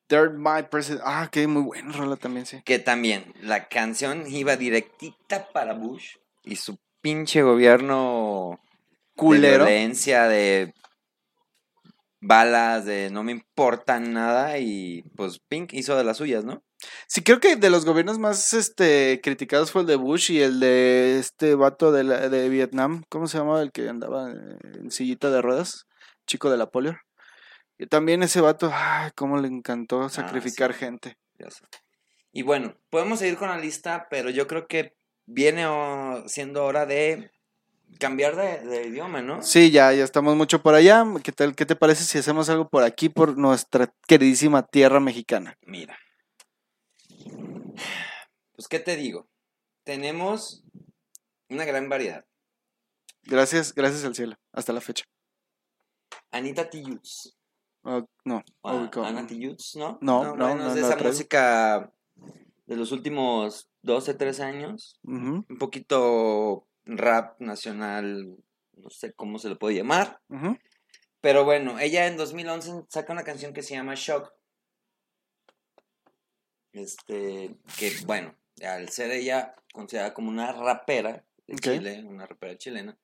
Dirt 0.08 0.36
My 0.38 0.64
President. 0.72 1.02
Ah, 1.04 1.28
que 1.30 1.46
muy 1.48 1.64
buena 1.64 1.92
rola 1.92 2.16
también, 2.16 2.46
sí. 2.46 2.62
que 2.64 2.80
también 2.80 3.34
la 3.42 3.68
canción 3.68 4.24
iba 4.26 4.56
directita 4.56 5.50
para 5.52 5.74
Bush 5.74 6.16
y 6.46 6.56
su 6.56 6.78
pinche 7.02 7.42
gobierno 7.42 8.62
Culero. 9.18 9.66
de 9.66 9.72
violencia, 9.72 10.30
de 10.30 10.74
balas, 12.24 12.86
de 12.86 13.10
no 13.12 13.24
me 13.24 13.32
importa 13.32 14.00
nada 14.00 14.58
y 14.58 15.04
pues 15.16 15.40
Pink 15.48 15.74
hizo 15.74 15.96
de 15.98 16.04
las 16.04 16.18
suyas, 16.18 16.44
¿no? 16.44 16.64
Sí, 17.08 17.22
creo 17.24 17.40
que 17.40 17.56
de 17.56 17.70
los 17.70 17.86
gobiernos 17.86 18.20
más 18.20 18.54
este, 18.54 19.20
criticados 19.24 19.72
fue 19.72 19.82
el 19.82 19.88
de 19.88 19.96
Bush 19.96 20.32
y 20.32 20.42
el 20.42 20.60
de 20.60 21.18
este 21.20 21.56
vato 21.56 21.92
de, 21.92 22.04
la- 22.04 22.30
de 22.30 22.50
Vietnam. 22.50 23.04
¿Cómo 23.10 23.28
se 23.28 23.38
llamaba 23.38 23.62
el 23.62 23.72
que 23.72 23.88
andaba 23.88 24.30
en 24.32 24.92
sillita 24.92 25.30
de 25.30 25.42
ruedas? 25.42 25.86
Chico 26.28 26.50
de 26.50 26.58
la 26.58 26.70
polio. 26.70 26.98
Y 27.78 27.88
también 27.88 28.24
ese 28.24 28.42
vato, 28.42 28.70
ay, 28.74 29.12
cómo 29.16 29.38
le 29.40 29.48
encantó 29.48 30.08
sacrificar 30.10 30.72
Ah, 30.72 30.74
sí. 30.74 30.80
gente. 30.80 31.18
Ya 31.40 31.50
sé. 31.50 31.64
Y 32.32 32.42
bueno, 32.44 32.76
podemos 32.90 33.20
seguir 33.20 33.38
con 33.38 33.50
la 33.50 33.58
lista, 33.58 34.08
pero 34.10 34.30
yo 34.30 34.48
creo 34.48 34.68
que 34.68 34.94
viene 35.26 35.66
oh, 35.68 36.24
siendo 36.28 36.66
hora 36.66 36.86
de 36.86 37.32
cambiar 38.00 38.36
de, 38.36 38.60
de 38.68 38.88
idioma, 38.88 39.22
¿no? 39.22 39.42
Sí, 39.42 39.72
ya, 39.72 39.94
ya 39.94 40.04
estamos 40.04 40.36
mucho 40.36 40.62
por 40.62 40.76
allá. 40.76 41.06
¿Qué 41.24 41.32
tal? 41.32 41.56
¿Qué 41.56 41.66
te 41.66 41.76
parece 41.76 42.04
si 42.04 42.18
hacemos 42.18 42.50
algo 42.50 42.70
por 42.70 42.84
aquí, 42.84 43.10
por 43.10 43.38
nuestra 43.38 43.94
queridísima 44.08 44.64
tierra 44.64 45.00
mexicana? 45.00 45.58
Mira. 45.62 45.98
Pues, 48.56 48.68
¿qué 48.68 48.80
te 48.80 48.96
digo? 48.96 49.28
Tenemos 49.84 50.64
una 51.50 51.66
gran 51.66 51.90
variedad. 51.90 52.26
Gracias, 53.24 53.74
gracias 53.74 54.04
al 54.06 54.16
cielo, 54.16 54.36
hasta 54.52 54.74
la 54.74 54.82
fecha. 54.82 55.06
Anita 56.32 56.70
Tijoux. 56.70 57.36
Oh, 57.84 58.08
no, 58.26 58.44
Ah. 58.64 58.90
Ana 59.06 59.28
Tijoux, 59.28 59.76
¿no? 59.76 59.98
No, 60.02 60.24
no, 60.24 60.36
bueno, 60.36 60.56
no, 60.56 60.68
es 60.70 60.76
de 60.76 60.82
no 60.82 60.88
esa 60.88 60.98
música 61.04 61.94
de 62.66 62.76
los 62.76 62.92
últimos 62.92 63.70
12, 63.82 64.14
13 64.14 64.44
años. 64.44 65.00
Un 65.04 65.46
poquito 65.60 66.68
rap 66.86 67.40
nacional, 67.40 68.38
no 68.74 68.90
sé 68.90 69.14
cómo 69.14 69.40
se 69.40 69.50
le 69.50 69.56
puede 69.56 69.76
llamar. 69.76 70.22
Pero 71.22 71.46
bueno, 71.46 71.80
ella 71.80 72.08
en 72.08 72.18
2011 72.18 72.86
saca 72.90 73.14
una 73.14 73.24
canción 73.24 73.54
que 73.54 73.64
se 73.64 73.76
llama 73.76 73.94
Shock. 73.96 74.34
Este, 76.74 77.56
que 77.78 77.94
bueno, 78.06 78.36
al 78.62 78.90
ser 78.90 79.12
ella 79.12 79.56
considerada 79.74 80.14
como 80.14 80.30
una 80.30 80.52
rapera 80.52 81.24
de. 81.48 81.56
Chile, 81.56 82.04
una 82.04 82.26
rapera 82.26 82.58
chilena, 82.58 82.98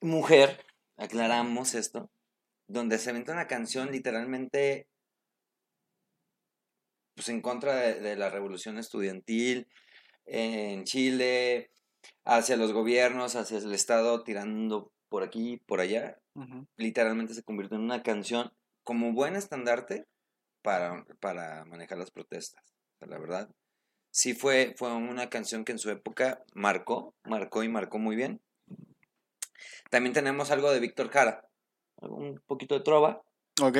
mujer, 0.00 0.64
aclaramos 0.96 1.74
esto, 1.74 2.10
donde 2.66 2.98
se 2.98 3.10
inventa 3.10 3.32
una 3.32 3.46
canción 3.46 3.90
literalmente 3.90 4.88
pues 7.14 7.28
en 7.28 7.40
contra 7.40 7.76
de, 7.76 8.00
de 8.00 8.16
la 8.16 8.28
revolución 8.28 8.76
estudiantil 8.76 9.68
en 10.26 10.84
Chile, 10.84 11.70
hacia 12.24 12.56
los 12.56 12.72
gobiernos, 12.72 13.36
hacia 13.36 13.58
el 13.58 13.72
Estado, 13.74 14.22
tirando 14.24 14.92
por 15.08 15.22
aquí, 15.22 15.58
por 15.66 15.80
allá. 15.80 16.18
Literalmente 16.76 17.34
se 17.34 17.42
convirtió 17.44 17.76
en 17.76 17.84
una 17.84 18.02
canción 18.02 18.52
como 18.82 19.12
buen 19.12 19.36
estandarte 19.36 20.06
para, 20.62 21.04
para 21.20 21.64
manejar 21.64 21.98
las 21.98 22.10
protestas. 22.10 22.62
La 23.00 23.18
verdad, 23.18 23.48
sí 24.10 24.34
fue, 24.34 24.74
fue 24.76 24.92
una 24.92 25.28
canción 25.30 25.64
que 25.64 25.72
en 25.72 25.78
su 25.78 25.90
época 25.90 26.42
marcó, 26.54 27.14
marcó 27.24 27.62
y 27.62 27.68
marcó 27.68 27.98
muy 27.98 28.16
bien. 28.16 28.40
También 29.90 30.12
tenemos 30.12 30.50
algo 30.50 30.70
de 30.72 30.80
Víctor 30.80 31.10
Jara, 31.10 31.46
un 32.00 32.40
poquito 32.46 32.74
de 32.74 32.80
trova, 32.80 33.22
Ok. 33.62 33.78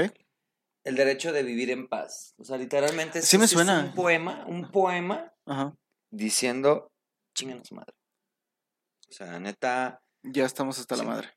el 0.84 0.94
derecho 0.94 1.32
de 1.32 1.42
vivir 1.42 1.70
en 1.70 1.88
paz. 1.88 2.34
O 2.38 2.44
sea, 2.44 2.56
literalmente 2.58 3.22
Sí 3.22 3.38
me 3.38 3.46
es 3.46 3.50
suena. 3.50 3.80
un 3.86 3.94
poema, 3.94 4.44
un 4.46 4.70
poema 4.70 5.32
Ajá. 5.46 5.74
Diciendo, 6.14 6.90
chingan 7.34 7.60
a 7.60 7.64
su 7.64 7.74
madre. 7.74 7.94
O 9.08 9.12
sea, 9.12 9.38
neta. 9.38 10.00
Ya 10.22 10.44
estamos 10.46 10.78
hasta 10.78 10.96
la 10.96 11.04
madre. 11.04 11.28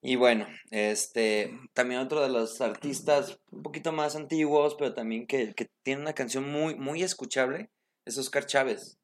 Y 0.00 0.16
bueno, 0.16 0.46
este, 0.70 1.52
también 1.74 2.00
otro 2.00 2.22
de 2.22 2.28
los 2.28 2.60
artistas 2.60 3.38
un 3.50 3.62
poquito 3.62 3.90
más 3.92 4.14
antiguos, 4.16 4.76
pero 4.78 4.94
también 4.94 5.26
que, 5.26 5.54
que 5.54 5.68
tiene 5.82 6.00
una 6.02 6.14
canción 6.14 6.50
muy, 6.50 6.76
muy 6.76 7.02
escuchable, 7.02 7.70
es 8.04 8.16
Oscar 8.16 8.46
Chávez. 8.46 8.96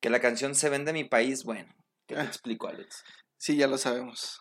Que 0.00 0.10
la 0.10 0.20
canción 0.20 0.54
Se 0.54 0.68
vende 0.68 0.92
mi 0.92 1.04
país, 1.04 1.44
bueno, 1.44 1.72
¿qué 2.06 2.14
te 2.14 2.20
Ah. 2.20 2.24
explico, 2.24 2.68
Alex? 2.68 3.02
Sí, 3.38 3.56
ya 3.56 3.66
lo 3.66 3.78
sabemos. 3.78 4.40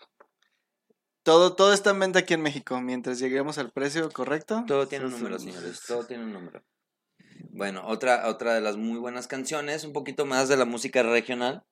Todo, 1.23 1.55
todo 1.55 1.71
está 1.73 1.91
en 1.91 1.99
venta 1.99 2.19
aquí 2.19 2.34
en 2.34 2.41
México. 2.41 2.82
Mientras 2.82 3.19
lleguemos 3.19 3.57
al 3.57 3.71
precio 3.71 4.09
correcto. 4.11 4.63
Todo 4.67 4.88
tiene 4.88 5.05
un 5.05 5.11
número, 5.11 5.39
señores, 5.39 5.82
todo 5.88 6.05
tiene 6.05 6.23
un 6.23 6.34
número. 6.34 6.63
Bueno, 7.49 7.83
otra, 7.85 8.27
otra 8.27 8.53
de 8.53 8.61
las 8.61 8.77
muy 8.77 8.99
buenas 8.99 9.27
canciones, 9.27 9.83
un 9.83 9.93
poquito 9.93 10.25
más 10.25 10.47
de 10.47 10.57
la 10.57 10.65
música 10.65 11.03
regional. 11.03 11.63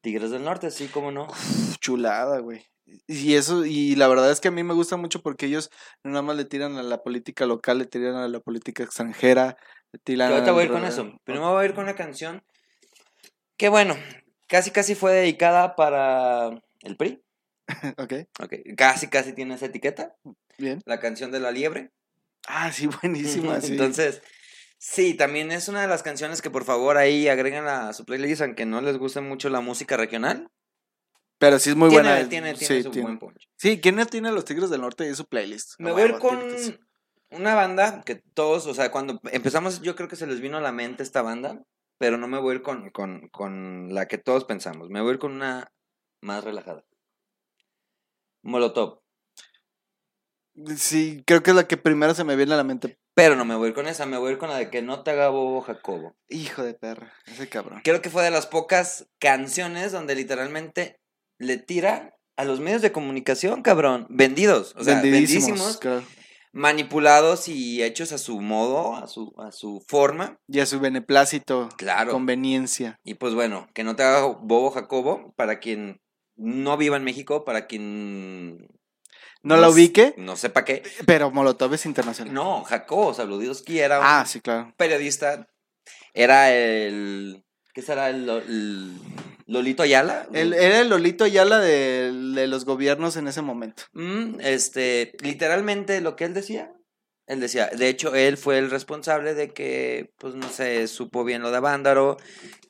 Tigres 0.00 0.30
del 0.30 0.44
Norte, 0.44 0.70
sí, 0.70 0.88
cómo 0.88 1.10
no. 1.10 1.24
Uf, 1.26 1.78
Chulada, 1.78 2.40
güey. 2.40 2.66
Y 3.06 3.34
eso, 3.34 3.64
y 3.64 3.96
la 3.96 4.08
verdad 4.08 4.30
es 4.30 4.40
que 4.40 4.48
a 4.48 4.50
mí 4.50 4.62
me 4.62 4.74
gusta 4.74 4.96
mucho 4.96 5.22
porque 5.22 5.46
ellos 5.46 5.70
no 6.02 6.10
nada 6.10 6.22
más 6.22 6.36
le 6.36 6.44
tiran 6.44 6.76
a 6.76 6.82
la 6.82 7.02
política 7.02 7.46
local, 7.46 7.78
le 7.78 7.86
tiran 7.86 8.14
a 8.16 8.28
la 8.28 8.40
política 8.40 8.82
extranjera, 8.82 9.56
ahorita 9.92 10.52
voy 10.52 10.62
a 10.62 10.64
ir 10.66 10.72
con 10.72 10.84
eso. 10.84 11.16
Primero 11.24 11.52
voy 11.52 11.62
a 11.62 11.66
ir 11.66 11.74
con 11.74 11.84
una 11.84 11.94
canción 11.94 12.42
que, 13.56 13.68
bueno, 13.68 13.96
casi 14.48 14.70
casi 14.70 14.94
fue 14.94 15.12
dedicada 15.12 15.76
para 15.76 16.50
el 16.82 16.96
PRI. 16.96 17.22
Ok, 17.96 18.12
Ok, 18.42 18.52
Casi 18.76 19.08
casi 19.08 19.32
tiene 19.32 19.54
esa 19.54 19.66
etiqueta. 19.66 20.14
bien. 20.58 20.82
La 20.84 21.00
canción 21.00 21.30
de 21.30 21.40
la 21.40 21.50
liebre. 21.50 21.90
Ah, 22.46 22.70
sí, 22.72 22.86
buenísima, 23.02 23.60
sí. 23.60 23.72
Entonces, 23.72 24.20
sí, 24.78 25.14
también 25.14 25.52
es 25.52 25.68
una 25.68 25.82
de 25.82 25.88
las 25.88 26.02
canciones 26.02 26.42
que 26.42 26.50
por 26.50 26.64
favor 26.64 26.96
ahí 26.96 27.28
agreguen 27.28 27.66
a 27.66 27.92
su 27.92 28.04
playlist, 28.04 28.42
aunque 28.42 28.66
no 28.66 28.80
les 28.80 28.98
guste 28.98 29.20
mucho 29.20 29.48
la 29.48 29.60
música 29.60 29.96
regional. 29.96 30.50
Pero 31.38 31.58
sí 31.58 31.70
es 31.70 31.76
muy 31.76 31.90
tiene, 31.90 32.08
buena. 32.08 32.28
Tiene, 32.28 32.54
tiene 32.54 32.76
sí, 32.76 32.82
su 32.82 32.90
tiene. 32.90 33.06
buen 33.06 33.18
punch. 33.18 33.48
Sí, 33.56 33.80
¿quién 33.80 33.96
no 33.96 34.06
tiene 34.06 34.28
a 34.28 34.32
los 34.32 34.44
Tigres 34.44 34.70
del 34.70 34.80
Norte 34.80 35.06
en 35.06 35.16
su 35.16 35.26
playlist? 35.26 35.74
Me 35.78 35.92
voy 35.92 36.02
a 36.02 36.06
ir 36.06 36.18
con 36.18 36.40
una 37.30 37.54
banda 37.54 38.02
que 38.02 38.14
todos, 38.14 38.66
o 38.66 38.74
sea, 38.74 38.90
cuando 38.90 39.20
empezamos, 39.32 39.82
yo 39.82 39.96
creo 39.96 40.08
que 40.08 40.16
se 40.16 40.26
les 40.26 40.40
vino 40.40 40.56
a 40.56 40.60
la 40.60 40.72
mente 40.72 41.02
esta 41.02 41.22
banda, 41.22 41.62
pero 41.98 42.16
no 42.16 42.28
me 42.28 42.38
voy 42.38 42.52
a 42.52 42.54
ir 42.56 42.62
con, 42.62 42.90
con, 42.90 43.28
con 43.28 43.92
la 43.92 44.06
que 44.06 44.18
todos 44.18 44.44
pensamos. 44.44 44.88
Me 44.90 45.00
voy 45.00 45.10
a 45.10 45.12
ir 45.14 45.18
con 45.18 45.32
una 45.32 45.72
más 46.20 46.44
relajada. 46.44 46.84
Molotov. 48.42 49.00
Sí, 50.76 51.22
creo 51.26 51.42
que 51.42 51.50
es 51.50 51.56
la 51.56 51.66
que 51.66 51.76
primero 51.76 52.14
se 52.14 52.24
me 52.24 52.36
viene 52.36 52.54
a 52.54 52.58
la 52.58 52.64
mente. 52.64 52.98
Pero 53.14 53.36
no 53.36 53.44
me 53.44 53.54
voy 53.54 53.66
a 53.66 53.68
ir 53.68 53.74
con 53.74 53.86
esa, 53.86 54.06
me 54.06 54.18
voy 54.18 54.30
a 54.30 54.32
ir 54.32 54.38
con 54.38 54.48
la 54.50 54.56
de 54.56 54.70
que 54.70 54.82
no 54.82 55.02
te 55.02 55.12
haga 55.12 55.28
bobo 55.28 55.60
Jacobo. 55.60 56.16
Hijo 56.28 56.62
de 56.64 56.74
perra, 56.74 57.12
ese 57.26 57.48
cabrón. 57.48 57.80
Creo 57.84 58.02
que 58.02 58.10
fue 58.10 58.24
de 58.24 58.30
las 58.32 58.46
pocas 58.46 59.06
canciones 59.20 59.92
donde 59.92 60.14
literalmente 60.16 61.00
le 61.38 61.58
tira 61.58 62.16
a 62.36 62.44
los 62.44 62.58
medios 62.58 62.82
de 62.82 62.90
comunicación, 62.92 63.62
cabrón. 63.62 64.06
Vendidos. 64.10 64.74
O 64.76 64.82
sea, 64.82 65.00
Vendidísimos, 65.00 65.76
claro. 65.76 66.02
manipulados 66.52 67.46
y 67.48 67.82
hechos 67.84 68.10
a 68.12 68.18
su 68.18 68.40
modo, 68.40 68.96
a 68.96 69.06
su, 69.06 69.32
a 69.38 69.52
su 69.52 69.84
forma. 69.86 70.38
Y 70.48 70.58
a 70.60 70.66
su 70.66 70.80
beneplácito, 70.80 71.68
Claro. 71.76 72.10
conveniencia. 72.12 72.98
Y 73.04 73.14
pues 73.14 73.34
bueno, 73.34 73.68
que 73.74 73.84
no 73.84 73.94
te 73.94 74.02
haga 74.02 74.24
bobo 74.26 74.70
Jacobo, 74.72 75.32
para 75.36 75.60
quien 75.60 76.00
no 76.36 76.76
viva 76.76 76.96
en 76.96 77.04
México, 77.04 77.44
para 77.44 77.66
quien... 77.68 78.68
No 79.44 79.56
la 79.56 79.68
s- 79.68 79.74
ubique, 79.74 80.14
No 80.16 80.36
sepa 80.36 80.64
qué. 80.64 80.82
pero 81.06 81.30
Molotov 81.30 81.72
es 81.74 81.86
internacional. 81.86 82.34
No, 82.34 82.64
Jacobo 82.64 83.14
Saludidoski 83.14 83.78
era 83.78 84.00
un 84.00 84.04
Ah, 84.06 84.24
sí, 84.26 84.40
claro. 84.40 84.72
periodista, 84.76 85.46
era 86.12 86.52
el... 86.52 87.44
¿Qué 87.72 87.82
será? 87.82 88.08
El, 88.10 88.26
Lo- 88.26 88.38
el 88.38 88.92
Lolito 89.46 89.82
Ayala. 89.82 90.26
Él, 90.32 90.52
era 90.54 90.80
el 90.80 90.88
Lolito 90.88 91.24
Ayala 91.24 91.58
de, 91.58 92.12
de 92.34 92.46
los 92.46 92.64
gobiernos 92.64 93.16
en 93.16 93.28
ese 93.28 93.42
momento. 93.42 93.82
Mm, 93.92 94.40
este, 94.40 95.12
literalmente 95.20 96.00
lo 96.00 96.16
que 96.16 96.24
él 96.24 96.34
decía. 96.34 96.72
Él 97.26 97.40
decía, 97.40 97.68
de 97.68 97.88
hecho, 97.88 98.14
él 98.14 98.36
fue 98.36 98.58
el 98.58 98.70
responsable 98.70 99.34
de 99.34 99.52
que, 99.52 100.12
pues 100.18 100.34
no 100.34 100.48
se 100.50 100.86
supo 100.88 101.24
bien 101.24 101.40
lo 101.40 101.50
de 101.50 101.60
Vándaro, 101.60 102.18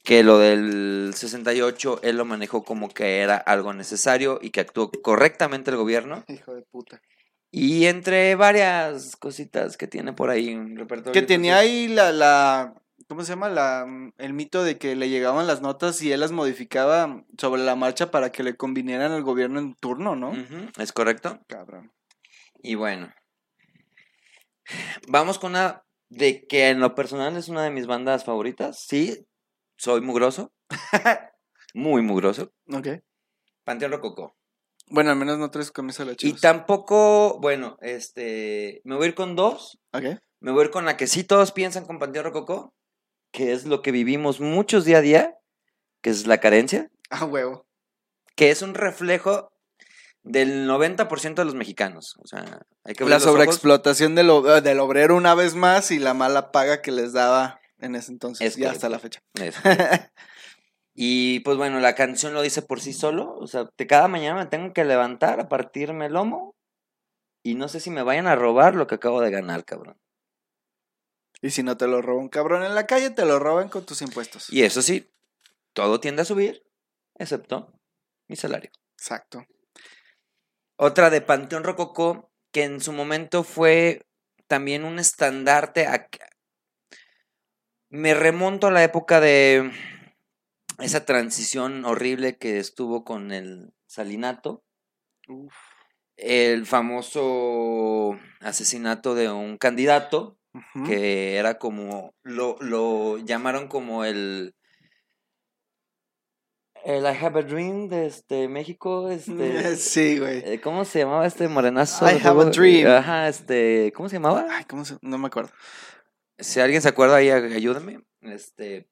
que 0.05 0.23
lo 0.23 0.39
del 0.39 1.13
68 1.15 2.01
él 2.03 2.19
lo 2.19 2.25
manejó 2.25 2.63
como 2.63 2.89
que 2.89 3.19
era 3.19 3.37
algo 3.37 3.73
necesario 3.73 4.39
y 4.41 4.51
que 4.51 4.61
actuó 4.61 4.93
correctamente 4.93 5.71
el 5.71 5.77
gobierno. 5.77 6.25
Hijo 6.29 6.55
de 6.55 6.63
puta. 6.63 7.01
Y 7.51 7.87
entre 7.87 8.35
varias 8.35 9.17
cositas 9.17 9.77
que 9.77 9.87
tiene 9.87 10.13
por 10.13 10.31
ahí 10.31 10.55
un 10.55 10.77
repertorio. 10.77 11.13
Que 11.13 11.23
tenía 11.27 11.57
ahí 11.57 11.89
la, 11.89 12.13
la, 12.13 12.75
¿cómo 13.09 13.23
se 13.23 13.31
llama? 13.31 13.49
La, 13.49 13.87
mm, 13.87 14.13
el 14.19 14.33
mito 14.35 14.63
de 14.63 14.77
que 14.77 14.97
le 14.97 15.09
llegaban 15.09 15.47
las 15.47 15.63
notas 15.63 16.03
y 16.03 16.13
él 16.13 16.21
las 16.21 16.33
modificaba 16.33 17.25
sobre 17.39 17.63
la 17.63 17.77
marcha 17.77 18.11
para 18.11 18.31
que 18.31 18.43
le 18.43 18.57
convinieran 18.57 19.13
al 19.13 19.23
gobierno 19.23 19.61
en 19.61 19.75
turno, 19.75 20.17
¿no? 20.17 20.33
es 20.79 20.93
correcto. 20.93 21.41
Cabrón. 21.47 21.93
Y 22.63 22.75
bueno, 22.75 23.13
vamos 25.09 25.39
con 25.39 25.53
una 25.53 25.85
de 26.09 26.47
que 26.47 26.69
en 26.69 26.81
lo 26.81 26.95
personal 26.95 27.37
es 27.37 27.49
una 27.49 27.63
de 27.65 27.71
mis 27.71 27.87
bandas 27.87 28.25
favoritas. 28.25 28.85
Sí, 28.87 29.27
soy 29.77 30.01
mugroso. 30.01 30.53
Muy 31.75 32.03
mugroso. 32.03 32.53
Ok. 32.73 32.89
Panteón 33.65 33.93
Rococó. 33.93 34.37
Bueno, 34.89 35.11
al 35.11 35.17
menos 35.17 35.39
no 35.39 35.51
traes 35.51 35.71
camisa 35.73 36.03
de 36.03 36.09
la 36.09 36.13
Y 36.13 36.17
chivas. 36.17 36.41
tampoco, 36.43 37.39
bueno, 37.41 37.79
este, 37.81 38.83
me 38.85 38.95
voy 38.97 39.07
a 39.07 39.09
ir 39.09 39.15
con 39.15 39.35
dos. 39.35 39.79
Ok. 39.93 40.05
Me 40.41 40.53
voy 40.53 40.63
a 40.63 40.65
ir 40.67 40.71
con 40.71 40.85
la 40.85 40.97
que 40.99 41.07
sí 41.07 41.25
todos 41.25 41.53
piensan 41.53 41.87
con 41.87 41.99
Panteón 41.99 42.27
Rococó, 42.27 42.75
que 43.33 43.53
es 43.53 43.65
lo 43.65 43.81
que 43.81 43.93
vivimos 43.93 44.41
muchos 44.41 44.85
día 44.85 44.99
a 44.99 45.01
día, 45.01 45.39
que 46.03 46.11
es 46.11 46.27
la 46.27 46.39
carencia, 46.39 46.91
Ah, 47.09 47.25
huevo. 47.25 47.67
que 48.37 48.51
es 48.51 48.61
un 48.61 48.75
reflejo 48.75 49.54
del 50.25 50.67
90% 50.69 51.35
de 51.35 51.45
los 51.45 51.55
mexicanos. 51.55 52.17
O 52.19 52.27
sea, 52.27 52.63
hay 52.83 52.95
que 52.95 53.05
La 53.05 53.21
sobreexplotación 53.21 54.15
del, 54.15 54.31
eh, 54.31 54.61
del 54.63 54.81
obrero 54.81 55.17
una 55.17 55.35
vez 55.35 55.55
más 55.55 55.91
y 55.91 55.99
la 55.99 56.15
mala 56.15 56.51
paga 56.51 56.83
que 56.83 56.91
les 56.91 57.13
daba 57.13 57.61
en 57.79 57.95
ese 57.95 58.11
entonces. 58.11 58.57
Es 58.59 58.67
hasta 58.67 58.89
la 58.89 58.99
fecha. 58.99 59.21
Y 60.97 61.41
pues 61.41 61.57
bueno, 61.57 61.81
la 61.81 61.97
canción 61.97 62.35
lo 62.35 62.43
dice 62.43 62.63
por 62.63 62.81
sí 62.81 62.93
solo. 62.93 63.37
O 63.39 63.49
sea, 63.49 63.69
de 63.77 63.87
cada 63.87 64.07
mañana 64.07 64.45
me 64.45 64.47
tengo 64.47 64.73
que 64.73 64.85
levantar 64.85 65.41
a 65.41 65.49
partirme 65.49 66.07
el 66.07 66.13
lomo. 66.13 66.55
Y 67.43 67.57
no 67.57 67.69
sé 67.69 67.81
si 67.81 67.91
me 67.91 68.05
vayan 68.05 68.29
a 68.29 68.37
robar 68.37 68.77
lo 68.77 68.87
que 68.87 68.95
acabo 68.95 69.21
de 69.21 69.31
ganar, 69.31 69.65
cabrón. 69.65 69.99
y 71.43 71.51
si 71.51 71.63
no 71.63 71.77
te 71.77 71.89
lo 71.89 72.01
roba 72.01 72.21
un 72.21 72.29
cabrón 72.29 72.65
en 72.65 72.75
la 72.75 72.87
calle, 72.87 73.11
te 73.11 73.27
lo 73.27 73.39
roban 73.39 73.69
con 73.69 73.85
tus 73.85 74.01
impuestos. 74.01 74.51
Y 74.51 74.63
eso 74.63 74.81
sí, 74.81 75.11
todo 75.75 76.01
tiende 76.01 76.23
a 76.23 76.25
subir, 76.25 76.65
excepto 77.17 77.75
mi 78.29 78.37
salario. 78.37 78.71
Exacto. 78.97 79.45
Otra 80.77 81.11
de 81.11 81.21
Panteón 81.21 81.63
Rococó, 81.65 82.31
que 82.53 82.65
en 82.65 82.81
su 82.81 82.93
momento 82.93 83.45
fue 83.45 84.03
también 84.49 84.85
un 84.85 84.99
estandarte. 84.99 85.87
a- 85.87 86.09
Me 87.91 88.15
remonto 88.15 88.67
a 88.67 88.71
la 88.73 88.83
época 88.83 89.21
de 89.21 89.71
esa 90.81 91.05
transición 91.05 91.85
horrible 91.85 92.37
que 92.39 92.59
estuvo 92.59 93.05
con 93.05 93.31
el 93.31 93.73
salinato. 93.87 94.65
Uf. 95.29 95.55
El 96.17 96.67
famoso 96.67 98.19
asesinato 98.41 99.15
de 99.15 99.31
un 99.31 99.57
candidato 99.59 100.39
que 100.87 101.37
era 101.37 101.59
como, 101.59 102.15
lo, 102.23 102.57
lo 102.61 103.19
llamaron 103.19 103.67
como 103.67 104.05
el, 104.05 104.55
el 106.85 107.05
I 107.05 107.17
Have 107.25 107.41
a 107.41 107.43
Dream 107.43 107.89
de 107.89 108.07
este 108.07 108.47
México, 108.49 109.11
este, 109.11 109.77
Sí, 109.77 110.19
güey. 110.19 110.43
eh, 110.45 110.61
¿cómo 110.61 110.85
se 110.85 111.01
llamaba 111.01 111.27
este 111.27 111.49
morenazo? 111.49 112.07
I 112.11 112.21
have 112.23 112.41
a 112.43 112.45
dream. 112.47 112.87
Ajá, 112.91 113.29
este, 113.29 113.93
¿cómo 113.97 114.09
se 114.09 114.17
llamaba? 114.17 114.47
Ay, 114.51 114.65
¿cómo 114.65 114.85
se...? 114.85 114.97
No 115.03 115.19
me 115.19 115.27
acuerdo. 115.29 115.51
Si 116.39 116.61
alguien 116.61 116.83
se 116.83 116.89
acuerda 116.89 117.17
ahí, 117.17 117.31
ay- 117.31 117.55
ayúdame. 117.55 118.01
Este, 118.21 118.89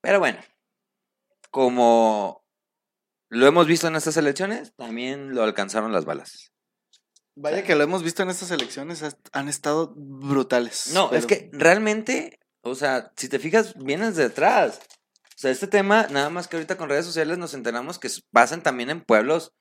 pero 0.00 0.18
bueno, 0.18 0.38
como 1.50 2.44
lo 3.28 3.46
hemos 3.46 3.66
visto 3.66 3.86
en 3.88 3.96
estas 3.96 4.16
elecciones, 4.16 4.74
también 4.76 5.34
lo 5.34 5.42
alcanzaron 5.42 5.92
las 5.92 6.04
balas. 6.04 6.52
Vaya 7.36 7.62
que 7.64 7.74
lo 7.74 7.82
hemos 7.84 8.02
visto 8.02 8.22
en 8.22 8.30
estas 8.30 8.50
elecciones, 8.50 9.04
han 9.32 9.48
estado 9.48 9.94
brutales. 9.96 10.90
No, 10.94 11.12
es 11.12 11.26
que 11.26 11.48
realmente, 11.52 12.38
o 12.62 12.74
sea, 12.74 13.12
si 13.16 13.28
te 13.28 13.38
fijas, 13.38 13.74
vienes 13.78 14.16
de 14.16 14.24
atrás. 14.24 14.80
O 14.82 14.99
sea, 15.40 15.50
este 15.50 15.66
tema, 15.66 16.06
nada 16.10 16.30
más 16.30 16.48
que 16.48 16.56
ahorita 16.56 16.76
con 16.76 16.88
redes 16.88 17.06
sociales 17.06 17.38
nos 17.38 17.54
enteramos 17.54 17.98
que 17.98 18.08
pasan 18.32 18.62
también 18.62 18.90
en 18.90 19.00
pueblos 19.00 19.52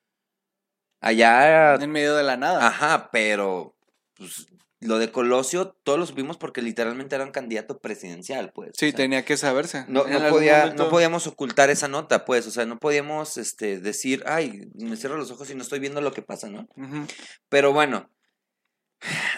allá. 1.02 1.76
En 1.76 1.92
medio 1.92 2.16
de 2.16 2.24
la 2.24 2.38
nada. 2.38 2.68
Ajá, 2.68 3.10
pero 3.12 3.76
pues, 4.16 4.48
lo 4.82 4.98
de 4.98 5.12
Colosio, 5.12 5.76
todos 5.84 6.00
lo 6.00 6.06
supimos 6.06 6.38
porque 6.38 6.62
literalmente 6.62 7.16
era 7.16 7.26
un 7.26 7.32
candidato 7.32 7.80
presidencial, 7.80 8.52
pues. 8.54 8.72
Sí, 8.78 8.88
o 8.88 8.90
sea, 8.90 8.98
tenía 8.98 9.26
que 9.26 9.38
saberse. 9.38 9.86
No, 9.88 10.06
no, 10.06 10.30
podía, 10.30 10.60
momento- 10.62 10.84
no 10.84 10.90
podíamos 10.90 11.28
ocultar 11.28 11.70
esa 11.70 11.88
nota, 11.88 12.26
pues, 12.26 12.48
o 12.48 12.52
sea, 12.52 12.66
no 12.66 12.78
podíamos 12.78 13.38
este, 13.38 13.80
decir, 13.80 14.24
ay, 14.26 14.70
me 14.76 14.96
cierro 14.96 15.18
los 15.18 15.32
ojos 15.32 15.50
y 15.50 15.56
no 15.56 15.64
estoy 15.64 15.80
viendo 15.80 16.02
lo 16.02 16.14
que 16.14 16.22
pasa, 16.22 16.50
¿no? 16.50 16.68
Ujú. 16.76 17.06
Pero 17.50 17.74
bueno, 17.74 18.10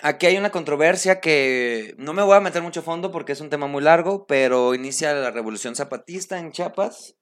aquí 0.04 0.26
hay 0.26 0.38
una 0.38 0.50
controversia 0.52 1.20
que 1.20 1.94
no 1.98 2.14
me 2.14 2.24
voy 2.24 2.36
a 2.36 2.42
meter 2.42 2.62
mucho 2.62 2.82
fondo 2.82 3.12
porque 3.12 3.32
es 3.34 3.42
un 3.42 3.50
tema 3.50 3.68
muy 3.68 3.84
largo, 3.84 4.26
pero 4.26 4.74
inicia 4.74 5.14
la 5.14 5.32
revolución 5.32 5.76
zapatista 5.76 6.40
en 6.40 6.52
Chiapas 6.52 7.16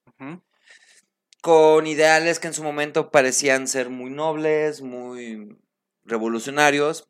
con 1.42 1.86
ideales 1.86 2.38
que 2.38 2.48
en 2.48 2.54
su 2.54 2.62
momento 2.62 3.10
parecían 3.10 3.66
ser 3.66 3.88
muy 3.88 4.10
nobles, 4.10 4.82
muy 4.82 5.58
revolucionarios, 6.04 7.08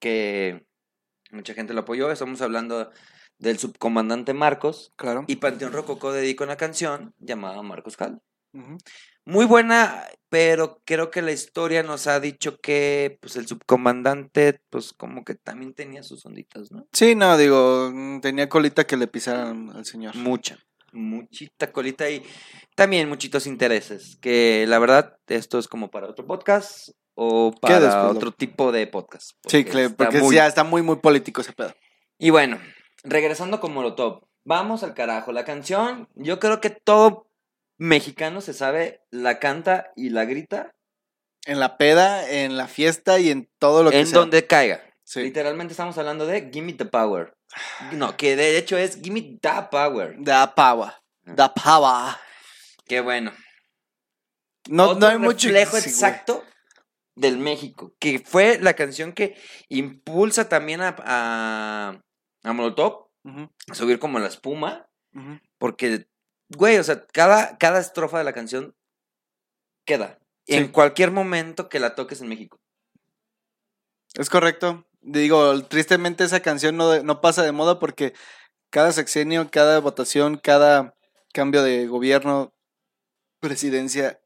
que 0.00 0.66
mucha 1.30 1.54
gente 1.54 1.72
lo 1.72 1.80
apoyó. 1.80 2.10
Estamos 2.10 2.42
hablando 2.42 2.90
del 3.38 3.58
subcomandante 3.58 4.34
Marcos 4.34 4.92
Claro. 4.96 5.24
y 5.28 5.36
Panteón 5.36 5.72
Rococó 5.72 6.12
dedica 6.12 6.44
una 6.44 6.56
canción 6.56 7.14
llamada 7.18 7.62
Marcos 7.62 7.96
Cal. 7.96 8.20
Ujú. 8.52 8.76
Muy 9.30 9.44
buena, 9.44 10.08
pero 10.28 10.82
creo 10.84 11.12
que 11.12 11.22
la 11.22 11.30
historia 11.30 11.84
nos 11.84 12.08
ha 12.08 12.18
dicho 12.18 12.58
que 12.60 13.16
pues 13.22 13.36
el 13.36 13.46
subcomandante 13.46 14.60
pues 14.70 14.92
como 14.92 15.24
que 15.24 15.36
también 15.36 15.72
tenía 15.72 16.02
sus 16.02 16.26
onditas, 16.26 16.72
¿no? 16.72 16.88
Sí, 16.92 17.14
no, 17.14 17.38
digo, 17.38 17.92
mm, 17.94 18.22
tenía 18.22 18.48
colita 18.48 18.88
que 18.88 18.96
le 18.96 19.06
pisaran 19.06 19.70
al 19.70 19.84
señor. 19.84 20.16
Mucha, 20.16 20.58
muchita 20.90 21.70
colita 21.70 22.10
y 22.10 22.24
también 22.74 23.08
muchitos 23.08 23.46
intereses, 23.46 24.18
que 24.20 24.64
la 24.66 24.80
verdad 24.80 25.16
esto 25.28 25.60
es 25.60 25.68
como 25.68 25.92
para 25.92 26.08
otro 26.08 26.26
podcast 26.26 26.88
o 27.14 27.52
¿Qué 27.52 27.60
para 27.60 28.08
otro 28.08 28.32
tipo 28.32 28.72
de 28.72 28.88
podcast. 28.88 29.30
Sí, 29.46 29.62
porque 29.62 29.84
está 29.84 29.96
porque 29.96 30.18
muy- 30.22 30.34
ya 30.34 30.48
está 30.48 30.64
muy, 30.64 30.82
muy 30.82 30.96
político 30.96 31.40
ese 31.40 31.52
pedo. 31.52 31.72
Y 32.18 32.30
bueno, 32.30 32.58
regresando 33.04 33.60
con 33.60 33.72
Molotov, 33.72 34.24
vamos 34.44 34.82
al 34.82 34.94
carajo. 34.94 35.30
La 35.30 35.44
canción, 35.44 36.08
yo 36.16 36.40
creo 36.40 36.60
que 36.60 36.70
todo 36.70 37.29
mexicano 37.80 38.40
se 38.42 38.52
sabe, 38.52 39.02
la 39.10 39.38
canta 39.38 39.90
y 39.96 40.10
la 40.10 40.26
grita 40.26 40.70
En 41.46 41.58
la 41.58 41.78
peda, 41.78 42.30
en 42.30 42.56
la 42.58 42.68
fiesta 42.68 43.18
y 43.18 43.30
en 43.30 43.50
todo 43.58 43.82
lo 43.82 43.90
que 43.90 43.98
en 44.00 44.06
sea. 44.06 44.18
donde 44.18 44.46
caiga. 44.46 44.82
Sí. 45.02 45.22
Literalmente 45.22 45.72
estamos 45.72 45.96
hablando 45.98 46.26
de 46.26 46.50
Gimme 46.52 46.74
the 46.74 46.84
Power. 46.84 47.32
No, 47.92 48.16
que 48.16 48.36
de 48.36 48.58
hecho 48.58 48.76
es 48.76 49.00
Gimme 49.02 49.38
the 49.40 49.50
Power. 49.70 50.14
Da 50.18 50.54
power. 50.54 50.92
Da 51.24 51.52
power. 51.52 52.14
Qué 52.86 53.00
bueno. 53.00 53.32
No, 54.68 54.90
Otro 54.90 55.00
no 55.00 55.06
hay 55.08 55.18
mucho. 55.18 55.48
reflejo 55.48 55.78
exacto 55.78 56.44
del 57.16 57.38
México, 57.38 57.94
que 57.98 58.18
fue 58.20 58.58
la 58.60 58.74
canción 58.74 59.12
que 59.12 59.36
impulsa 59.68 60.48
también 60.48 60.80
a, 60.82 60.94
a, 60.98 62.00
a 62.44 62.52
Molotov 62.52 63.08
a 63.68 63.74
subir 63.74 63.98
como 63.98 64.18
la 64.18 64.28
espuma, 64.28 64.86
porque, 65.58 66.08
güey, 66.50 66.78
o 66.78 66.84
sea, 66.84 67.06
cada, 67.06 67.56
cada 67.58 67.80
estrofa 67.80 68.18
de 68.18 68.24
la 68.24 68.32
canción 68.32 68.74
queda. 69.84 70.18
Sí. 70.46 70.54
En 70.54 70.68
cualquier 70.68 71.10
momento 71.10 71.68
que 71.68 71.80
la 71.80 71.94
toques 71.94 72.20
en 72.20 72.28
México. 72.28 72.58
Es 74.14 74.28
correcto. 74.28 74.86
Digo, 75.00 75.64
tristemente 75.64 76.24
esa 76.24 76.40
canción 76.40 76.76
no, 76.76 77.02
no 77.02 77.20
pasa 77.20 77.42
de 77.42 77.52
moda 77.52 77.78
porque 77.78 78.12
cada 78.70 78.92
sexenio, 78.92 79.50
cada 79.50 79.78
votación, 79.80 80.36
cada 80.36 80.94
cambio 81.32 81.62
de 81.62 81.86
gobierno, 81.86 82.52
presidencia 83.40 84.20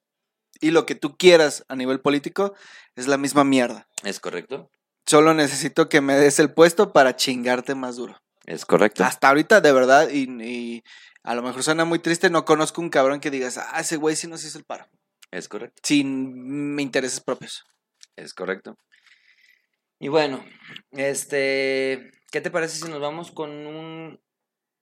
y 0.61 0.71
lo 0.71 0.87
que 0.87 0.95
tú 0.95 1.17
quieras 1.17 1.65
a 1.69 1.77
nivel 1.77 2.01
político 2.01 2.55
es 2.97 3.07
la 3.07 3.19
misma 3.19 3.45
mierda. 3.45 3.89
¿Es 4.03 4.21
correcto? 4.21 4.71
Solo 5.07 5.35
necesito 5.35 5.89
que 5.89 6.01
me 6.01 6.15
des 6.17 6.39
el 6.39 6.53
puesto 6.53 6.93
para 6.93 7.17
chingarte 7.17 7.75
más 7.75 7.97
duro. 7.97 8.21
Es 8.47 8.65
correcto. 8.65 9.05
Hasta 9.05 9.29
ahorita, 9.29 9.61
de 9.61 9.73
verdad, 9.73 10.09
y, 10.11 10.23
y 10.43 10.85
a 11.25 11.35
lo 11.35 11.43
mejor 11.43 11.63
suena 11.63 11.87
muy 11.87 11.99
triste, 11.99 12.29
no 12.29 12.45
conozco 12.45 12.83
un 12.83 12.91
cabrón 12.91 13.19
que 13.19 13.31
digas, 13.31 13.59
ah, 13.59 13.81
ese 13.81 13.97
güey 13.97 14.15
sí 14.15 14.29
nos 14.29 14.45
hizo 14.45 14.59
el 14.59 14.65
paro. 14.65 14.87
Es 15.31 15.49
correcto. 15.49 15.81
Sin 15.83 16.79
intereses 16.79 17.21
propios. 17.21 17.65
Es 18.15 18.35
correcto. 18.35 18.77
Y 19.99 20.09
bueno, 20.09 20.45
este, 20.93 22.13
¿qué 22.31 22.41
te 22.43 22.51
parece 22.51 22.77
si 22.77 22.91
nos 22.91 23.01
vamos 23.01 23.33
con 23.33 23.51
un 23.51 24.21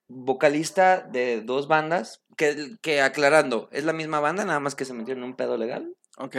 vocalista 0.08 1.00
de 1.00 1.42
dos 1.42 1.68
bandas? 1.68 2.22
Que, 2.36 2.76
que 2.82 3.02
aclarando, 3.02 3.68
es 3.70 3.84
la 3.84 3.92
misma 3.92 4.18
banda, 4.18 4.44
nada 4.44 4.58
más 4.58 4.74
que 4.74 4.84
se 4.84 4.94
metieron 4.94 5.22
en 5.22 5.30
un 5.30 5.36
pedo 5.36 5.56
legal. 5.56 5.94
Ok. 6.18 6.36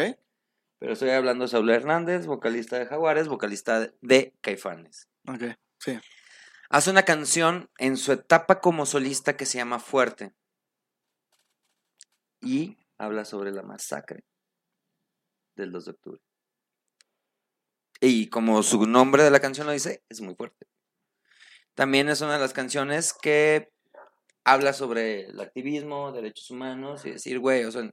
Pero 0.80 0.94
estoy 0.94 1.12
hablando 1.12 1.46
de 1.46 1.50
Saúl 1.50 1.70
Hernández, 1.70 2.26
vocalista 2.26 2.78
de 2.78 2.88
Jaguares, 2.88 3.30
vocalista 3.30 3.90
de 4.02 4.34
Caifanes. 4.42 5.08
Ok. 5.28 5.56
Sí. 5.80 5.98
Hace 6.70 6.90
una 6.90 7.04
canción 7.04 7.70
en 7.78 7.98
su 7.98 8.12
etapa 8.12 8.60
como 8.60 8.86
solista 8.86 9.38
que 9.38 9.46
se 9.46 9.58
llama 9.58 9.80
Fuerte. 9.80 10.34
Y 12.42 12.78
habla 12.98 13.26
sobre 13.26 13.52
la 13.52 13.64
masacre 13.64 14.24
del 15.56 15.72
2 15.72 15.86
de 15.86 15.92
octubre. 15.92 16.22
Y 18.02 18.28
como 18.28 18.62
su 18.64 18.86
nombre 18.86 19.24
de 19.24 19.32
la 19.32 19.40
canción 19.40 19.68
lo 19.68 19.74
dice, 19.74 20.04
es 20.10 20.20
muy 20.22 20.36
fuerte. 20.36 20.68
También 21.74 22.10
es 22.10 22.22
una 22.22 22.34
de 22.34 22.40
las 22.40 22.54
canciones 22.54 23.14
que 23.14 23.72
habla 24.44 24.74
sobre 24.74 25.28
el 25.28 25.40
activismo, 25.40 26.12
derechos 26.12 26.52
humanos 26.52 27.06
y 27.06 27.12
decir, 27.12 27.40
güey, 27.40 27.64
o 27.64 27.72
sea, 27.72 27.90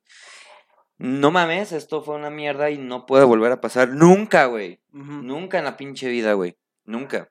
no 0.98 1.30
mames, 1.30 1.72
esto 1.72 2.02
fue 2.02 2.16
una 2.16 2.28
mierda 2.28 2.70
y 2.70 2.78
no 2.78 3.06
puede 3.06 3.24
volver 3.24 3.52
a 3.52 3.60
pasar 3.60 3.90
nunca, 3.90 4.46
güey. 4.46 4.80
Nunca 4.92 5.58
en 5.58 5.64
la 5.64 5.76
pinche 5.76 6.08
vida, 6.08 6.34
güey. 6.34 6.58
Nunca. 6.84 7.30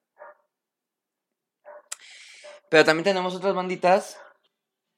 Pero 2.69 2.85
también 2.85 3.03
tenemos 3.03 3.35
otras 3.35 3.53
banditas 3.55 4.17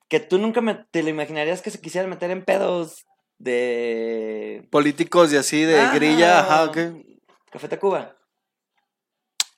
que 0.10 0.20
tú 0.20 0.38
nunca 0.38 0.62
me- 0.62 0.86
te 0.92 1.04
lo 1.04 1.10
imaginarías 1.10 1.62
que 1.62 1.72
se 1.72 1.80
quisieran 1.80 2.10
meter 2.10 2.32
en 2.32 2.44
pedos 2.44 3.06
de 3.38 4.68
Políticos 4.72 5.32
y 5.34 5.38
así 5.38 5.64
de 5.64 5.88
grilla, 5.94 6.42
ajá, 6.42 6.66
ok. 6.66 6.78
Café 7.52 7.68
Tacuba. 7.68 8.16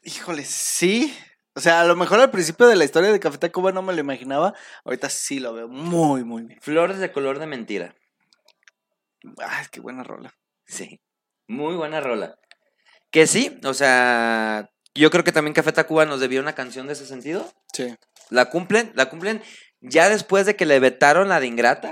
Híjole, 0.03 0.45
sí. 0.45 1.15
O 1.55 1.59
sea, 1.59 1.81
a 1.81 1.85
lo 1.85 1.95
mejor 1.95 2.19
al 2.19 2.31
principio 2.31 2.67
de 2.67 2.75
la 2.75 2.83
historia 2.83 3.11
de 3.11 3.19
Café 3.19 3.37
Tacuba 3.37 3.71
no 3.71 3.81
me 3.81 3.93
lo 3.93 3.99
imaginaba. 3.99 4.53
Ahorita 4.85 5.09
sí 5.09 5.39
lo 5.39 5.53
veo 5.53 5.67
muy, 5.67 6.23
muy 6.23 6.43
bien. 6.43 6.59
Flores 6.61 6.97
de 6.99 7.11
color 7.11 7.39
de 7.39 7.45
mentira. 7.47 7.95
Ay, 9.37 9.65
qué 9.71 9.79
buena 9.79 10.03
rola. 10.03 10.33
Sí. 10.65 10.99
Muy 11.47 11.75
buena 11.75 11.99
rola. 12.01 12.35
Que 13.11 13.27
sí, 13.27 13.59
o 13.63 13.73
sea, 13.73 14.69
yo 14.95 15.09
creo 15.09 15.23
que 15.23 15.31
también 15.31 15.53
Café 15.53 15.71
Tacuba 15.71 16.05
nos 16.05 16.19
debió 16.19 16.41
una 16.41 16.53
canción 16.53 16.87
de 16.87 16.93
ese 16.93 17.05
sentido. 17.05 17.51
Sí. 17.73 17.95
La 18.29 18.49
cumplen, 18.49 18.91
la 18.95 19.09
cumplen 19.09 19.41
ya 19.81 20.09
después 20.09 20.45
de 20.45 20.55
que 20.55 20.65
le 20.65 20.79
vetaron 20.79 21.29
la 21.29 21.39
de 21.39 21.47
Ingrata. 21.47 21.91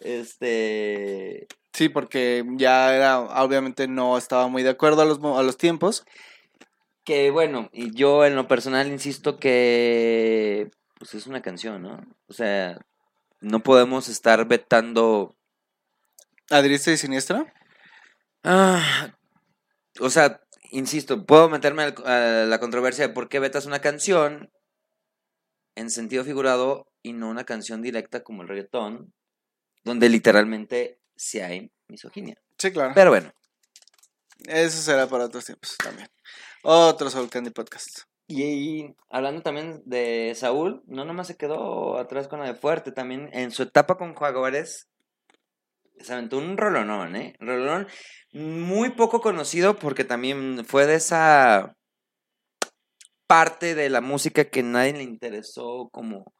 Este. 0.00 1.48
Sí, 1.72 1.88
porque 1.88 2.44
ya 2.56 2.94
era, 2.94 3.20
obviamente 3.20 3.88
no 3.88 4.18
estaba 4.18 4.48
muy 4.48 4.62
de 4.62 4.70
acuerdo 4.70 5.02
a 5.02 5.04
los, 5.04 5.18
a 5.18 5.42
los 5.42 5.56
tiempos. 5.56 6.04
Que 7.04 7.30
bueno, 7.30 7.70
y 7.72 7.94
yo 7.94 8.24
en 8.24 8.36
lo 8.36 8.46
personal 8.46 8.88
insisto 8.88 9.38
que. 9.38 10.70
Pues 10.98 11.14
es 11.14 11.26
una 11.26 11.42
canción, 11.42 11.82
¿no? 11.82 12.00
O 12.28 12.32
sea, 12.32 12.78
no 13.40 13.60
podemos 13.60 14.08
estar 14.08 14.46
vetando. 14.46 15.34
¿A 16.50 16.60
y 16.60 16.78
siniestra? 16.78 17.52
Ah, 18.44 19.14
o 20.00 20.10
sea, 20.10 20.42
insisto, 20.72 21.24
puedo 21.24 21.48
meterme 21.48 21.84
al- 21.84 22.06
a 22.06 22.44
la 22.46 22.58
controversia 22.60 23.06
de 23.08 23.14
por 23.14 23.28
qué 23.28 23.38
vetas 23.38 23.66
una 23.66 23.80
canción 23.80 24.50
en 25.76 25.90
sentido 25.90 26.24
figurado 26.24 26.86
y 27.02 27.12
no 27.14 27.28
una 27.30 27.44
canción 27.44 27.80
directa 27.82 28.22
como 28.22 28.42
el 28.42 28.48
reggaetón, 28.48 29.12
donde 29.84 30.08
literalmente 30.08 30.98
sí 31.16 31.40
hay 31.40 31.72
misoginia. 31.88 32.36
Sí, 32.58 32.72
claro. 32.72 32.92
Pero 32.94 33.10
bueno, 33.10 33.32
Eso 34.46 34.82
será 34.82 35.06
para 35.06 35.24
otros 35.26 35.44
tiempos 35.44 35.76
también. 35.78 36.08
Otro 36.64 37.08
Soul 37.10 37.30
Candy 37.30 37.50
Podcast. 37.50 38.00
y 38.28 38.86
hablando 39.10 39.42
también 39.42 39.82
de 39.84 40.32
Saúl, 40.36 40.82
no 40.86 41.04
nomás 41.04 41.26
se 41.28 41.36
quedó 41.36 41.98
atrás 41.98 42.28
con 42.28 42.40
la 42.40 42.46
de 42.46 42.54
Fuerte, 42.54 42.90
también 42.92 43.28
en 43.32 43.50
su 43.50 43.62
etapa 43.62 43.96
con 43.98 44.14
Jaguares 44.14 44.88
se 45.98 46.12
aventó 46.12 46.38
un 46.38 46.56
rolonón, 46.56 47.16
¿eh? 47.16 47.36
Rolonón 47.40 47.86
muy 48.32 48.90
poco 48.90 49.20
conocido 49.20 49.78
porque 49.78 50.04
también 50.04 50.64
fue 50.64 50.86
de 50.86 50.94
esa 50.96 51.76
parte 53.26 53.74
de 53.74 53.88
la 53.88 54.00
música 54.00 54.44
que 54.44 54.62
nadie 54.62 54.92
le 54.92 55.02
interesó 55.02 55.88
como 55.92 56.34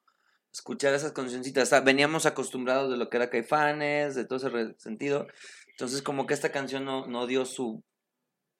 escuchar 0.52 0.94
esas 0.94 1.12
cancioncitas. 1.12 1.70
Veníamos 1.84 2.26
acostumbrados 2.26 2.90
de 2.90 2.96
lo 2.96 3.08
que 3.08 3.16
era 3.16 3.30
Caifanes, 3.30 4.14
de 4.14 4.26
todo 4.26 4.36
ese 4.36 4.74
sentido. 4.78 5.26
Entonces 5.68 6.02
como 6.02 6.26
que 6.26 6.34
esta 6.34 6.52
canción 6.52 6.84
no, 6.84 7.06
no 7.06 7.26
dio 7.26 7.44
su, 7.46 7.82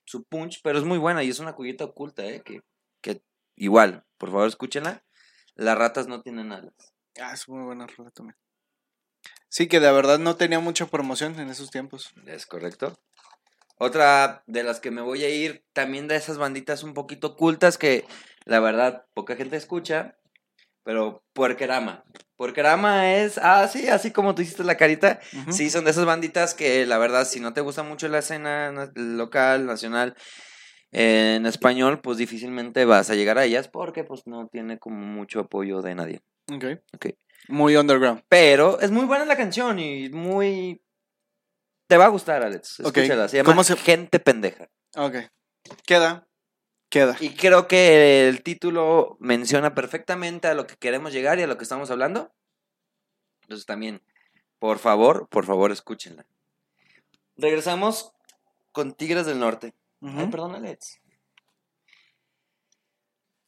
su 0.07 0.25
punch, 0.25 0.61
pero 0.63 0.79
es 0.79 0.85
muy 0.85 0.99
buena 0.99 1.23
y 1.23 1.29
es 1.29 1.41
una 1.41 1.55
cuyeta 1.55 1.85
oculta, 1.85 2.25
¿eh? 2.25 2.43
Que, 2.43 2.61
que 3.03 3.23
igual, 3.57 4.05
por 4.19 4.31
favor 4.31 4.49
escúchenla. 4.49 5.05
Las 5.55 5.77
ratas 5.77 6.09
no 6.09 6.23
tienen 6.23 6.53
alas. 6.53 6.75
Ah, 7.21 7.35
es 7.35 7.47
muy 7.49 7.63
buena 7.63 7.87
rola 7.87 8.11
también. 8.11 8.37
Sí, 9.53 9.67
que 9.69 9.81
de 9.81 9.93
verdad 9.93 10.19
no 10.19 10.37
tenía 10.37 10.61
mucha 10.61 10.87
promoción 10.87 11.39
en 11.39 11.51
esos 11.51 11.71
tiempos. 11.71 12.15
Es 12.27 12.47
correcto. 12.47 12.99
Otra 13.77 14.43
de 14.47 14.63
las 14.63 14.81
que 14.81 14.91
me 14.91 15.03
voy 15.03 15.25
a 15.25 15.29
ir, 15.29 15.63
también 15.75 16.09
de 16.09 16.17
esas 16.17 16.39
banditas 16.39 16.83
un 16.83 16.95
poquito 16.95 17.27
ocultas 17.27 17.77
que 17.77 18.07
la 18.47 18.61
verdad 18.61 19.05
poca 19.13 19.37
gente 19.37 19.57
escucha, 19.57 20.17
pero 20.85 21.23
Puerquerama. 21.35 22.03
Puerquerama 22.37 23.13
es, 23.13 23.37
ah, 23.37 23.69
sí, 23.69 23.89
así 23.89 24.11
como 24.11 24.35
tú 24.35 24.41
hiciste 24.41 24.65
la 24.65 24.79
carita, 24.79 25.21
sí, 25.51 25.69
son 25.69 25.85
de 25.85 25.91
esas 25.91 26.07
banditas 26.07 26.55
que 26.55 26.87
la 26.87 26.97
verdad, 26.97 27.27
si 27.27 27.39
no 27.39 27.53
te 27.53 27.61
gusta 27.61 27.83
mucho 27.83 28.09
la 28.09 28.21
escena 28.21 28.73
na- 28.73 28.91
local, 28.95 29.67
nacional, 29.67 30.17
eh, 30.93 31.35
en 31.37 31.45
español, 31.45 32.01
pues 32.01 32.17
difícilmente 32.17 32.87
vas 32.87 33.11
a 33.11 33.15
llegar 33.17 33.37
a 33.37 33.45
ellas 33.45 33.69
porque 33.69 34.03
pues 34.03 34.27
no 34.27 34.49
tiene 34.49 34.79
como 34.79 35.05
mucho 35.05 35.41
apoyo 35.41 35.83
de 35.83 35.95
nadie. 35.95 36.23
Ok. 36.51 36.65
Ok. 36.95 37.07
Muy 37.49 37.77
underground. 37.77 38.23
Pero 38.29 38.81
es 38.81 38.91
muy 38.91 39.05
buena 39.05 39.25
la 39.25 39.37
canción 39.37 39.79
y 39.79 40.09
muy... 40.09 40.83
Te 41.87 41.97
va 41.97 42.07
a 42.07 42.09
gustar, 42.09 42.43
Alex. 42.43 42.81
Escúchala. 42.81 43.29
Se 43.29 43.37
llama 43.39 43.47
¿Cómo 43.51 43.65
se- 43.65 43.77
Gente 43.77 44.19
Pendeja. 44.21 44.69
Ok. 44.97 45.17
Queda. 45.87 46.27
Queda. 46.89 47.17
Y 47.21 47.31
creo 47.35 47.69
que 47.69 48.29
el 48.29 48.43
título 48.43 49.17
menciona 49.21 49.75
perfectamente 49.75 50.49
a 50.49 50.55
lo 50.55 50.67
que 50.67 50.77
queremos 50.77 51.13
llegar 51.13 51.39
y 51.39 51.43
a 51.43 51.47
lo 51.47 51.57
que 51.57 51.65
estamos 51.65 51.91
hablando. 51.91 52.33
Entonces 53.43 53.67
también, 53.67 54.03
por 54.59 54.79
favor, 54.79 55.27
por 55.29 55.45
favor, 55.45 55.73
escúchenla. 55.73 56.27
Regresamos 57.37 58.13
con 58.73 58.93
Tigres 58.93 59.27
del 59.27 59.39
Norte. 59.41 59.75
Ay, 60.03 60.27
perdón, 60.29 60.55
Alex. 60.55 61.01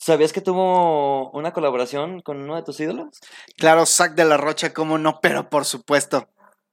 ¿Sabías 0.04 0.34
que 0.34 0.42
tuvo 0.42 1.30
una 1.30 1.54
colaboración 1.54 2.20
con 2.20 2.42
uno 2.42 2.56
de 2.56 2.62
tus 2.62 2.78
ídolos? 2.78 3.20
Claro, 3.56 3.86
Zack 3.86 4.14
de 4.14 4.26
la 4.26 4.36
Rocha, 4.36 4.74
cómo 4.74 4.98
no, 4.98 5.18
pero 5.22 5.48
por 5.48 5.64
supuesto. 5.64 6.28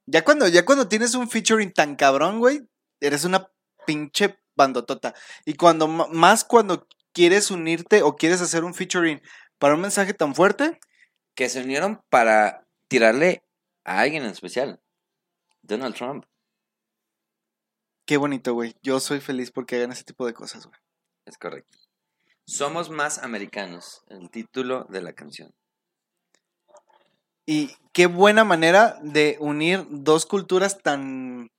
Ya 0.06 0.26
cuando, 0.26 0.50
ya 0.50 0.66
cuando 0.66 0.90
tienes 0.90 1.16
un 1.16 1.30
featuring 1.30 1.72
tan 1.72 1.96
cabrón, 1.96 2.40
güey, 2.40 2.68
eres 3.00 3.24
una 3.24 3.50
pinche 3.88 4.38
bandotota. 4.58 5.16
Y 5.46 5.54
cuando 5.54 5.88
más 5.88 6.44
cuando 6.44 6.86
quieres 7.14 7.52
unirte 7.52 8.04
o 8.04 8.18
quieres 8.18 8.42
hacer 8.42 8.66
un 8.66 8.74
featuring 8.74 9.22
Para 9.60 9.76
un 9.76 9.82
mensaje 9.82 10.14
tan 10.14 10.36
fuerte, 10.36 10.78
Que 11.34 11.48
se 11.48 11.62
unieron 11.62 12.04
para 12.10 12.68
tirarle 12.90 13.46
a 13.86 14.02
alguien 14.02 14.24
en 14.24 14.32
especial. 14.32 14.82
Donald 15.62 15.96
Trump. 15.96 16.26
qué 18.06 18.18
bonito, 18.18 18.54
güey. 18.54 18.76
Yo 18.82 19.00
soy 19.00 19.22
feliz 19.22 19.52
porque 19.52 19.78
hagan 19.78 19.94
ese 19.94 20.04
tipo 20.04 20.26
de 20.26 20.34
cosas, 20.34 20.66
güey. 20.66 20.82
Es 21.26 21.38
correcto. 21.38 21.81
Somos 22.52 22.90
más 22.90 23.20
americanos. 23.20 24.04
El 24.10 24.30
título 24.30 24.86
de 24.90 25.02
la 25.02 25.14
canción. 25.14 25.54
Y 27.46 27.74
qué 27.94 28.08
buena 28.08 28.44
manera 28.44 29.00
de 29.02 29.38
unir 29.40 29.86
dos 29.90 30.26
culturas 30.26 30.80
tan 30.80 31.50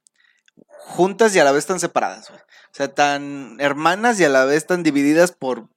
juntas 0.68 1.34
y 1.34 1.38
a 1.38 1.44
la 1.44 1.52
vez 1.52 1.64
tan 1.64 1.80
separadas, 1.80 2.28
güey. 2.28 2.42
O 2.42 2.74
sea, 2.74 2.92
tan 2.92 3.58
hermanas 3.58 4.20
y 4.20 4.24
a 4.24 4.28
la 4.28 4.44
vez 4.44 4.66
tan 4.66 4.82
divididas 4.82 5.32
por 5.32 5.70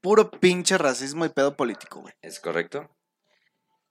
puro 0.00 0.32
pinche 0.32 0.78
racismo 0.78 1.24
y 1.24 1.28
pedo 1.28 1.56
político, 1.56 2.00
güey. 2.00 2.14
Es 2.20 2.40
correcto. 2.40 2.90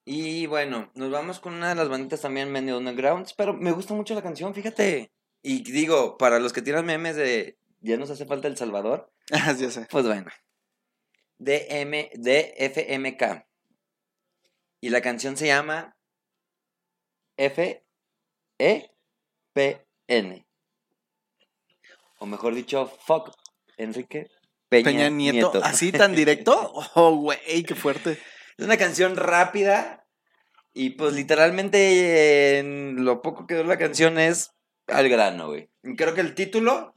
Y 0.04 0.48
bueno, 0.48 0.92
nos 0.94 1.10
vamos 1.10 1.40
con 1.40 1.54
una 1.54 1.70
de 1.70 1.76
las 1.76 1.88
banditas 1.88 2.20
también 2.20 2.52
medio 2.52 2.78
undergrounds, 2.80 3.34
pero 3.34 3.54
me 3.54 3.72
gusta 3.72 3.94
mucho 3.94 4.14
la 4.14 4.22
canción, 4.22 4.54
fíjate. 4.54 5.10
Y 5.42 5.64
digo, 5.72 6.18
para 6.18 6.40
los 6.40 6.52
que 6.52 6.62
tiran 6.62 6.86
memes 6.86 7.16
de 7.16 7.58
ya 7.80 7.96
nos 7.96 8.10
hace 8.10 8.26
falta 8.26 8.50
El 8.50 8.58
Salvador, 8.58 9.13
ya 9.60 9.72
sé. 9.72 9.88
pues 9.90 10.06
bueno. 10.06 10.32
DM, 11.38 12.10
DFMK. 12.14 13.46
Y 14.82 14.90
la 14.90 15.02
canción 15.02 15.38
se 15.38 15.48
llama 15.48 15.98
F 17.38 17.86
E 18.60 18.92
P 19.54 19.88
N. 20.08 20.46
O 22.20 22.26
mejor 22.26 22.56
dicho, 22.56 22.88
fuck 22.88 23.34
Enrique 23.78 24.28
Peña, 24.70 24.86
Peña 24.86 25.10
Nieto, 25.10 25.52
Nieto. 25.52 25.60
así 25.64 25.92
tan 25.92 26.16
directo. 26.16 26.74
Oh, 26.96 27.16
güey, 27.18 27.64
qué 27.64 27.76
fuerte. 27.76 28.20
Es 28.58 28.66
una 28.66 28.78
canción 28.78 29.16
rápida 29.16 30.06
y 30.74 30.92
pues 30.92 31.14
literalmente 31.14 32.60
en 32.60 33.06
lo 33.06 33.22
poco 33.22 33.46
que 33.46 33.56
dura 33.56 33.70
la 33.70 33.78
canción 33.78 34.18
es 34.18 34.52
al 34.88 35.10
grano, 35.10 35.48
güey. 35.48 35.70
Creo 35.98 36.14
que 36.14 36.22
el 36.22 36.36
título, 36.36 36.96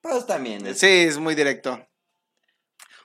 pues 0.00 0.26
también 0.26 0.66
es 0.66 0.78
Sí, 0.78 0.86
es 0.86 1.18
muy 1.18 1.34
directo. 1.34 1.84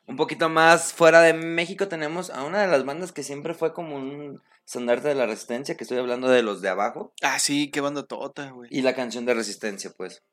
un 0.05 0.15
poquito 0.17 0.49
más 0.49 0.93
fuera 0.93 1.21
de 1.21 1.33
México. 1.33 1.87
Tenemos 1.87 2.29
a 2.29 2.43
una 2.43 2.61
de 2.61 2.67
las 2.67 2.85
bandas 2.85 3.11
que 3.11 3.23
siempre 3.23 3.53
fue 3.53 3.73
como 3.73 3.95
un 3.95 4.41
estandarte 4.65 5.09
de 5.09 5.15
la 5.15 5.25
resistencia, 5.25 5.75
que 5.75 5.83
estoy 5.83 5.97
hablando 5.97 6.29
de 6.29 6.41
los 6.43 6.61
de 6.61 6.69
abajo, 6.69 7.13
Ah, 7.21 7.39
sí, 7.39 7.69
qué 7.71 7.81
banda 7.81 8.03
tota, 8.03 8.51
güey. 8.51 8.69
y 8.71 8.81
la 8.81 8.95
canción 8.95 9.25
de 9.25 9.33
resistencia, 9.33 9.91
pues. 9.97 10.23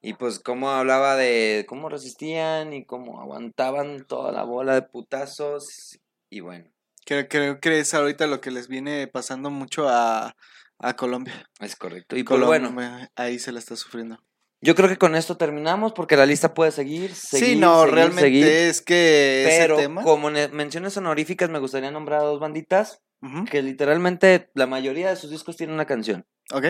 Y 0.00 0.14
pues 0.14 0.40
cómo 0.40 0.70
hablaba 0.70 1.14
de 1.16 1.64
cómo 1.68 1.88
resistían 1.88 2.72
y 2.72 2.84
cómo 2.84 3.20
aguantaban 3.20 4.04
toda 4.06 4.32
la 4.32 4.42
bola 4.42 4.74
de 4.74 4.82
putazos. 4.82 5.98
Y 6.28 6.40
bueno, 6.40 6.68
Creo, 7.04 7.28
creo 7.28 7.60
que 7.60 7.78
es 7.80 7.94
ahorita 7.94 8.26
lo 8.26 8.40
que 8.40 8.50
les 8.52 8.66
viene 8.68 9.06
pasando 9.08 9.50
mucho 9.50 9.88
a, 9.88 10.36
a 10.78 10.96
Colombia. 10.96 11.48
es 11.60 11.76
correcto. 11.76 12.16
Y 12.16 12.24
pues 12.24 12.40
Colombia, 12.40 12.70
bueno. 12.72 13.08
ahí 13.16 13.38
se 13.38 13.52
la 13.52 13.58
está 13.60 13.76
sufriendo. 13.76 14.18
Yo 14.64 14.74
creo 14.76 14.88
que 14.88 14.96
con 14.96 15.16
esto 15.16 15.36
terminamos 15.36 15.92
porque 15.92 16.16
la 16.16 16.24
lista 16.24 16.54
puede 16.54 16.70
seguir. 16.70 17.14
seguir 17.16 17.46
sí, 17.48 17.56
no, 17.56 17.80
seguir, 17.80 17.94
realmente 17.94 18.22
seguir, 18.22 18.46
es 18.46 18.80
que 18.80 19.44
pero 19.60 19.74
ese 19.74 19.82
tema. 19.84 20.02
como 20.04 20.30
ne- 20.30 20.48
menciones 20.48 20.96
honoríficas 20.96 21.50
me 21.50 21.58
gustaría 21.58 21.90
nombrar 21.90 22.20
a 22.20 22.24
dos 22.24 22.38
banditas 22.40 23.02
que 23.50 23.62
literalmente 23.62 24.50
la 24.54 24.66
mayoría 24.66 25.08
de 25.10 25.16
sus 25.16 25.30
discos 25.30 25.56
tienen 25.56 25.74
una 25.74 25.86
canción. 25.86 26.26
Ok, 26.52 26.66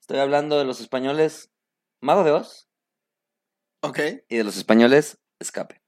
Estoy 0.00 0.18
hablando 0.20 0.58
de 0.58 0.64
los 0.64 0.80
españoles 0.80 1.50
Mago 2.00 2.24
de 2.24 2.30
Oz 2.32 2.68
ok. 3.82 3.98
y 4.28 4.36
de 4.36 4.44
los 4.44 4.56
españoles 4.56 5.18
Escape. 5.40 5.82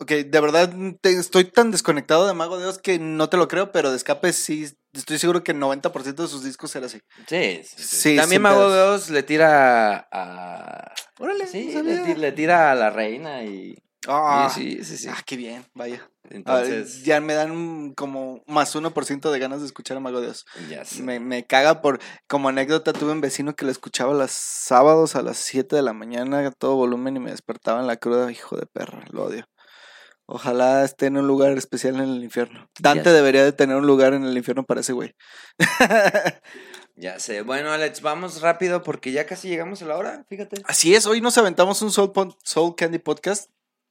Ok, 0.00 0.10
de 0.12 0.40
verdad 0.40 0.72
te- 1.00 1.12
estoy 1.18 1.44
tan 1.44 1.70
desconectado 1.72 2.26
de 2.26 2.34
Mago 2.34 2.58
de 2.58 2.66
Oz 2.66 2.78
que 2.78 2.98
no 2.98 3.28
te 3.28 3.36
lo 3.36 3.48
creo, 3.48 3.72
pero 3.72 3.90
de 3.90 3.96
escape 3.96 4.32
sí, 4.32 4.68
estoy 4.92 5.18
seguro 5.18 5.42
que 5.44 5.52
el 5.52 5.58
90% 5.58 6.22
de 6.22 6.28
sus 6.28 6.44
discos 6.44 6.74
era 6.76 6.86
así. 6.86 7.00
Sí, 7.26 7.60
sí, 7.64 7.76
sí. 7.76 7.82
Sí, 7.84 8.16
También 8.16 8.42
Mago 8.42 8.92
Oz 8.94 9.10
le 9.10 9.22
tira 9.22 10.08
a... 10.12 10.92
Órale, 11.18 11.46
Sí, 11.46 11.70
no 11.74 11.82
le, 11.82 12.32
tira 12.32 12.70
a 12.72 12.74
la 12.74 12.90
reina 12.90 13.42
y... 13.44 13.76
Ah, 14.06 14.50
sí, 14.54 14.82
sí, 14.84 14.96
sí. 14.96 15.08
ah, 15.10 15.20
qué 15.26 15.36
bien, 15.36 15.66
vaya. 15.74 16.08
Ver, 16.22 16.36
Entonces, 16.36 17.02
ya 17.04 17.20
me 17.20 17.34
dan 17.34 17.50
un- 17.50 17.92
como 17.94 18.42
más 18.46 18.74
1% 18.74 19.30
de 19.32 19.38
ganas 19.38 19.60
de 19.60 19.66
escuchar 19.66 19.96
a 19.96 20.00
Mago 20.00 20.20
de 20.20 20.28
Oz. 20.28 20.46
ya 20.70 20.84
sé. 20.84 21.02
Me, 21.02 21.18
me 21.20 21.44
caga 21.46 21.82
por, 21.82 21.98
como 22.28 22.48
anécdota, 22.48 22.92
tuve 22.92 23.12
un 23.12 23.20
vecino 23.20 23.54
que 23.56 23.64
lo 23.64 23.70
escuchaba 23.72 24.14
los 24.14 24.30
sábados 24.30 25.16
a 25.16 25.22
las 25.22 25.36
7 25.38 25.76
de 25.76 25.82
la 25.82 25.92
mañana 25.92 26.46
a 26.46 26.50
todo 26.52 26.76
volumen 26.76 27.16
y 27.16 27.20
me 27.20 27.32
despertaba 27.32 27.80
en 27.80 27.86
la 27.88 27.96
cruda, 27.96 28.30
hijo 28.30 28.56
de 28.56 28.66
perra, 28.66 29.04
lo 29.10 29.24
odio. 29.24 29.44
Ojalá 30.30 30.84
esté 30.84 31.06
en 31.06 31.16
un 31.16 31.26
lugar 31.26 31.56
especial 31.56 31.94
en 31.96 32.02
el 32.02 32.22
infierno. 32.22 32.68
Dante 32.78 33.10
debería 33.12 33.42
de 33.44 33.52
tener 33.52 33.76
un 33.76 33.86
lugar 33.86 34.12
en 34.12 34.24
el 34.24 34.36
infierno 34.36 34.62
para 34.64 34.82
ese 34.82 34.92
güey. 34.92 35.14
Ya 37.00 37.20
sé. 37.20 37.42
Bueno, 37.42 37.70
Alex, 37.70 38.00
vamos 38.00 38.40
rápido 38.40 38.82
porque 38.82 39.12
ya 39.12 39.24
casi 39.24 39.48
llegamos 39.48 39.80
a 39.82 39.86
la 39.86 39.96
hora, 39.96 40.24
fíjate. 40.28 40.60
Así 40.64 40.96
es, 40.96 41.06
hoy 41.06 41.20
nos 41.20 41.38
aventamos 41.38 41.80
un 41.80 41.92
Soul, 41.92 42.10
Soul 42.42 42.74
Candy 42.76 42.98
Podcast 42.98 43.50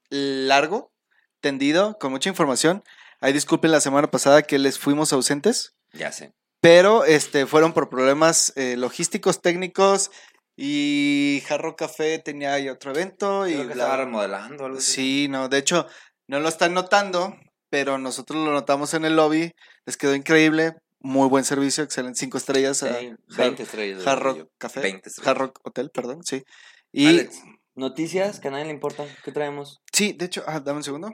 largo, 0.10 0.92
tendido, 1.40 1.98
con 2.00 2.12
mucha 2.12 2.28
información. 2.30 2.84
Ahí 3.22 3.32
disculpen 3.32 3.72
la 3.72 3.80
semana 3.80 4.12
pasada 4.12 4.42
que 4.44 4.60
les 4.60 4.78
fuimos 4.78 5.14
ausentes. 5.14 5.74
Ya 5.94 6.12
sé. 6.12 6.34
pero 6.60 7.06
este 7.06 7.46
fueron 7.46 7.72
por 7.72 7.88
problemas 7.90 8.52
eh, 8.58 8.76
logísticos, 8.76 9.42
técnicos 9.42 10.12
y 10.58 11.42
Jarro 11.48 11.78
Café 11.78 12.20
tenía 12.20 12.54
ahí 12.54 12.68
otro 12.68 12.92
evento 12.92 13.48
y 13.48 13.54
Creo 13.54 13.68
que 13.70 13.74
bla- 13.76 13.84
estaba 13.84 13.98
remodelando 13.98 14.66
algo 14.66 14.78
así. 14.80 14.92
sí, 14.92 15.28
no, 15.30 15.48
de 15.48 15.60
hecho 15.60 15.88
no 16.28 16.40
lo 16.40 16.50
están 16.50 16.74
notando, 16.74 17.36
pero 17.70 17.98
nosotros 17.98 18.44
lo 18.44 18.52
notamos 18.52 18.94
en 18.94 19.06
el 19.06 19.16
lobby, 19.16 19.52
les 19.86 19.98
quedó 19.98 20.16
increíble, 20.16 20.74
muy 21.00 21.28
buen 21.30 21.44
servicio, 21.46 21.84
excelente, 21.84 22.20
cinco 22.20 22.38
estrellas 22.38 22.84
a 22.84 23.00
Sí, 23.00 23.14
Jar- 23.30 23.46
20 23.48 23.64
estrellas. 23.64 24.08
Hard 24.08 24.20
Rock. 24.22 24.50
Café, 24.58 24.80
20 24.82 25.10
estrellas. 25.10 25.28
Hard 25.30 25.38
Rock 25.40 25.60
Hotel, 25.64 25.90
perdón, 25.92 26.24
sí. 26.24 26.44
Y 26.92 27.08
Alex, 27.08 27.42
noticias 27.76 28.40
que 28.40 28.48
a 28.48 28.52
nadie 28.52 28.66
le 28.66 28.72
importan. 28.72 29.08
¿Qué 29.24 29.32
traemos? 29.32 29.80
sí, 29.92 30.14
de 30.14 30.26
hecho, 30.26 30.44
ah, 30.48 30.60
dame 30.60 30.78
un 30.78 30.84
segundo. 30.84 31.14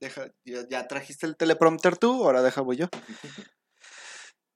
Deja, 0.00 0.28
ya, 0.44 0.68
ya 0.70 0.86
trajiste 0.86 1.26
el 1.26 1.36
teleprompter 1.36 1.96
tú, 1.96 2.22
ahora 2.24 2.42
deja 2.42 2.60
voy 2.60 2.76
yo. 2.76 2.86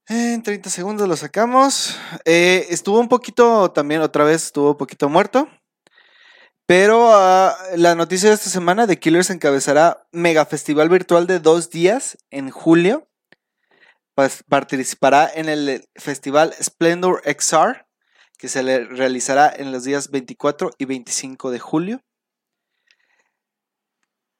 En 0.08 0.42
30 0.42 0.70
segundos 0.70 1.08
lo 1.08 1.16
sacamos. 1.16 1.98
Eh, 2.24 2.66
estuvo 2.70 3.00
un 3.00 3.08
poquito, 3.08 3.72
también 3.72 4.00
otra 4.02 4.22
vez 4.24 4.44
estuvo 4.44 4.70
un 4.70 4.76
poquito 4.76 5.08
muerto. 5.08 5.48
Pero 6.66 7.10
ah, 7.14 7.56
la 7.76 7.94
noticia 7.94 8.28
de 8.28 8.34
esta 8.34 8.50
semana 8.50 8.86
de 8.86 8.98
Killers 8.98 9.30
encabezará 9.30 10.06
mega 10.10 10.44
festival 10.46 10.88
virtual 10.88 11.26
de 11.26 11.38
dos 11.38 11.70
días 11.70 12.18
en 12.30 12.50
julio. 12.50 13.08
Pas- 14.16 14.42
participará 14.48 15.30
en 15.32 15.48
el 15.48 15.86
festival 15.94 16.54
Splendor 16.60 17.22
XR, 17.24 17.86
que 18.38 18.48
se 18.48 18.62
le 18.64 18.84
realizará 18.84 19.52
en 19.54 19.70
los 19.70 19.84
días 19.84 20.10
24 20.10 20.70
y 20.78 20.84
25 20.86 21.50
de 21.50 21.58
julio. 21.60 22.00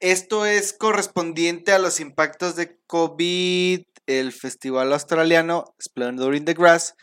Esto 0.01 0.45
es 0.47 0.73
correspondiente 0.73 1.73
a 1.73 1.79
los 1.79 2.01
impactos 2.01 2.57
de 2.57 2.79
COVID, 2.87 3.83
el 4.07 4.33
festival 4.33 4.93
australiano 4.93 5.75
Splendor 5.81 6.35
in 6.35 6.45
the 6.45 6.55
Grass, 6.55 6.95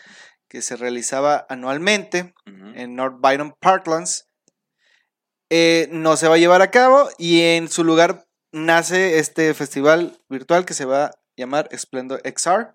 que 0.47 0.61
se 0.61 0.75
realizaba 0.75 1.45
anualmente 1.49 2.33
en 2.75 2.95
North 2.95 3.17
Byron 3.19 3.55
Parklands. 3.59 4.27
Eh, 5.55 5.87
no 5.91 6.17
se 6.17 6.27
va 6.27 6.33
a 6.33 6.39
llevar 6.39 6.63
a 6.63 6.71
cabo 6.71 7.09
y 7.19 7.41
en 7.41 7.69
su 7.69 7.83
lugar 7.83 8.25
nace 8.51 9.19
este 9.19 9.53
festival 9.53 10.19
virtual 10.27 10.65
que 10.65 10.73
se 10.73 10.85
va 10.85 11.05
a 11.05 11.11
llamar 11.37 11.69
Splendor 11.77 12.23
XR 12.25 12.73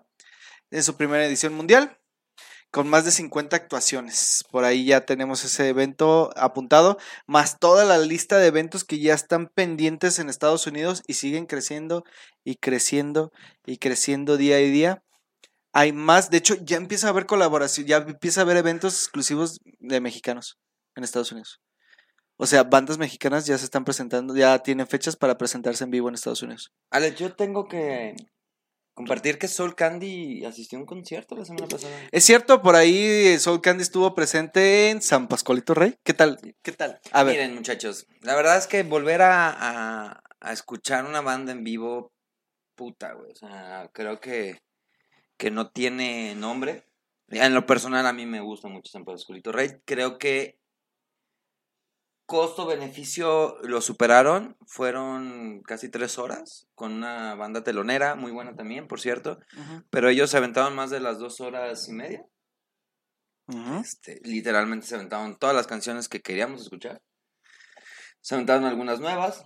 en 0.71 0.81
su 0.81 0.95
primera 0.95 1.25
edición 1.25 1.53
mundial 1.53 1.99
con 2.71 2.87
más 2.87 3.03
de 3.03 3.11
50 3.11 3.53
actuaciones. 3.57 4.45
Por 4.49 4.63
ahí 4.63 4.85
ya 4.85 5.05
tenemos 5.05 5.43
ese 5.43 5.67
evento 5.67 6.29
apuntado, 6.37 6.97
más 7.27 7.59
toda 7.59 7.83
la 7.83 7.97
lista 7.97 8.37
de 8.37 8.47
eventos 8.47 8.85
que 8.85 8.99
ya 8.99 9.13
están 9.13 9.49
pendientes 9.49 10.17
en 10.17 10.29
Estados 10.29 10.65
Unidos 10.65 11.03
y 11.05 11.15
siguen 11.15 11.47
creciendo 11.47 12.05
y 12.45 12.55
creciendo 12.55 13.33
y 13.65 13.79
creciendo 13.79 14.37
día 14.37 14.55
a 14.55 14.59
día. 14.59 15.03
Hay 15.73 15.91
más, 15.91 16.29
de 16.29 16.37
hecho 16.37 16.55
ya 16.61 16.77
empieza 16.77 17.07
a 17.07 17.09
haber 17.09 17.25
colaboración, 17.25 17.87
ya 17.87 17.97
empieza 17.97 18.39
a 18.39 18.43
haber 18.45 18.55
eventos 18.55 18.93
exclusivos 18.93 19.59
de 19.79 19.99
mexicanos 19.99 20.57
en 20.95 21.03
Estados 21.03 21.33
Unidos. 21.33 21.59
O 22.41 22.45
sea, 22.45 22.63
bandas 22.63 22.97
mexicanas 22.97 23.45
ya 23.45 23.57
se 23.57 23.65
están 23.65 23.83
presentando, 23.83 24.33
ya 24.35 24.59
tienen 24.59 24.87
fechas 24.87 25.17
para 25.17 25.37
presentarse 25.37 25.83
en 25.83 25.91
vivo 25.91 26.07
en 26.07 26.15
Estados 26.15 26.41
Unidos. 26.41 26.71
Alex, 26.89 27.19
yo 27.19 27.35
tengo 27.35 27.67
que 27.67 28.15
compartir 28.93 29.37
que 29.37 29.47
Soul 29.49 29.75
Candy 29.75 30.45
asistió 30.45 30.77
a 30.77 30.81
un 30.81 30.85
concierto 30.87 31.35
la 31.35 31.43
semana 31.43 31.67
pasada. 31.67 31.93
Es 32.11 32.23
cierto, 32.23 32.61
por 32.61 32.75
ahí 32.75 33.37
Soul 33.39 33.59
Candy 33.61 33.81
estuvo 33.83 34.13
presente 34.15 34.89
en 34.89 35.01
San 35.01 35.27
Pascualito 35.27 35.73
Rey. 35.73 35.95
¿Qué 36.03 36.13
tal? 36.13 36.39
¿Qué 36.61 36.71
tal? 36.71 37.01
A 37.11 37.23
ver, 37.23 37.35
Miren, 37.35 37.55
muchachos, 37.55 38.07
la 38.21 38.35
verdad 38.35 38.57
es 38.57 38.67
que 38.67 38.83
volver 38.83 39.21
a, 39.21 39.49
a- 39.49 40.23
a 40.41 40.53
escuchar 40.53 41.03
una 41.05 41.19
banda 41.19 41.51
en 41.51 41.65
vivo, 41.65 42.13
puta, 42.75 43.11
güey. 43.13 43.31
O 43.31 43.35
sea, 43.35 43.89
creo 43.93 44.21
que, 44.21 44.61
que 45.37 45.51
no 45.51 45.69
tiene 45.71 46.35
nombre. 46.35 46.85
En 47.27 47.53
lo 47.53 47.65
personal, 47.65 48.05
a 48.07 48.13
mí 48.13 48.25
me 48.25 48.39
gusta 48.39 48.69
mucho 48.69 48.89
San 48.91 49.03
Pascualito 49.03 49.51
Rey. 49.51 49.81
Creo 49.83 50.17
que 50.17 50.57
costo-beneficio 52.29 53.57
lo 53.63 53.81
superaron. 53.81 54.55
Fueron 54.67 55.61
casi 55.63 55.89
tres 55.89 56.19
horas 56.19 56.67
con 56.75 56.93
una 56.93 57.33
banda 57.33 57.63
telonera, 57.63 58.15
muy 58.15 58.31
buena 58.31 58.55
también, 58.55 58.87
por 58.87 59.01
cierto. 59.01 59.39
Pero 59.89 60.07
ellos 60.07 60.29
se 60.29 60.37
aventaban 60.37 60.75
más 60.75 60.91
de 60.91 60.99
las 60.99 61.17
dos 61.17 61.41
horas 61.41 61.89
y 61.89 61.93
media. 61.93 62.23
Este, 63.81 64.21
literalmente 64.23 64.85
se 64.85 64.93
aventaban 64.93 65.37
todas 65.37 65.55
las 65.55 65.65
canciones 65.65 66.07
que 66.07 66.21
queríamos 66.21 66.61
escuchar. 66.61 67.01
Se 68.21 68.35
aventaron 68.35 68.65
algunas 68.65 68.99
nuevas. 68.99 69.43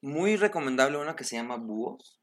Muy 0.00 0.36
recomendable 0.36 0.98
una 0.98 1.16
que 1.16 1.24
se 1.24 1.36
llama 1.36 1.56
Búhos, 1.56 2.20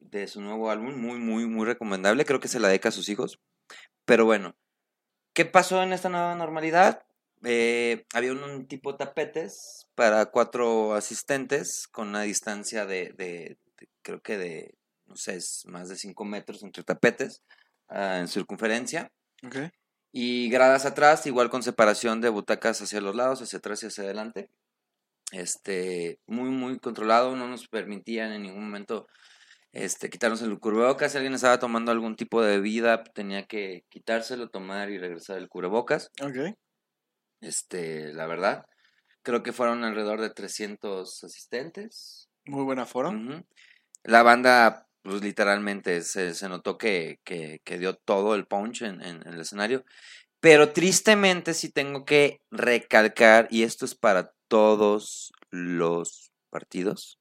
de 0.00 0.26
su 0.26 0.40
nuevo 0.40 0.68
álbum. 0.68 1.00
Muy, 1.00 1.20
muy, 1.20 1.46
muy 1.46 1.64
recomendable. 1.64 2.24
Creo 2.24 2.40
que 2.40 2.48
se 2.48 2.58
la 2.58 2.68
dedica 2.68 2.88
a 2.88 2.92
sus 2.92 3.08
hijos. 3.08 3.40
Pero 4.04 4.24
bueno, 4.24 4.56
¿qué 5.32 5.44
pasó 5.44 5.80
en 5.82 5.92
esta 5.92 6.08
nueva 6.08 6.34
normalidad? 6.34 7.07
Eh, 7.44 8.04
había 8.14 8.32
un, 8.32 8.42
un 8.42 8.66
tipo 8.66 8.96
tapetes 8.96 9.86
para 9.94 10.26
cuatro 10.26 10.94
asistentes 10.94 11.86
con 11.90 12.08
una 12.08 12.22
distancia 12.22 12.84
de, 12.86 13.12
de- 13.16 13.58
de- 13.78 13.88
creo 14.02 14.20
que 14.20 14.36
de, 14.36 14.74
no 15.06 15.16
sé, 15.16 15.36
es 15.36 15.64
más 15.66 15.88
de 15.88 15.96
cinco 15.96 16.24
metros 16.24 16.62
entre 16.62 16.82
tapetes 16.82 17.42
ah, 17.88 18.18
en 18.18 18.28
circunferencia. 18.28 19.12
Ok. 19.46 19.56
Y 20.12 20.48
gradas 20.50 20.84
atrás, 20.86 21.26
igual 21.26 21.50
con 21.50 21.62
separación 21.62 22.20
de 22.20 22.30
butacas 22.30 22.80
hacia 22.82 23.00
los 23.00 23.14
lados, 23.14 23.42
hacia 23.42 23.58
atrás 23.58 23.82
y 23.82 23.86
hacia 23.86 24.04
adelante. 24.04 24.50
Este, 25.30 26.18
muy, 26.26 26.48
muy 26.48 26.78
controlado, 26.78 27.36
no 27.36 27.46
nos 27.48 27.68
permitían 27.68 28.32
en 28.32 28.42
ningún 28.42 28.64
momento 28.64 29.06
este, 29.72 30.08
quitarnos 30.08 30.40
el 30.42 30.58
cubrebocas. 30.58 31.12
Si 31.12 31.18
alguien 31.18 31.34
estaba 31.34 31.58
tomando 31.58 31.92
algún 31.92 32.16
tipo 32.16 32.42
de 32.42 32.56
bebida, 32.56 33.04
tenía 33.04 33.44
que 33.46 33.84
quitárselo, 33.90 34.48
tomar 34.48 34.90
y 34.90 34.98
regresar 34.98 35.36
el 35.38 35.48
cubrebocas. 35.48 36.10
Ok. 36.22 36.56
Este, 37.40 38.12
la 38.12 38.26
verdad, 38.26 38.66
creo 39.22 39.42
que 39.42 39.52
fueron 39.52 39.84
alrededor 39.84 40.20
de 40.20 40.30
300 40.30 41.22
asistentes. 41.24 42.28
Muy 42.46 42.64
buena. 42.64 42.84
Ujú. 42.84 43.44
La 44.04 44.22
banda, 44.22 44.88
pues 45.02 45.22
literalmente 45.22 46.02
se, 46.02 46.34
se 46.34 46.48
notó 46.48 46.78
que, 46.78 47.20
que- 47.24 47.60
que 47.64 47.78
dio 47.78 47.94
todo 47.96 48.34
el 48.34 48.46
punch 48.46 48.82
en, 48.82 49.02
en- 49.02 49.26
en 49.26 49.34
el 49.34 49.40
escenario. 49.40 49.84
Pero 50.40 50.72
tristemente 50.72 51.54
sí 51.54 51.70
tengo 51.72 52.04
que 52.04 52.40
recalcar, 52.50 53.48
y 53.50 53.64
esto 53.64 53.84
es 53.86 53.94
para 53.94 54.32
todos 54.48 55.32
los 55.50 56.32
partidos, 56.50 57.18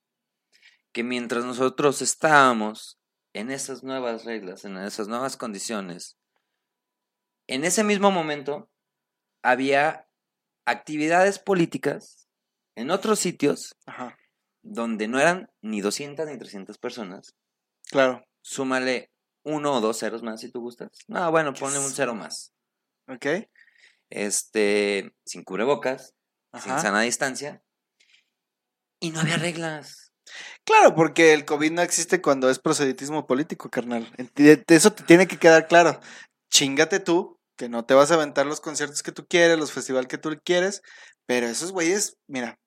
que 0.94 1.04
mientras 1.04 1.46
nosotros 1.46 2.02
estábamos 2.02 3.00
en 3.34 3.52
esas 3.52 3.84
nuevas 3.84 4.26
reglas, 4.26 4.66
en 4.66 4.78
esas 4.78 5.08
nuevas 5.08 5.38
condiciones, 5.38 6.18
en 7.48 7.64
ese 7.66 7.84
mismo 7.84 8.12
momento 8.12 8.70
había 9.44 10.07
actividades 10.68 11.40
políticas 11.40 12.28
en 12.76 12.92
otros 12.92 13.20
sitios 13.20 13.76
Ajá. 13.86 14.18
donde 14.62 15.08
no 15.08 15.20
eran 15.20 15.50
ni 15.62 15.82
200 15.82 16.28
ni 16.28 16.38
300 16.38 16.78
personas, 16.78 17.36
Claro. 17.90 18.24
súmale 18.42 19.10
uno 19.44 19.74
o 19.74 19.82
dos 19.82 19.98
ceros 19.98 20.24
más 20.24 20.42
si 20.42 20.52
tú 20.52 20.60
gustas. 20.62 20.90
No, 21.08 21.32
bueno, 21.32 21.54
ponle 21.54 21.80
un 21.80 21.90
cero 21.90 22.14
más. 22.14 22.52
Ok. 23.08 23.26
Este, 24.10 25.14
sin 25.26 25.44
cubrebocas, 25.44 26.14
sin 26.62 26.72
Ajá. 26.74 26.82
sana 26.82 27.02
distancia. 27.02 27.64
Y 29.00 29.12
no 29.12 29.22
había 29.22 29.38
reglas. 29.38 30.12
Claro, 30.66 30.94
porque 30.96 31.34
el 31.34 31.46
COVID 31.46 31.72
no 31.72 31.82
existe 31.82 32.22
cuando 32.22 32.50
es 32.50 32.60
proselitismo 32.60 33.26
político, 33.26 33.70
carnal. 33.70 34.12
Eso 34.68 34.92
te 34.92 35.04
tiene 35.04 35.28
que 35.28 35.38
quedar 35.38 35.68
claro. 35.68 36.02
Chingate 36.50 37.00
tú, 37.00 37.37
que 37.58 37.70
no 37.70 37.86
te 37.86 37.94
vas 37.94 38.12
a 38.12 38.14
aventar 38.14 38.46
los 38.46 38.62
conciertos 38.62 39.04
que 39.04 39.12
tú 39.12 39.26
quieres, 39.28 39.60
los 39.60 39.72
festivales 39.72 40.08
que 40.08 40.18
tú 40.18 40.30
quieres, 40.44 40.82
pero 41.26 41.48
esos 41.48 41.72
güeyes, 41.72 42.18
mira, 42.28 42.60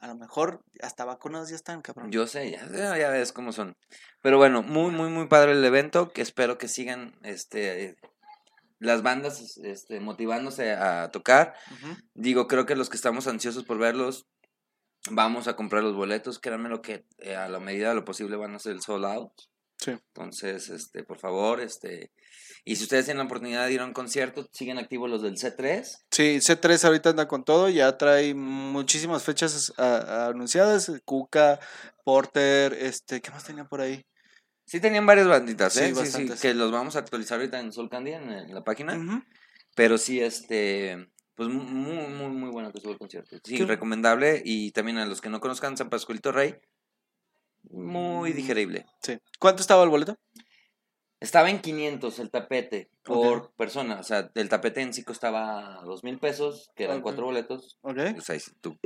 a 0.00 0.08
lo 0.08 0.16
mejor 0.16 0.64
hasta 0.80 1.04
vacunados 1.04 1.50
ya 1.50 1.56
están, 1.56 1.82
cabrón. 1.82 2.10
Yo 2.10 2.26
sé, 2.26 2.50
ya, 2.50 2.96
ya 2.98 3.10
ves 3.10 3.32
cómo 3.32 3.52
son. 3.52 3.76
Pero 4.22 4.38
bueno, 4.38 4.62
muy, 4.62 4.90
muy, 4.90 5.10
muy 5.10 5.26
padre 5.26 5.52
el 5.52 5.64
evento, 5.64 6.12
que 6.12 6.22
espero 6.22 6.58
que 6.58 6.68
sigan 6.68 7.14
este, 7.22 7.96
las 8.78 9.02
bandas 9.02 9.58
este, 9.58 10.00
motivándose 10.00 10.72
a 10.72 11.10
tocar. 11.10 11.54
Digo, 12.14 12.46
creo 12.46 12.66
que 12.66 12.76
los 12.76 12.88
que 12.88 12.96
estamos 12.96 13.26
ansiosos 13.26 13.64
por 13.64 13.78
verlos, 13.78 14.26
vamos 15.10 15.48
a 15.48 15.56
comprar 15.56 15.82
los 15.82 15.94
boletos. 15.94 16.38
Créanme 16.38 16.68
lo 16.68 16.80
que 16.80 17.04
eh, 17.18 17.36
a 17.36 17.48
la 17.48 17.60
medida 17.60 17.90
de 17.90 17.96
lo 17.96 18.04
posible 18.04 18.36
van 18.36 18.54
a 18.54 18.58
ser 18.58 18.72
el 18.72 18.82
sold 18.82 19.04
out. 19.04 19.32
Sí. 19.78 19.92
Entonces, 19.92 20.68
este, 20.70 21.04
por 21.04 21.18
favor, 21.18 21.60
este. 21.60 22.10
Y 22.64 22.76
si 22.76 22.82
ustedes 22.82 23.04
tienen 23.04 23.18
la 23.18 23.24
oportunidad 23.24 23.66
de 23.66 23.72
ir 23.72 23.80
a 23.80 23.84
un 23.84 23.92
concierto, 23.92 24.48
siguen 24.52 24.78
activos 24.78 25.08
los 25.08 25.22
del 25.22 25.36
C3. 25.36 26.04
Sí, 26.10 26.38
C3 26.40 26.84
ahorita 26.84 27.10
anda 27.10 27.28
con 27.28 27.44
todo, 27.44 27.68
ya 27.68 27.96
trae 27.96 28.34
muchísimas 28.34 29.22
fechas 29.22 29.72
a- 29.78 29.96
a- 29.98 30.26
anunciadas, 30.28 30.90
Cuca, 31.04 31.60
Porter, 32.04 32.72
este, 32.74 33.20
¿qué 33.20 33.30
más 33.30 33.44
tenía 33.44 33.64
por 33.64 33.80
ahí? 33.80 34.04
Sí 34.66 34.80
tenían 34.80 35.06
varias 35.06 35.28
banditas, 35.28 35.72
Sí, 35.72 35.84
¿eh? 35.84 35.94
Sí, 35.94 36.28
que 36.42 36.52
los 36.54 36.70
vamos 36.70 36.96
a 36.96 36.98
actualizar 36.98 37.38
ahorita 37.38 37.58
en 37.60 37.72
Soul 37.72 37.88
Candy, 37.88 38.12
en, 38.12 38.30
en 38.30 38.54
la 38.54 38.62
página. 38.64 39.24
Pero 39.74 39.96
sí, 39.96 40.20
este, 40.20 41.08
pues 41.34 41.48
mu- 41.48 41.62
muy, 41.62 42.06
muy, 42.08 42.28
muy 42.30 42.50
bueno 42.50 42.70
que 42.72 42.78
estuvo 42.78 42.92
el 42.92 42.98
concierto. 42.98 43.38
Sí, 43.44 43.56
Qué- 43.56 43.64
recomendable. 43.64 44.42
Y 44.44 44.72
también 44.72 44.98
a 44.98 45.06
los 45.06 45.20
que 45.22 45.30
no 45.30 45.40
conozcan 45.40 45.76
San 45.78 45.88
Pascualito 45.88 46.32
Rey, 46.32 46.56
muy 47.70 48.32
Mm. 48.32 48.36
digerible. 48.36 48.86
Sí. 49.02 49.18
¿Cuánto 49.38 49.60
estaba 49.62 49.82
el 49.84 49.90
boleto? 49.90 50.16
Estaba 51.20 51.50
en 51.50 51.60
500 51.60 52.18
el 52.20 52.30
tapete 52.30 52.90
por 53.02 53.52
persona. 53.54 53.98
O 53.98 54.02
sea, 54.04 54.30
el 54.34 54.48
tapete 54.48 54.82
en 54.82 54.94
sí 54.94 55.02
costaba 55.02 55.80
dos 55.84 56.04
mil 56.04 56.18
pesos, 56.18 56.70
que 56.76 56.84
eran 56.84 56.98
Ok. 56.98 57.02
cuatro 57.02 57.24
boletos. 57.24 57.76
Ok. 57.82 57.98
O 58.16 58.20
sea, 58.20 58.38
si 58.38 58.52
tú 58.60 58.76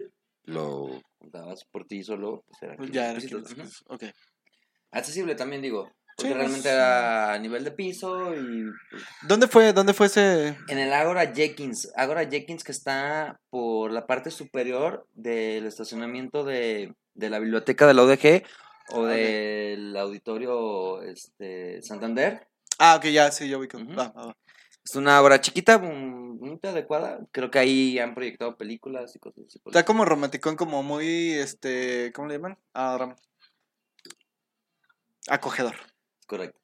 lo 0.44 1.00
juntabas 1.18 1.64
por 1.70 1.86
ti 1.86 2.02
solo, 2.02 2.42
pues 2.48 2.58
Pues 2.76 2.90
500 2.90 2.94
ya, 2.94 3.04
era 3.10 3.14
pesitos. 3.14 3.42
500 3.42 3.52
Ujú. 3.52 3.62
pesos. 3.62 3.84
ok. 3.88 4.04
Accesible 4.92 5.34
también, 5.34 5.60
digo. 5.62 5.90
Porque 6.16 6.28
Sí, 6.32 6.34
realmente 6.34 6.62
pues, 6.64 6.74
era 6.74 7.32
a 7.32 7.38
nivel 7.38 7.64
de 7.64 7.70
piso 7.72 8.34
y 8.34 8.64
pues, 8.90 9.02
¿Dónde 9.26 9.48
fue, 9.48 9.72
dónde 9.72 9.94
fue 9.94 10.06
ese? 10.06 10.56
En 10.68 10.78
el 10.78 10.92
Agora 10.92 11.32
Jenkins. 11.34 11.90
Agora 11.96 12.28
Jenkins 12.28 12.64
que 12.64 12.72
está 12.72 13.40
por 13.50 13.90
la 13.90 14.06
parte 14.06 14.30
superior 14.30 15.06
del 15.14 15.64
estacionamiento 15.66 16.44
de, 16.44 16.94
de 17.14 17.30
la 17.30 17.38
biblioteca 17.38 17.86
de 17.86 17.94
la 17.94 18.02
UDG 18.04 18.42
o 18.88 19.04
Ah, 19.04 19.10
del 19.10 19.96
auditorio 19.96 21.02
este, 21.02 21.82
Santander. 21.82 22.48
Ah, 22.78 22.96
ok, 22.96 23.06
ya, 23.06 23.30
sí, 23.30 23.48
yo 23.48 23.60
vi 23.60 23.68
va. 23.68 24.34
Es 24.84 24.96
una 24.96 25.20
obra 25.20 25.40
chiquita, 25.40 25.78
muy 25.78 26.58
adecuada. 26.62 27.20
Creo 27.30 27.50
que 27.50 27.58
ahí 27.58 27.98
han 27.98 28.14
proyectado 28.14 28.56
películas 28.56 29.14
y 29.14 29.20
cosas 29.20 29.44
así. 29.46 29.60
Está 29.64 29.84
como 29.84 30.04
romanticón, 30.04 30.56
como 30.56 30.82
muy, 30.82 31.32
este, 31.32 32.12
¿cómo 32.12 32.28
le 32.28 32.34
llaman? 32.34 32.58
Ah, 32.74 33.14
acogedor. 35.28 35.76
Correcto, 36.26 36.58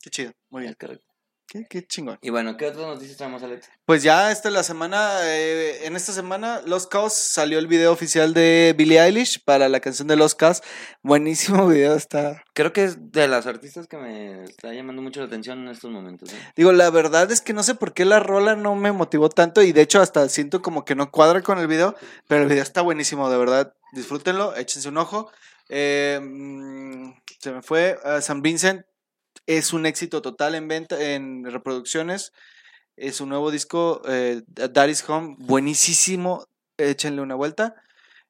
Qué 0.00 0.10
chido, 0.10 0.32
muy 0.50 0.62
bien. 0.62 0.72
es 0.72 0.78
correcto. 0.78 1.07
Qué, 1.50 1.66
qué 1.66 1.86
chingón. 1.86 2.18
Y 2.20 2.28
bueno, 2.28 2.58
¿qué 2.58 2.66
otras 2.66 2.86
noticias 2.86 3.16
traemos, 3.16 3.42
Alex? 3.42 3.70
Pues 3.86 4.02
ya 4.02 4.30
esta 4.30 4.48
es 4.48 4.54
la 4.54 4.62
semana, 4.62 5.20
eh, 5.22 5.86
en 5.86 5.96
esta 5.96 6.12
semana, 6.12 6.60
Los 6.66 6.86
Caos 6.86 7.14
salió 7.14 7.58
el 7.58 7.66
video 7.66 7.90
oficial 7.90 8.34
de 8.34 8.74
Billie 8.76 9.00
Eilish 9.00 9.42
para 9.42 9.70
la 9.70 9.80
canción 9.80 10.08
de 10.08 10.16
Los 10.16 10.34
Caos. 10.34 10.62
Buenísimo 11.02 11.66
video, 11.66 11.94
está... 11.94 12.44
Creo 12.52 12.74
que 12.74 12.84
es 12.84 13.12
de 13.12 13.28
las 13.28 13.46
artistas 13.46 13.86
que 13.86 13.96
me 13.96 14.44
está 14.44 14.74
llamando 14.74 15.00
mucho 15.00 15.20
la 15.20 15.26
atención 15.26 15.60
en 15.60 15.68
estos 15.68 15.90
momentos. 15.90 16.30
¿eh? 16.30 16.36
Digo, 16.54 16.72
la 16.72 16.90
verdad 16.90 17.32
es 17.32 17.40
que 17.40 17.54
no 17.54 17.62
sé 17.62 17.74
por 17.74 17.94
qué 17.94 18.04
la 18.04 18.20
rola 18.20 18.54
no 18.54 18.74
me 18.74 18.92
motivó 18.92 19.30
tanto 19.30 19.62
y 19.62 19.72
de 19.72 19.80
hecho 19.80 20.02
hasta 20.02 20.28
siento 20.28 20.60
como 20.60 20.84
que 20.84 20.96
no 20.96 21.10
cuadra 21.10 21.40
con 21.40 21.58
el 21.58 21.66
video, 21.66 21.94
pero 22.26 22.42
el 22.42 22.48
video 22.48 22.62
está 22.62 22.82
buenísimo, 22.82 23.30
de 23.30 23.38
verdad. 23.38 23.72
Disfrútenlo, 23.92 24.54
échense 24.54 24.90
un 24.90 24.98
ojo. 24.98 25.30
Eh, 25.70 26.20
mm, 26.22 27.12
se 27.40 27.52
me 27.52 27.62
fue 27.62 27.98
a 28.04 28.20
San 28.20 28.42
Vincent. 28.42 28.84
Es 29.48 29.72
un 29.72 29.86
éxito 29.86 30.20
total 30.20 30.54
en 30.54 30.68
venta, 30.68 31.02
en 31.02 31.42
reproducciones. 31.50 32.32
Es 32.96 33.22
un 33.22 33.30
nuevo 33.30 33.50
disco, 33.50 34.02
eh, 34.06 34.42
Daddy's 34.46 35.08
Home, 35.08 35.36
buenísimo. 35.38 36.44
Échenle 36.76 37.22
una 37.22 37.34
vuelta. 37.34 37.74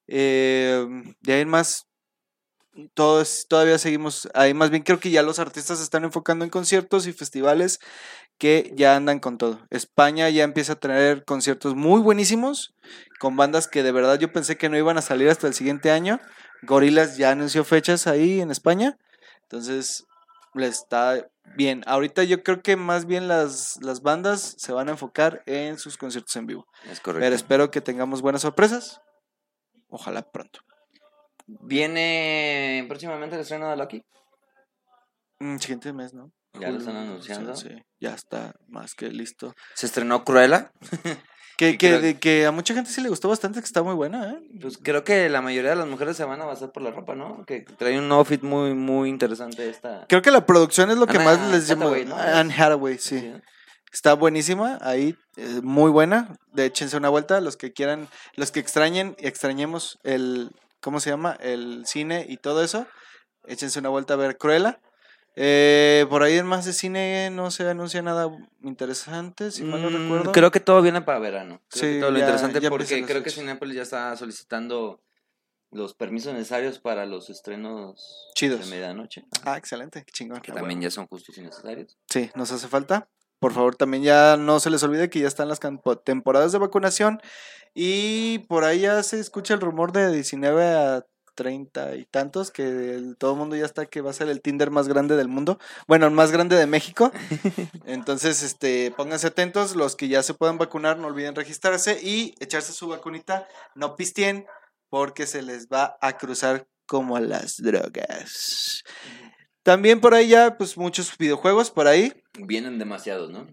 Eh, 0.06 0.86
de 1.20 1.32
ahí 1.32 1.44
más, 1.44 1.88
todos, 2.94 3.46
todavía 3.48 3.78
seguimos 3.78 4.28
ahí. 4.32 4.54
Más 4.54 4.70
bien 4.70 4.84
creo 4.84 5.00
que 5.00 5.10
ya 5.10 5.24
los 5.24 5.40
artistas 5.40 5.78
se 5.78 5.84
están 5.84 6.04
enfocando 6.04 6.44
en 6.44 6.52
conciertos 6.52 7.08
y 7.08 7.12
festivales 7.12 7.80
que 8.38 8.72
ya 8.76 8.94
andan 8.94 9.18
con 9.18 9.38
todo. 9.38 9.66
España 9.70 10.30
ya 10.30 10.44
empieza 10.44 10.74
a 10.74 10.80
tener 10.80 11.24
conciertos 11.24 11.74
muy 11.74 12.00
buenísimos 12.00 12.76
con 13.18 13.36
bandas 13.36 13.66
que 13.66 13.82
de 13.82 13.90
verdad 13.90 14.20
yo 14.20 14.32
pensé 14.32 14.56
que 14.56 14.68
no 14.68 14.78
iban 14.78 14.98
a 14.98 15.02
salir 15.02 15.28
hasta 15.30 15.48
el 15.48 15.54
siguiente 15.54 15.90
año. 15.90 16.20
Gorilas 16.62 17.16
ya 17.16 17.32
anunció 17.32 17.64
fechas 17.64 18.06
ahí 18.06 18.40
en 18.40 18.52
España. 18.52 18.96
Entonces, 19.42 20.07
está 20.54 21.28
bien. 21.56 21.82
Ahorita 21.86 22.24
yo 22.24 22.42
creo 22.42 22.62
que 22.62 22.76
más 22.76 23.06
bien 23.06 23.28
las, 23.28 23.78
las 23.82 24.02
bandas 24.02 24.54
se 24.58 24.72
van 24.72 24.88
a 24.88 24.92
enfocar 24.92 25.42
en 25.46 25.78
sus 25.78 25.96
conciertos 25.96 26.34
en 26.36 26.46
vivo. 26.46 26.66
Es 26.90 27.00
correcto. 27.00 27.24
Pero 27.24 27.36
espero 27.36 27.70
que 27.70 27.80
tengamos 27.80 28.22
buenas 28.22 28.42
sorpresas. 28.42 29.00
Ojalá 29.88 30.22
pronto. 30.22 30.60
Viene 31.46 32.84
próximamente 32.88 33.36
el 33.36 33.42
estreno 33.42 33.70
de 33.70 33.76
Lucky. 33.76 34.02
Mm, 35.40 35.56
siguiente 35.58 35.92
mes, 35.92 36.12
¿no? 36.12 36.30
Ya 36.54 36.70
lo 36.70 36.78
están 36.78 36.96
anunciando. 36.96 37.54
Sí, 37.54 37.68
sí, 37.68 37.82
ya 38.00 38.14
está 38.14 38.54
más 38.66 38.94
que 38.94 39.08
listo. 39.10 39.54
Se 39.74 39.86
estrenó 39.86 40.24
Cruella. 40.24 40.72
Que, 41.58 41.72
que, 41.76 41.88
creo- 41.88 42.00
de- 42.00 42.18
que 42.20 42.46
a 42.46 42.52
mucha 42.52 42.72
gente 42.72 42.90
sí 42.90 43.00
le 43.00 43.08
gustó 43.08 43.28
bastante, 43.28 43.58
que 43.58 43.66
está 43.66 43.82
muy 43.82 43.94
buena, 43.94 44.30
¿eh? 44.30 44.38
Pues 44.60 44.78
creo 44.80 45.02
que 45.02 45.28
la 45.28 45.42
mayoría 45.42 45.70
de 45.70 45.76
las 45.76 45.88
mujeres 45.88 46.16
se 46.16 46.22
van 46.24 46.40
a 46.40 46.44
basar 46.44 46.70
por 46.70 46.82
la 46.84 46.92
ropa, 46.92 47.14
¿no? 47.16 47.44
Que 47.46 47.62
trae 47.62 47.98
un 47.98 48.10
outfit 48.12 48.42
muy, 48.42 48.74
muy 48.74 49.08
interesante 49.08 49.68
esta. 49.68 50.06
Creo 50.08 50.22
que 50.22 50.30
la 50.30 50.46
producción 50.46 50.90
es 50.90 50.96
lo 50.98 51.06
que 51.08 51.18
más 51.18 51.38
les 51.50 51.68
¿no? 51.76 52.16
Anne 52.16 52.54
Hathaway, 52.56 52.96
sí. 52.98 53.18
Sí. 53.18 53.32
Está 53.92 54.14
buenísima, 54.14 54.78
ahí, 54.82 55.16
eh, 55.36 55.60
muy 55.62 55.90
buena. 55.90 56.36
De 56.52 56.66
échense 56.66 56.96
una 56.96 57.08
vuelta, 57.08 57.40
los 57.40 57.56
que 57.56 57.72
quieran, 57.72 58.06
los 58.36 58.52
que 58.52 58.60
extrañen 58.60 59.16
y 59.18 59.26
extrañemos 59.26 59.98
el, 60.04 60.50
¿cómo 60.80 61.00
se 61.00 61.10
llama? 61.10 61.36
El 61.40 61.82
cine 61.86 62.24
y 62.28 62.36
todo 62.36 62.62
eso. 62.62 62.86
Échense 63.46 63.80
una 63.80 63.88
vuelta 63.88 64.14
a 64.14 64.18
ver 64.18 64.36
Cruella. 64.38 64.78
Eh, 65.40 66.04
por 66.10 66.22
ahí 66.24 66.36
en 66.36 66.46
más 66.46 66.64
de 66.64 66.72
cine 66.72 67.30
no 67.30 67.50
se 67.52 67.68
anuncia 67.68 68.02
nada 68.02 68.28
interesante, 68.62 69.50
si 69.52 69.62
mal 69.62 69.80
no 69.82 69.90
Mm, 69.90 70.02
recuerdo. 70.02 70.32
Creo 70.32 70.50
que 70.50 70.58
todo 70.60 70.82
viene 70.82 71.00
para 71.02 71.18
verano. 71.20 71.62
Creo 71.68 71.80
Sí, 71.80 71.94
que 71.94 72.00
todo 72.00 72.10
lo 72.10 72.18
ya- 72.18 72.24
interesante 72.24 72.60
ya 72.60 72.70
porque 72.70 72.86
creo 72.86 73.22
que 73.22 73.30
fechas. 73.30 73.34
Cinépolis 73.34 73.76
ya 73.76 73.82
está 73.82 74.16
solicitando 74.16 75.00
los 75.70 75.94
permisos 75.94 76.32
necesarios 76.32 76.78
para 76.80 77.06
los 77.06 77.30
estrenos 77.30 78.30
Chidos. 78.34 78.60
de 78.60 78.66
medianoche. 78.74 79.24
Ah, 79.44 79.56
excelente, 79.58 80.02
qué 80.04 80.12
chingón. 80.12 80.40
Que 80.40 80.50
Ah, 80.50 80.54
también 80.56 80.78
bueno. 80.80 80.88
ya 80.88 80.90
son 80.90 81.06
justos 81.06 81.36
y 81.38 81.42
necesarios. 81.42 81.96
Sí, 82.08 82.30
nos 82.34 82.50
hace 82.50 82.66
falta. 82.68 83.08
Por 83.38 83.52
favor, 83.52 83.76
también 83.76 84.02
ya 84.02 84.36
no 84.36 84.58
se 84.58 84.70
les 84.70 84.82
olvide 84.82 85.08
que 85.10 85.20
ya 85.20 85.28
están 85.28 85.46
las 85.48 85.60
temporadas 86.04 86.50
de 86.50 86.58
vacunación 86.58 87.20
y 87.74 88.40
por 88.48 88.64
ahí 88.64 88.80
ya 88.80 89.00
se 89.04 89.20
escucha 89.20 89.54
el 89.54 89.60
rumor 89.60 89.92
de 89.92 90.10
19 90.10 90.64
a 90.64 91.06
30 91.38 91.94
y 91.94 92.04
tantos 92.04 92.50
que 92.50 92.64
el- 92.64 93.16
todo 93.16 93.34
el 93.34 93.38
mundo 93.38 93.54
ya 93.54 93.64
está 93.64 93.86
que 93.86 94.00
va 94.00 94.10
a 94.10 94.12
ser 94.12 94.28
el 94.28 94.40
Tinder 94.42 94.72
más 94.72 94.88
grande 94.88 95.14
del 95.14 95.28
mundo. 95.28 95.60
Bueno, 95.86 96.06
el 96.06 96.12
más 96.12 96.32
grande 96.32 96.56
de 96.56 96.66
México. 96.66 97.12
Entonces, 97.86 98.42
este, 98.42 98.90
pónganse 98.96 99.28
atentos, 99.28 99.76
los 99.76 99.94
que 99.94 100.08
ya 100.08 100.24
se 100.24 100.34
puedan 100.34 100.58
vacunar, 100.58 100.98
no 100.98 101.06
olviden 101.06 101.36
registrarse 101.36 102.00
y 102.02 102.34
echarse 102.40 102.72
su 102.72 102.88
vacunita, 102.88 103.46
no 103.76 103.94
pistien 103.94 104.46
porque 104.88 105.26
se 105.26 105.42
les 105.42 105.68
va 105.68 105.96
a 106.00 106.18
cruzar 106.18 106.66
como 106.86 107.16
a 107.16 107.20
las 107.20 107.58
drogas. 107.58 108.82
También 109.62 110.00
por 110.00 110.14
ahí 110.14 110.28
ya, 110.28 110.56
pues 110.58 110.76
muchos 110.76 111.16
videojuegos 111.16 111.70
por 111.70 111.86
ahí. 111.86 112.12
Vienen 112.34 112.78
demasiados, 112.80 113.30
¿no? 113.30 113.46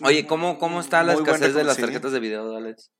Oye, 0.00 0.26
¿cómo, 0.26 0.58
cómo 0.58 0.80
está 0.80 1.02
la 1.02 1.14
Muy 1.14 1.22
escasez 1.24 1.54
de 1.54 1.64
las 1.64 1.76
tarjetas 1.76 2.12
de 2.12 2.20
video, 2.20 2.56
Alex? 2.56 2.90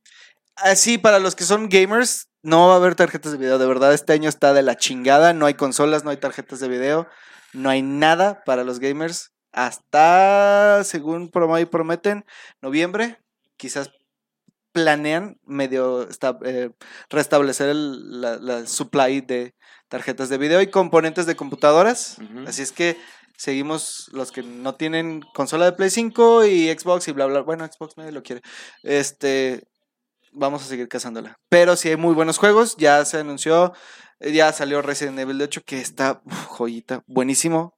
Así, 0.63 0.99
para 0.99 1.19
los 1.19 1.35
que 1.37 1.45
son 1.45 1.69
gamers, 1.69 2.29
no 2.43 2.69
va 2.69 2.75
a 2.75 2.77
haber 2.77 2.95
tarjetas 2.95 3.33
de 3.33 3.39
video. 3.39 3.59
De 3.59 3.67
verdad, 3.67 3.93
este 3.95 4.13
año 4.13 4.29
está 4.29 4.53
de 4.53 4.63
la 4.63 4.77
chingada. 4.77 5.33
No 5.33 5.47
hay 5.47 5.55
consolas, 5.55 6.05
no 6.05 6.11
hay 6.11 6.17
tarjetas 6.17 6.61
de 6.61 6.69
video. 6.69 7.07
No 7.53 7.71
hay 7.71 7.83
nada 7.83 8.43
para 8.45 8.65
los 8.65 8.79
gamers. 8.81 9.33
Hasta, 9.53 10.83
según 10.85 11.31
prometen, 11.31 12.25
noviembre. 12.61 13.19
Quizás 13.57 13.91
planean 14.73 15.39
medio 15.45 16.09
esta- 16.09 16.39
eh, 16.45 16.71
restablecer 17.11 17.69
el, 17.71 18.21
la, 18.21 18.37
la 18.37 18.67
supply 18.67 19.21
de 19.23 19.55
tarjetas 19.89 20.29
de 20.29 20.39
video 20.39 20.61
y 20.61 20.71
componentes 20.71 21.27
de 21.27 21.37
computadoras. 21.37 22.19
Así 22.47 22.63
es 22.63 22.73
que 22.73 22.97
seguimos 23.37 24.09
los 24.13 24.31
que 24.33 24.43
no 24.43 24.75
tienen 24.75 25.23
consola 25.35 25.65
de 25.65 25.73
Play 25.73 25.91
5 25.91 26.45
y 26.45 26.69
Xbox 26.77 27.09
y 27.09 27.13
bla 27.13 27.27
bla. 27.27 27.41
Bueno, 27.41 27.67
Xbox 27.67 27.97
nadie 27.97 28.13
lo 28.13 28.23
quiere. 28.23 28.43
Este, 28.83 29.68
vamos 30.39 30.63
a 30.63 30.67
seguir 30.67 30.89
cazándola. 30.89 31.39
Pero 31.49 31.77
sí 31.77 31.89
hay 31.89 31.97
muy 31.97 32.15
buenos 32.15 32.39
juegos. 32.39 32.77
Ya 32.77 33.05
se 33.05 33.19
anunció, 33.19 33.73
eh, 34.21 34.33
ya 34.33 34.53
salió 34.53 34.83
Resident 34.83 35.19
Evil 35.19 35.43
8 35.43 35.63
que 35.65 35.81
está 35.81 36.23
joyita, 36.47 37.03
buenísimo, 37.07 37.75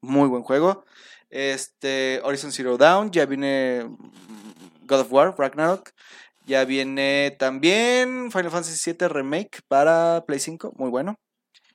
muy 0.00 0.28
buen 0.28 0.42
juego. 0.42 0.84
Este, 1.30 2.20
Horizon 2.24 2.52
Zero 2.52 2.78
Dawn, 2.78 3.10
ya 3.10 3.26
viene 3.26 3.84
God 4.82 5.00
of 5.00 5.12
War, 5.12 5.34
Ragnarok. 5.38 5.90
Ya 6.46 6.64
viene 6.64 7.36
también 7.38 8.32
Final 8.32 8.50
Fantasy 8.50 8.92
VII 8.92 9.08
Remake 9.08 9.60
para 9.68 10.24
Play 10.26 10.40
5, 10.40 10.72
muy 10.76 10.88
bueno. 10.88 11.16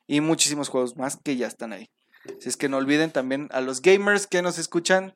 Y 0.07 0.19
muchísimos 0.19 0.67
juegos 0.67 0.97
más 0.97 1.17
que 1.23 1.37
ya 1.37 1.47
están 1.47 1.73
ahí. 1.73 1.85
Así 2.25 2.49
es 2.49 2.57
que 2.57 2.69
no 2.69 2.77
olviden 2.77 3.11
también 3.11 3.49
a 3.51 3.61
los 3.61 3.81
gamers 3.81 4.25
que 4.25 4.41
nos 4.41 4.57
escuchan, 4.57 5.13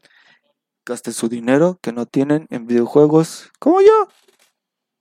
gasten 0.86 1.14
su 1.14 1.28
dinero 1.28 1.80
que 1.82 1.92
no 1.92 2.06
tienen 2.06 2.46
en 2.50 2.68
videojuegos 2.68 3.50
como 3.60 3.82
yo. 3.82 4.08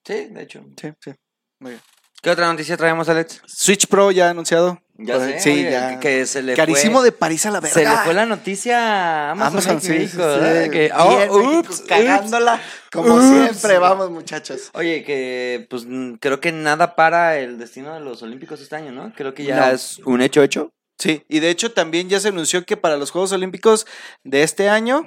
Sí, 0.07 0.27
de 0.31 0.43
hecho. 0.43 0.65
Sí, 0.81 0.89
sí. 1.01 1.13
Muy 1.61 1.73
bien. 1.73 1.83
¿Qué 2.23 2.31
otra 2.31 2.47
noticia 2.51 2.77
traemos, 2.77 3.09
Alex? 3.09 3.41
Switch 3.47 3.87
Pro 3.89 4.11
ya 4.11 4.31
anunciado. 4.31 4.81
Ya 4.99 5.21
sé, 5.21 5.39
sí, 5.41 5.51
oye, 5.51 5.71
ya. 5.71 6.01
que, 6.01 6.25
se 6.25 6.43
le 6.43 6.55
Carísimo 6.55 6.99
fue, 6.99 7.05
de 7.05 7.13
París 7.13 7.45
a 7.45 7.51
la 7.51 7.61
verga. 7.61 7.75
Se 7.75 7.85
le 7.85 7.97
fue 8.05 8.15
la 8.15 8.25
noticia 8.25 8.79
a 8.79 9.31
Amazon, 9.33 9.53
Amazon, 9.59 9.81
sí, 9.83 9.91
México, 9.91 10.23
sí. 10.35 10.71
Que, 10.71 10.79
Bien, 10.81 10.93
oh, 10.97 11.17
México, 11.19 11.59
ups, 11.59 11.69
ups. 11.69 11.81
cagándola 11.83 12.61
como 12.91 13.15
Ups. 13.17 13.25
siempre. 13.27 13.79
Vamos, 13.79 14.11
muchachos. 14.11 14.71
Oye, 14.73 15.05
que 15.05 15.67
pues 15.69 15.87
creo 16.19 16.41
que 16.41 16.51
nada 16.53 16.97
para 16.97 17.39
el 17.39 17.59
destino 17.59 17.93
de 17.93 18.01
los 18.01 18.23
Olímpicos 18.23 18.61
este 18.61 18.75
año, 18.77 18.91
¿no? 18.93 19.13
Creo 19.15 19.35
que 19.35 19.45
ya 19.45 19.57
No. 19.69 19.75
es 19.75 19.99
un 20.07 20.23
hecho 20.23 20.43
hecho. 20.43 20.73
Sí, 20.99 21.23
y 21.29 21.41
de 21.41 21.51
hecho 21.51 21.73
también 21.73 22.09
ya 22.09 22.19
se 22.19 22.29
anunció 22.29 22.65
que 22.65 22.79
para 22.79 22.97
los 22.97 23.11
Juegos 23.11 23.33
Olímpicos 23.33 23.87
de 24.25 24.43
este 24.43 24.71
año, 24.71 25.03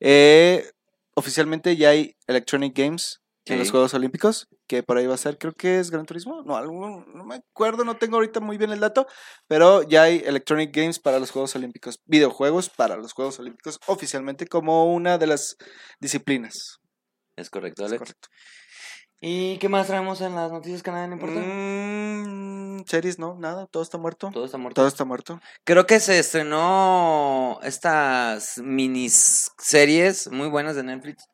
eh, 0.00 0.70
oficialmente 1.14 1.76
ya 1.76 1.90
hay 1.90 2.16
Electronic 2.26 2.76
Games 2.76 3.20
en 3.52 3.58
los. 3.58 3.70
Juegos 3.70 3.94
Olímpicos, 3.94 4.48
que 4.66 4.82
por 4.82 4.96
ahí 4.96 5.06
va 5.06 5.14
a 5.14 5.18
ser, 5.18 5.36
creo 5.38 5.52
que 5.52 5.78
es 5.78 5.90
Gran 5.90 6.06
Turismo, 6.06 6.42
no, 6.42 6.56
algo, 6.56 7.04
no 7.14 7.24
me 7.24 7.36
acuerdo, 7.36 7.84
no 7.84 7.96
tengo 7.96 8.16
ahorita 8.16 8.40
muy 8.40 8.56
bien 8.56 8.72
el 8.72 8.80
dato, 8.80 9.06
pero 9.46 9.82
ya 9.82 10.04
hay 10.04 10.22
Electronic 10.24 10.74
Games 10.74 10.98
para 10.98 11.18
los 11.18 11.30
Juegos 11.30 11.54
Olímpicos, 11.56 12.00
videojuegos 12.06 12.70
para 12.70 12.96
los 12.96 13.12
Juegos 13.12 13.38
Olímpicos 13.38 13.78
oficialmente 13.86 14.46
como 14.46 14.92
una 14.92 15.18
de 15.18 15.26
las 15.26 15.56
disciplinas. 16.00 16.78
Es 17.36 17.50
correcto, 17.50 17.82
Es 17.84 17.90
Alex. 17.90 17.98
correcto. 18.00 18.28
¿Y 19.20 19.56
qué 19.58 19.70
más 19.70 19.86
traemos 19.86 20.20
en 20.20 20.34
las 20.34 20.52
noticias 20.52 20.82
que 20.82 20.90
a 20.90 20.92
nadie 20.92 21.08
le 21.08 21.14
importa? 21.14 21.40
Mm, 21.40 22.84
series, 22.84 23.18
no, 23.18 23.36
nada, 23.38 23.66
todo 23.66 23.82
está 23.82 23.96
muerto. 23.96 24.30
Todo 24.32 24.44
está 24.44 24.58
muerto. 24.58 24.74
Todo 24.74 24.86
está 24.88 25.04
muerto. 25.06 25.40
Creo 25.64 25.86
que 25.86 25.98
se 25.98 26.18
estrenó 26.18 27.58
estas 27.62 28.58
miniseries 28.58 30.30
muy 30.30 30.48
buenas 30.48 30.76
de 30.76 30.82
Netflix. 30.82 31.24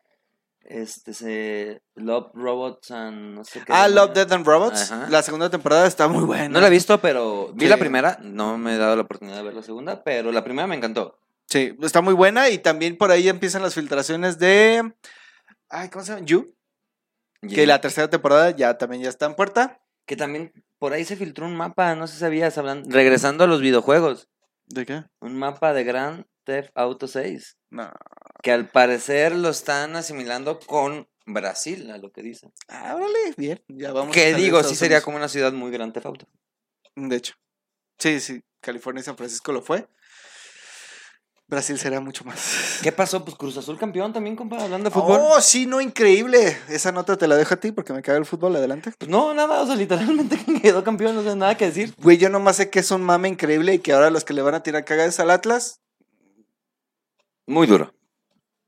Este 0.73 1.15
se 1.15 1.83
Love 1.97 2.31
Robots 2.33 2.93
and 2.93 3.35
no 3.35 3.45
sé 3.45 3.59
qué. 3.61 3.73
Ah. 3.75 3.89
Love, 3.89 4.13
Death 4.13 4.31
and 4.31 4.47
Robots. 4.47 4.93
Ajá. 4.93 5.09
La 5.11 5.21
segunda 5.23 5.51
temporada 5.51 5.87
está 5.89 6.07
muy 6.07 6.23
buena. 6.25 6.49
No 6.49 6.61
la 6.61 6.69
he 6.69 6.71
visto, 6.71 7.01
pero 7.01 7.51
vi 7.55 7.67
la 7.67 7.77
primera. 7.77 8.19
No 8.23 8.57
me 8.57 8.75
he 8.75 8.79
dado 8.79 8.95
la 8.95 9.03
oportunidad 9.03 9.37
de 9.39 9.43
ver 9.43 9.55
la 9.55 9.63
segunda, 9.63 10.05
pero 10.05 10.31
la 10.31 10.45
primera 10.45 10.69
me 10.69 10.77
encantó. 10.77 11.19
Sí, 11.49 11.77
está 11.83 12.01
muy 12.03 12.15
buena 12.15 12.49
y 12.51 12.59
también 12.59 12.97
por 12.97 13.11
ahí 13.11 13.29
empiezan 13.29 13.63
las 13.63 13.75
filtraciones 13.75 14.39
de... 14.39 14.93
Ay, 15.69 15.89
¿cómo 15.89 16.05
se 16.05 16.13
llama? 16.13 16.25
You. 16.25 16.55
Que 17.49 17.67
la 17.67 17.81
tercera 17.81 18.09
temporada 18.09 18.51
ya 18.51 18.79
también 18.79 19.03
ya 19.03 19.09
está 19.09 19.27
en 19.27 19.35
puerta. 19.35 19.81
que 20.07 20.15
también 20.15 20.53
por 20.79 20.93
ahí 20.93 21.05
se 21.05 21.17
filtró 21.17 21.47
un 21.47 21.57
mapa, 21.57 21.97
no 21.97 22.07
sé 22.07 22.15
si 22.15 22.21
sabías, 22.21 22.57
hablan- 22.59 22.85
regresando 22.89 23.43
a 23.45 23.47
los 23.49 23.61
videojuegos, 23.61 24.29
¿De 24.67 24.87
qué? 24.87 25.05
un 25.21 25.37
mapa 25.37 25.73
de 25.73 25.83
Grand 25.85 26.25
Theft 26.45 26.71
Auto 26.77 27.09
6, 27.09 27.57
No. 27.71 27.91
Que 28.43 28.53
al 28.53 28.69
parecer 28.69 29.35
lo 29.35 29.51
están 29.51 29.97
asimilando 29.97 30.59
con 30.61 31.09
Brasil, 31.27 31.91
a 31.91 31.99
lo 31.99 32.11
que 32.11 32.23
dicen. 32.23 32.53
Ah, 32.69 32.95
órale, 32.97 33.35
bien. 33.37 33.63
Ya 33.69 33.93
vamos. 33.93 34.11
a 34.11 34.15
Que 34.15 34.35
digo, 34.35 34.63
sí 34.63 34.75
sería 34.75 35.03
como 35.03 35.17
una 35.17 35.29
ciudad 35.29 35.53
muy 35.53 35.71
Grand 35.71 35.93
Theft 35.93 36.07
Auto. 36.07 36.27
De 36.97 37.17
hecho. 37.17 37.35
Sí, 37.99 38.21
sí. 38.21 38.43
California 38.61 39.01
y 39.01 39.05
San 39.05 39.17
Francisco 39.17 39.53
lo 39.53 39.63
fue. 39.63 39.87
Brasil 41.51 41.77
será 41.79 42.01
mucho 42.01 42.25
más. 42.25 42.79
¿Qué 42.81 42.93
pasó? 42.93 43.25
Pues 43.25 43.37
Cruz 43.37 43.57
Azul 43.57 43.77
campeón 43.77 44.13
también, 44.13 44.37
compa, 44.37 44.63
hablando 44.63 44.89
de 44.89 44.95
fútbol. 44.95 45.21
Oh, 45.21 45.41
sí, 45.41 45.67
no, 45.67 45.81
increíble. 45.81 46.57
Esa 46.69 46.93
nota 46.93 47.19
te 47.19 47.27
la 47.27 47.35
dejo 47.37 47.55
a 47.55 47.57
ti 47.57 47.73
porque 47.73 47.93
me 47.93 48.03
caga 48.03 48.19
el 48.19 48.25
fútbol. 48.25 48.55
Adelante. 48.55 48.93
Pues 48.97 49.11
no, 49.11 49.35
nada, 49.35 49.61
o 49.61 49.67
sea, 49.67 49.75
literalmente 49.75 50.39
quedó 50.63 50.85
campeón, 50.85 51.17
no 51.17 51.25
sé 51.25 51.35
nada 51.35 51.57
que 51.57 51.67
decir. 51.67 51.93
Güey, 51.99 52.19
yo 52.19 52.29
nomás 52.31 52.57
sé 52.57 52.71
que 52.71 52.79
es 52.79 52.91
un 52.93 53.03
mame 53.03 53.29
increíble 53.29 53.75
y 53.75 53.79
que 53.81 53.93
ahora 53.93 54.11
los 54.11 54.25
que 54.25 54.33
le 54.33 54.43
van 54.43 54.55
a 54.55 54.63
tirar 54.63 54.85
cagadas 54.85 55.19
al 55.19 55.31
Atlas, 55.31 55.81
Muy 57.47 57.67
duro. 57.67 57.93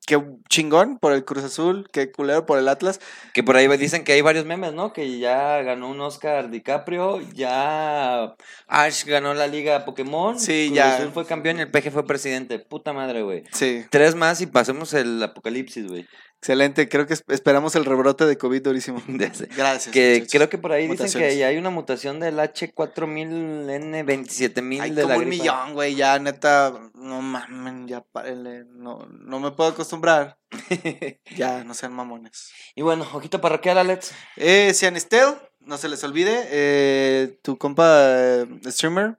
Qué 0.06 0.22
chingón 0.48 0.98
por 0.98 1.12
el 1.12 1.24
Cruz 1.24 1.44
Azul, 1.44 1.88
qué 1.92 2.10
culero 2.10 2.46
por 2.46 2.58
el 2.58 2.68
Atlas. 2.68 3.00
Que 3.32 3.42
por 3.42 3.56
ahí 3.56 3.68
dicen 3.76 4.04
que 4.04 4.12
hay 4.12 4.20
varios 4.20 4.44
memes, 4.44 4.72
¿no? 4.72 4.92
Que 4.92 5.18
ya 5.18 5.62
ganó 5.62 5.88
un 5.88 6.00
Oscar 6.00 6.50
DiCaprio, 6.50 7.20
ya 7.32 8.34
Ash 8.66 9.04
ganó 9.04 9.34
la 9.34 9.46
liga 9.46 9.84
Pokémon, 9.84 10.38
Sí, 10.38 10.66
Cruz 10.68 10.76
ya. 10.76 10.96
Azul 10.96 11.12
fue 11.12 11.26
campeón 11.26 11.58
y 11.58 11.62
el 11.62 11.70
PG 11.70 11.90
fue 11.90 12.06
presidente. 12.06 12.58
Puta 12.58 12.92
madre, 12.92 13.22
güey. 13.22 13.44
Sí, 13.52 13.84
Tres 13.90 14.14
más 14.14 14.40
y 14.40 14.46
pasemos 14.46 14.92
el 14.94 15.22
apocalipsis, 15.22 15.86
güey. 15.88 16.06
Excelente. 16.42 16.88
Creo 16.88 17.06
que 17.06 17.14
es- 17.14 17.22
esperamos 17.28 17.76
el 17.76 17.84
rebrote 17.84 18.26
de 18.26 18.36
COVID 18.36 18.62
durísimo. 18.62 19.00
Gracias. 19.06 19.48
Que 19.92 20.14
muchachos. 20.14 20.32
creo 20.32 20.48
que 20.50 20.58
por 20.58 20.72
ahí 20.72 20.88
dicen 20.88 21.12
que 21.20 21.36
ya 21.38 21.46
hay 21.46 21.56
una 21.56 21.70
mutación 21.70 22.18
del 22.18 22.36
H4000N27000 22.40 24.80
Hay 24.82 24.90
de 24.90 25.02
como 25.02 25.12
la 25.14 25.18
un 25.18 25.24
gripa. 25.26 25.42
millón, 25.42 25.74
güey, 25.74 25.94
ya 25.94 26.18
neta, 26.18 26.72
no 26.94 27.22
mamen, 27.22 27.86
ya 27.88 28.00
párenle, 28.02 28.64
no, 28.72 29.06
no 29.06 29.40
me 29.40 29.50
puedo 29.52 29.70
acostumbrar, 29.70 30.38
ya, 31.36 31.64
no 31.64 31.74
sean 31.74 31.92
mamones. 31.92 32.50
y 32.74 32.82
bueno, 32.82 33.06
ojito 33.12 33.40
parroquial, 33.40 33.78
Alex. 33.78 34.12
Eh, 34.36 34.72
Cianistel, 34.74 35.34
no 35.60 35.78
se 35.78 35.88
les 35.88 36.02
olvide, 36.04 36.46
eh, 36.50 37.38
tu 37.42 37.56
compa 37.58 37.86
eh, 38.10 38.46
streamer, 38.66 39.18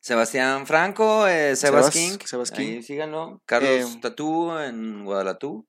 Sebastián 0.00 0.66
Franco, 0.66 1.28
eh, 1.28 1.54
Sebas, 1.54 1.86
Sebas- 1.86 1.92
King. 1.92 2.18
Sebas 2.24 2.50
King. 2.50 2.76
Ahí 2.76 2.82
síganlo. 2.82 3.40
Carlos 3.46 3.70
Eh, 3.70 3.86
Tatú 4.02 4.50
en 4.58 5.04
Guadalatú. 5.04 5.64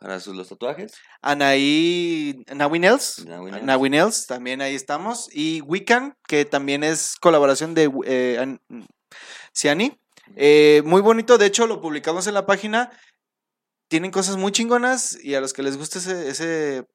Para 0.00 0.18
sus, 0.18 0.34
los 0.34 0.48
tatuajes. 0.48 0.94
Anaí 1.20 2.42
Nawi 2.54 2.78
Nels. 2.78 3.26
Nawi 3.26 3.90
Nels. 3.90 4.26
También 4.26 4.62
ahí 4.62 4.74
estamos. 4.74 5.28
Y 5.30 5.60
Wiccan, 5.60 6.16
que 6.26 6.46
también 6.46 6.82
es 6.82 7.16
colaboración 7.20 7.74
de 7.74 7.90
eh, 8.06 8.38
An- 8.40 8.60
Ciani. 9.54 10.00
Eh, 10.36 10.82
muy 10.86 11.02
bonito, 11.02 11.36
de 11.36 11.46
hecho 11.46 11.66
lo 11.66 11.82
publicamos 11.82 12.26
en 12.26 12.34
la 12.34 12.46
página. 12.46 12.90
Tienen 13.88 14.10
cosas 14.10 14.36
muy 14.38 14.52
chingonas 14.52 15.22
y 15.22 15.34
a 15.34 15.40
los 15.40 15.52
que 15.52 15.62
les 15.62 15.76
gusta 15.76 15.98
ese, 15.98 16.28
ese, 16.30 16.86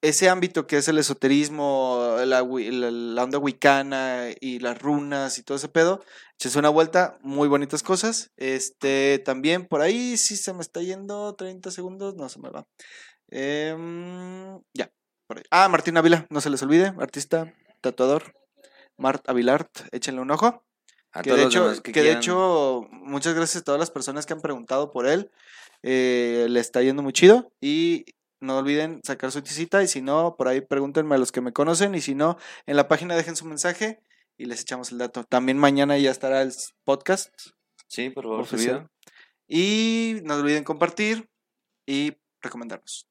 ese 0.00 0.28
ámbito 0.28 0.66
que 0.66 0.76
es 0.76 0.88
el 0.88 0.98
esoterismo, 0.98 2.16
la, 2.24 2.42
la- 2.42 2.90
la 2.90 3.24
onda 3.24 3.38
wicana 3.38 4.26
y 4.40 4.58
las 4.60 4.80
runas 4.80 5.38
y 5.38 5.42
todo 5.42 5.56
ese 5.56 5.68
pedo, 5.68 6.04
échense 6.38 6.58
una 6.58 6.68
vuelta, 6.68 7.18
muy 7.22 7.48
bonitas 7.48 7.82
cosas. 7.82 8.30
Este, 8.36 9.18
también 9.24 9.66
por 9.66 9.80
ahí, 9.80 10.16
si 10.16 10.36
se 10.36 10.52
me 10.52 10.60
está 10.60 10.80
yendo 10.82 11.34
30 11.34 11.70
segundos, 11.70 12.14
no 12.16 12.28
se 12.28 12.38
me 12.40 12.50
va. 12.50 12.64
Em, 13.30 14.60
ya, 14.74 14.90
por 15.26 15.38
ahí. 15.38 15.44
Ah, 15.50 15.68
Martín 15.68 15.96
Ávila, 15.96 16.26
no 16.30 16.40
se 16.40 16.50
les 16.50 16.62
olvide, 16.62 16.92
artista, 16.98 17.52
tatuador. 17.80 18.34
Mart 18.96 19.28
Avilart, 19.28 19.70
échenle 19.92 20.20
un 20.20 20.30
ojo. 20.30 20.64
A 21.12 21.22
Que 21.22 21.32
de, 21.32 21.44
hecho, 21.44 21.82
que, 21.82 21.92
que, 21.92 22.02
de 22.02 22.12
hecho, 22.12 22.86
muchas 22.90 23.34
gracias 23.34 23.62
a 23.62 23.64
todas 23.64 23.78
las 23.78 23.90
personas 23.90 24.26
que 24.26 24.32
han 24.32 24.40
preguntado 24.40 24.90
por 24.90 25.06
él. 25.06 25.30
Eh, 25.82 26.46
le 26.48 26.60
está 26.60 26.82
yendo 26.82 27.02
muy 27.02 27.12
chido. 27.12 27.52
Y 27.60 28.04
no 28.40 28.58
olviden 28.58 29.00
sacar 29.04 29.32
su 29.32 29.42
tisita. 29.42 29.82
Y 29.82 29.88
si 29.88 30.02
no, 30.02 30.36
por 30.36 30.48
ahí 30.48 30.60
pregúntenme 30.60 31.14
a 31.14 31.18
los 31.18 31.32
que 31.32 31.40
me 31.40 31.52
conocen. 31.52 31.94
Y 31.94 32.00
si 32.00 32.14
no, 32.14 32.36
en 32.66 32.76
la 32.76 32.88
página 32.88 33.16
dejen 33.16 33.36
su 33.36 33.44
mensaje 33.44 34.00
y 34.36 34.46
les 34.46 34.60
echamos 34.60 34.92
el 34.92 34.98
dato. 34.98 35.24
También 35.24 35.58
mañana 35.58 35.98
ya 35.98 36.10
estará 36.10 36.42
el 36.42 36.52
podcast. 36.84 37.30
Sí, 37.86 38.10
por 38.10 38.24
favor, 38.24 38.40
oficial. 38.40 38.76
subido. 38.76 38.90
Y 39.48 40.20
no 40.24 40.34
olviden 40.36 40.64
compartir 40.64 41.28
y 41.86 42.12
recomendarnos. 42.42 43.06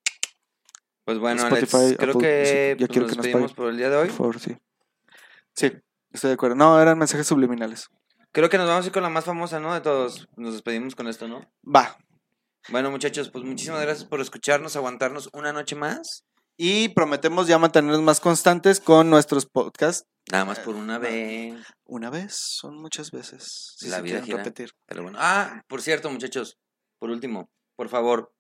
Pues 1.04 1.20
bueno, 1.20 1.42
Alex, 1.44 1.64
Spotify, 1.64 1.96
creo 1.96 2.16
Apple 2.16 2.22
que 2.22 2.40
Music, 2.40 2.80
ya 2.80 2.88
pues, 2.88 2.90
quiero 2.90 3.08
nos 3.08 3.12
que 3.12 3.18
nos 3.18 3.26
despedimos 3.26 3.52
paguen. 3.52 3.56
por 3.56 3.70
el 3.72 3.78
día 3.78 3.90
de 3.90 3.96
hoy. 3.96 4.08
Por 4.10 4.18
favor, 4.18 4.40
sí. 4.40 4.58
Sí, 5.54 5.72
estoy 6.12 6.28
de 6.30 6.34
acuerdo. 6.34 6.56
No, 6.56 6.80
eran 6.82 6.98
mensajes 7.00 7.26
subliminales. 7.26 7.90
Creo 8.34 8.50
que 8.50 8.58
nos 8.58 8.68
vamos 8.68 8.86
a 8.86 8.88
ir 8.88 8.94
con 8.94 9.04
la 9.04 9.10
más 9.10 9.26
famosa, 9.26 9.60
¿no? 9.60 9.74
De 9.74 9.82
todos. 9.82 10.28
Nos 10.36 10.54
despedimos 10.54 10.96
con 10.96 11.08
esto, 11.08 11.28
¿no? 11.28 11.50
Va. 11.64 11.98
Bueno, 12.70 12.92
muchachos, 12.92 13.30
pues 13.30 13.44
muchísimas 13.46 13.82
gracias 13.82 14.08
por 14.08 14.20
escucharnos, 14.20 14.76
aguantarnos 14.76 15.30
una 15.34 15.54
noche 15.54 15.76
más. 15.76 16.24
Y 16.58 16.90
prometemos 16.90 17.48
ya 17.48 17.60
mantenernos 17.60 18.02
más 18.02 18.20
constantes 18.20 18.80
con 18.80 19.10
nuestros 19.10 19.46
podcasts. 19.46 20.08
Nada 20.32 20.44
más 20.44 20.60
por 20.60 20.76
una 20.76 20.96
no. 20.96 21.00
vez. 21.00 21.56
Una 21.86 22.10
vez, 22.10 22.36
son 22.36 22.76
muchas 22.78 23.12
veces. 23.12 23.76
Si 23.78 23.88
La 23.88 23.98
se 23.98 24.02
vida 24.02 24.22
gira. 24.22 24.38
repetir. 24.38 24.72
Pero 24.86 25.04
bueno. 25.04 25.18
Ah, 25.22 25.62
por 25.68 25.82
cierto, 25.82 26.10
muchachos. 26.10 26.58
Por 27.00 27.12
último, 27.12 27.50
por 27.76 27.90
favor, 27.90 28.34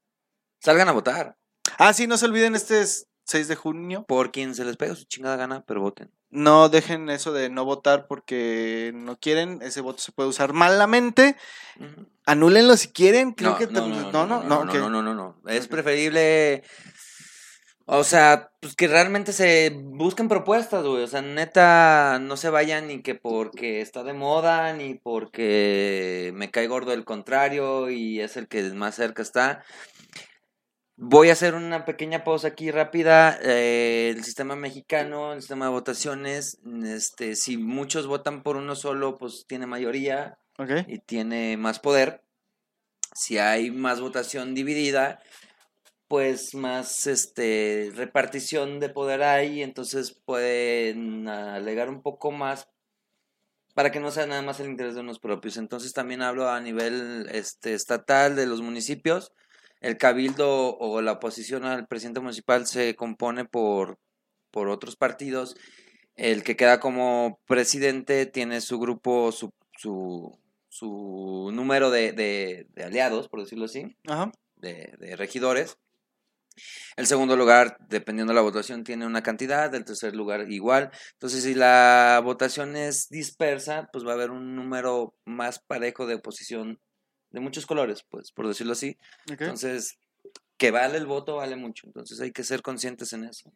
salgan 0.61 0.89
a 0.89 0.93
votar. 0.93 1.37
Ah, 1.77 1.93
sí, 1.93 2.07
no 2.07 2.17
se 2.17 2.25
olviden 2.25 2.55
este 2.55 2.81
es 2.81 3.05
6 3.27 3.47
de 3.47 3.55
junio. 3.55 4.05
Por 4.07 4.31
quien 4.31 4.55
se 4.55 4.65
les 4.65 4.77
pega 4.77 4.95
su 4.95 5.05
chingada 5.05 5.35
gana, 5.35 5.63
pero 5.67 5.81
voten. 5.81 6.11
No 6.29 6.69
dejen 6.69 7.09
eso 7.09 7.31
de 7.31 7.49
no 7.49 7.65
votar 7.65 8.07
porque 8.07 8.91
no 8.95 9.17
quieren. 9.19 9.61
Ese 9.61 9.81
voto 9.81 9.99
se 9.99 10.11
puede 10.11 10.29
usar 10.29 10.53
malamente. 10.53 11.35
Ujú. 11.79 12.07
Anúlenlo 12.25 12.75
si 12.77 12.89
quieren. 12.89 13.31
Creo 13.31 13.51
no, 13.51 13.57
que 13.57 13.67
no, 13.67 13.87
no, 13.87 14.11
no, 14.11 14.25
no, 14.25 14.43
no, 14.43 14.65
no, 14.65 14.89
no, 14.89 15.01
no, 15.01 15.13
no. 15.13 15.35
Es 15.47 15.67
preferible, 15.67 16.63
o 17.89 18.03
sea, 18.03 18.51
pues 18.59 18.75
que 18.75 18.89
realmente 18.89 19.31
se 19.31 19.71
busquen 19.73 20.27
propuestas, 20.27 20.83
güey. 20.83 21.03
O 21.03 21.07
sea, 21.07 21.21
neta, 21.21 22.19
no 22.19 22.35
se 22.35 22.49
vayan 22.49 22.87
ni 22.87 23.01
que 23.01 23.15
porque 23.15 23.79
está 23.79 24.03
de 24.03 24.11
moda, 24.11 24.73
ni 24.73 24.95
porque 24.95 26.33
me 26.35 26.51
cae 26.51 26.67
gordo 26.67 26.91
el 26.91 27.05
contrario 27.05 27.89
y 27.89 28.19
es 28.19 28.35
el 28.35 28.49
que 28.49 28.61
más 28.73 28.95
cerca 28.95 29.21
está. 29.21 29.63
Voy 30.99 31.29
a 31.29 31.33
hacer 31.33 31.53
una 31.53 31.85
pequeña 31.85 32.23
pausa 32.23 32.47
aquí 32.47 32.71
rápida. 32.71 33.37
Eh, 33.43 34.09
el 34.15 34.23
sistema 34.23 34.55
mexicano, 34.55 35.33
el 35.33 35.41
sistema 35.41 35.65
de 35.65 35.71
votaciones, 35.71 36.57
este, 36.85 37.35
si 37.35 37.57
muchos 37.57 38.07
votan 38.07 38.41
por 38.41 38.57
uno 38.57 38.75
solo, 38.75 39.15
pues 39.15 39.45
tiene 39.47 39.67
mayoría 39.67 40.39
y 40.87 40.97
tiene 40.97 41.55
más 41.55 41.77
poder. 41.77 42.23
Si 43.13 43.37
hay 43.37 43.69
más 43.69 44.01
votación 44.01 44.55
dividida, 44.55 45.21
pues 46.07 46.55
más 46.55 47.05
este 47.05 47.91
repartición 47.95 48.79
de 48.79 48.89
poder 48.89 49.21
hay, 49.21 49.61
entonces 49.61 50.19
pueden 50.25 51.27
alegar 51.27 51.89
un 51.89 52.01
poco 52.01 52.31
más 52.31 52.69
para 53.75 53.91
que 53.91 53.99
no 53.99 54.09
sea 54.09 54.25
nada 54.25 54.41
más 54.41 54.59
el 54.59 54.71
interés 54.71 54.95
de 54.95 55.01
unos 55.01 55.19
propios. 55.19 55.57
Entonces 55.57 55.93
también 55.93 56.23
hablo 56.23 56.49
a 56.49 56.59
nivel 56.59 57.29
este 57.31 57.75
estatal 57.75 58.35
de 58.35 58.47
los 58.47 58.61
municipios. 58.61 59.31
El 59.81 59.97
cabildo 59.97 60.77
o 60.77 61.01
la 61.01 61.13
oposición 61.13 61.65
al 61.65 61.87
presidente 61.87 62.19
municipal 62.19 62.65
se 62.67 62.95
compone 62.95 63.45
por, 63.45 63.99
por 64.51 64.69
otros 64.69 64.95
partidos. 64.95 65.55
El 66.15 66.43
que 66.43 66.55
queda 66.55 66.79
como 66.79 67.39
presidente 67.45 68.25
tiene 68.25 68.61
su 68.61 68.79
grupo, 68.79 69.31
su, 69.31 69.51
su, 69.77 70.39
su 70.69 71.51
número 71.53 71.91
de, 71.91 72.11
de- 72.11 72.67
de 72.69 72.83
aliados, 72.83 73.29
por 73.29 73.41
decirlo 73.41 73.65
así, 73.65 73.95
Ajá. 74.07 74.31
de, 74.55 74.95
de 74.99 75.15
regidores. 75.15 75.77
El 76.95 77.05
segundo 77.05 77.35
lugar, 77.37 77.77
dependiendo 77.87 78.31
de 78.31 78.35
la 78.35 78.41
votación, 78.41 78.83
tiene 78.83 79.05
una 79.05 79.21
cantidad, 79.21 79.73
el 79.75 79.85
tercer 79.85 80.15
lugar 80.15 80.51
igual. 80.51 80.89
Entonces, 81.13 81.43
si 81.43 81.53
la 81.53 82.19
votación 82.23 82.75
es 82.75 83.09
dispersa, 83.09 83.87
pues 83.93 84.03
va 84.03 84.11
a 84.11 84.15
haber 84.15 84.31
un 84.31 84.55
número 84.55 85.13
más 85.23 85.59
parejo 85.59 86.07
de 86.07 86.15
oposición 86.15 86.79
de 87.31 87.39
muchos 87.39 87.65
colores, 87.65 88.03
pues, 88.09 88.31
por 88.31 88.47
decirlo 88.47 88.73
así. 88.73 88.97
Entonces, 89.27 89.97
que 90.57 90.71
vale 90.71 90.97
el 90.97 91.05
voto, 91.05 91.35
vale 91.35 91.55
mucho. 91.55 91.85
Entonces 91.87 92.19
hay 92.19 92.31
que 92.31 92.43
ser 92.43 92.61
conscientes 92.61 93.13
en 93.13 93.25
eso, 93.25 93.51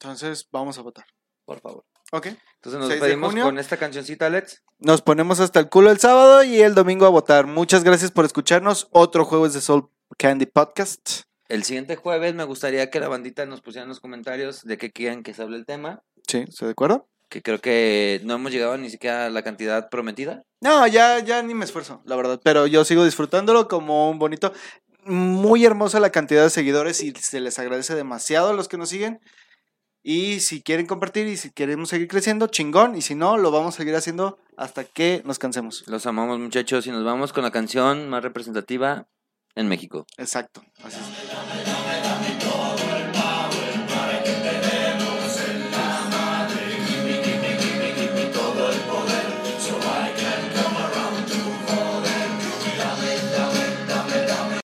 Entonces, 0.00 0.48
vamos 0.50 0.78
a 0.78 0.82
votar. 0.82 1.06
por 1.44 1.60
favor. 1.60 1.84
Ok. 2.12 2.26
Entonces 2.26 2.78
nos 2.78 2.88
6 2.88 2.88
de 2.88 2.94
despedimos 3.08 3.34
con 3.34 3.58
esta 3.58 3.76
cancioncita, 3.76 4.26
Alex. 4.26 4.62
Nos 4.78 5.02
ponemos 5.02 5.40
hasta 5.40 5.58
el 5.60 5.68
culo 5.68 5.90
el 5.90 5.98
sábado 5.98 6.42
y 6.44 6.60
el 6.60 6.74
domingo 6.74 7.06
a 7.06 7.10
votar. 7.10 7.46
Muchas 7.46 7.82
gracias 7.82 8.10
por 8.10 8.24
escucharnos. 8.24 8.88
Otro 8.92 9.24
jueves 9.24 9.52
de 9.54 9.60
Soul 9.60 9.88
Candy 10.18 10.46
Podcast. 10.46 11.22
El 11.48 11.64
siguiente 11.64 11.96
jueves 11.96 12.34
me 12.34 12.44
gustaría 12.44 12.88
que 12.90 13.00
la 13.00 13.08
bandita 13.08 13.46
nos 13.46 13.60
pusiera 13.62 13.82
en 13.82 13.88
los 13.90 14.00
comentarios 14.00 14.62
de 14.62 14.78
qué 14.78 14.92
quieren 14.92 15.22
que 15.22 15.34
se 15.34 15.42
hable 15.42 15.56
el 15.56 15.66
tema. 15.66 16.02
Sí, 16.26 16.44
¿estoy 16.48 16.66
de 16.66 16.72
acuerdo? 16.72 17.08
Que 17.34 17.42
creo 17.42 17.60
que 17.60 18.20
no 18.22 18.34
hemos 18.34 18.52
llegado 18.52 18.78
ni 18.78 18.88
siquiera 18.90 19.26
a 19.26 19.30
la 19.30 19.42
cantidad 19.42 19.88
prometida. 19.90 20.44
No, 20.60 20.86
ya, 20.86 21.18
ya 21.18 21.42
ni 21.42 21.52
me 21.52 21.64
esfuerzo, 21.64 22.00
la 22.06 22.14
verdad. 22.14 22.40
Pero 22.44 22.68
yo 22.68 22.84
sigo 22.84 23.04
disfrutándolo 23.04 23.66
como 23.66 24.08
un 24.08 24.20
bonito. 24.20 24.52
Muy 25.04 25.64
hermosa 25.64 25.98
la 25.98 26.10
cantidad 26.10 26.44
de 26.44 26.50
seguidores 26.50 27.02
y 27.02 27.10
se 27.10 27.40
les 27.40 27.58
agradece 27.58 27.96
demasiado 27.96 28.50
a 28.50 28.52
los 28.52 28.68
que 28.68 28.78
nos 28.78 28.90
siguen. 28.90 29.18
Y 30.00 30.38
si 30.38 30.62
quieren 30.62 30.86
compartir 30.86 31.26
y 31.26 31.36
si 31.36 31.50
queremos 31.50 31.88
seguir 31.88 32.06
creciendo, 32.06 32.46
chingón. 32.46 32.94
Y 32.94 33.02
si 33.02 33.16
no, 33.16 33.36
lo 33.36 33.50
vamos 33.50 33.74
a 33.74 33.78
seguir 33.78 33.96
haciendo 33.96 34.38
hasta 34.56 34.84
que 34.84 35.20
nos 35.24 35.40
cansemos. 35.40 35.82
Los 35.88 36.06
amamos 36.06 36.38
muchachos 36.38 36.86
y 36.86 36.92
nos 36.92 37.02
vamos 37.02 37.32
con 37.32 37.42
la 37.42 37.50
canción 37.50 38.08
más 38.08 38.22
representativa 38.22 39.08
en 39.56 39.66
México. 39.66 40.06
Exacto. 40.18 40.62
Así 40.84 40.98
es. 41.00 41.73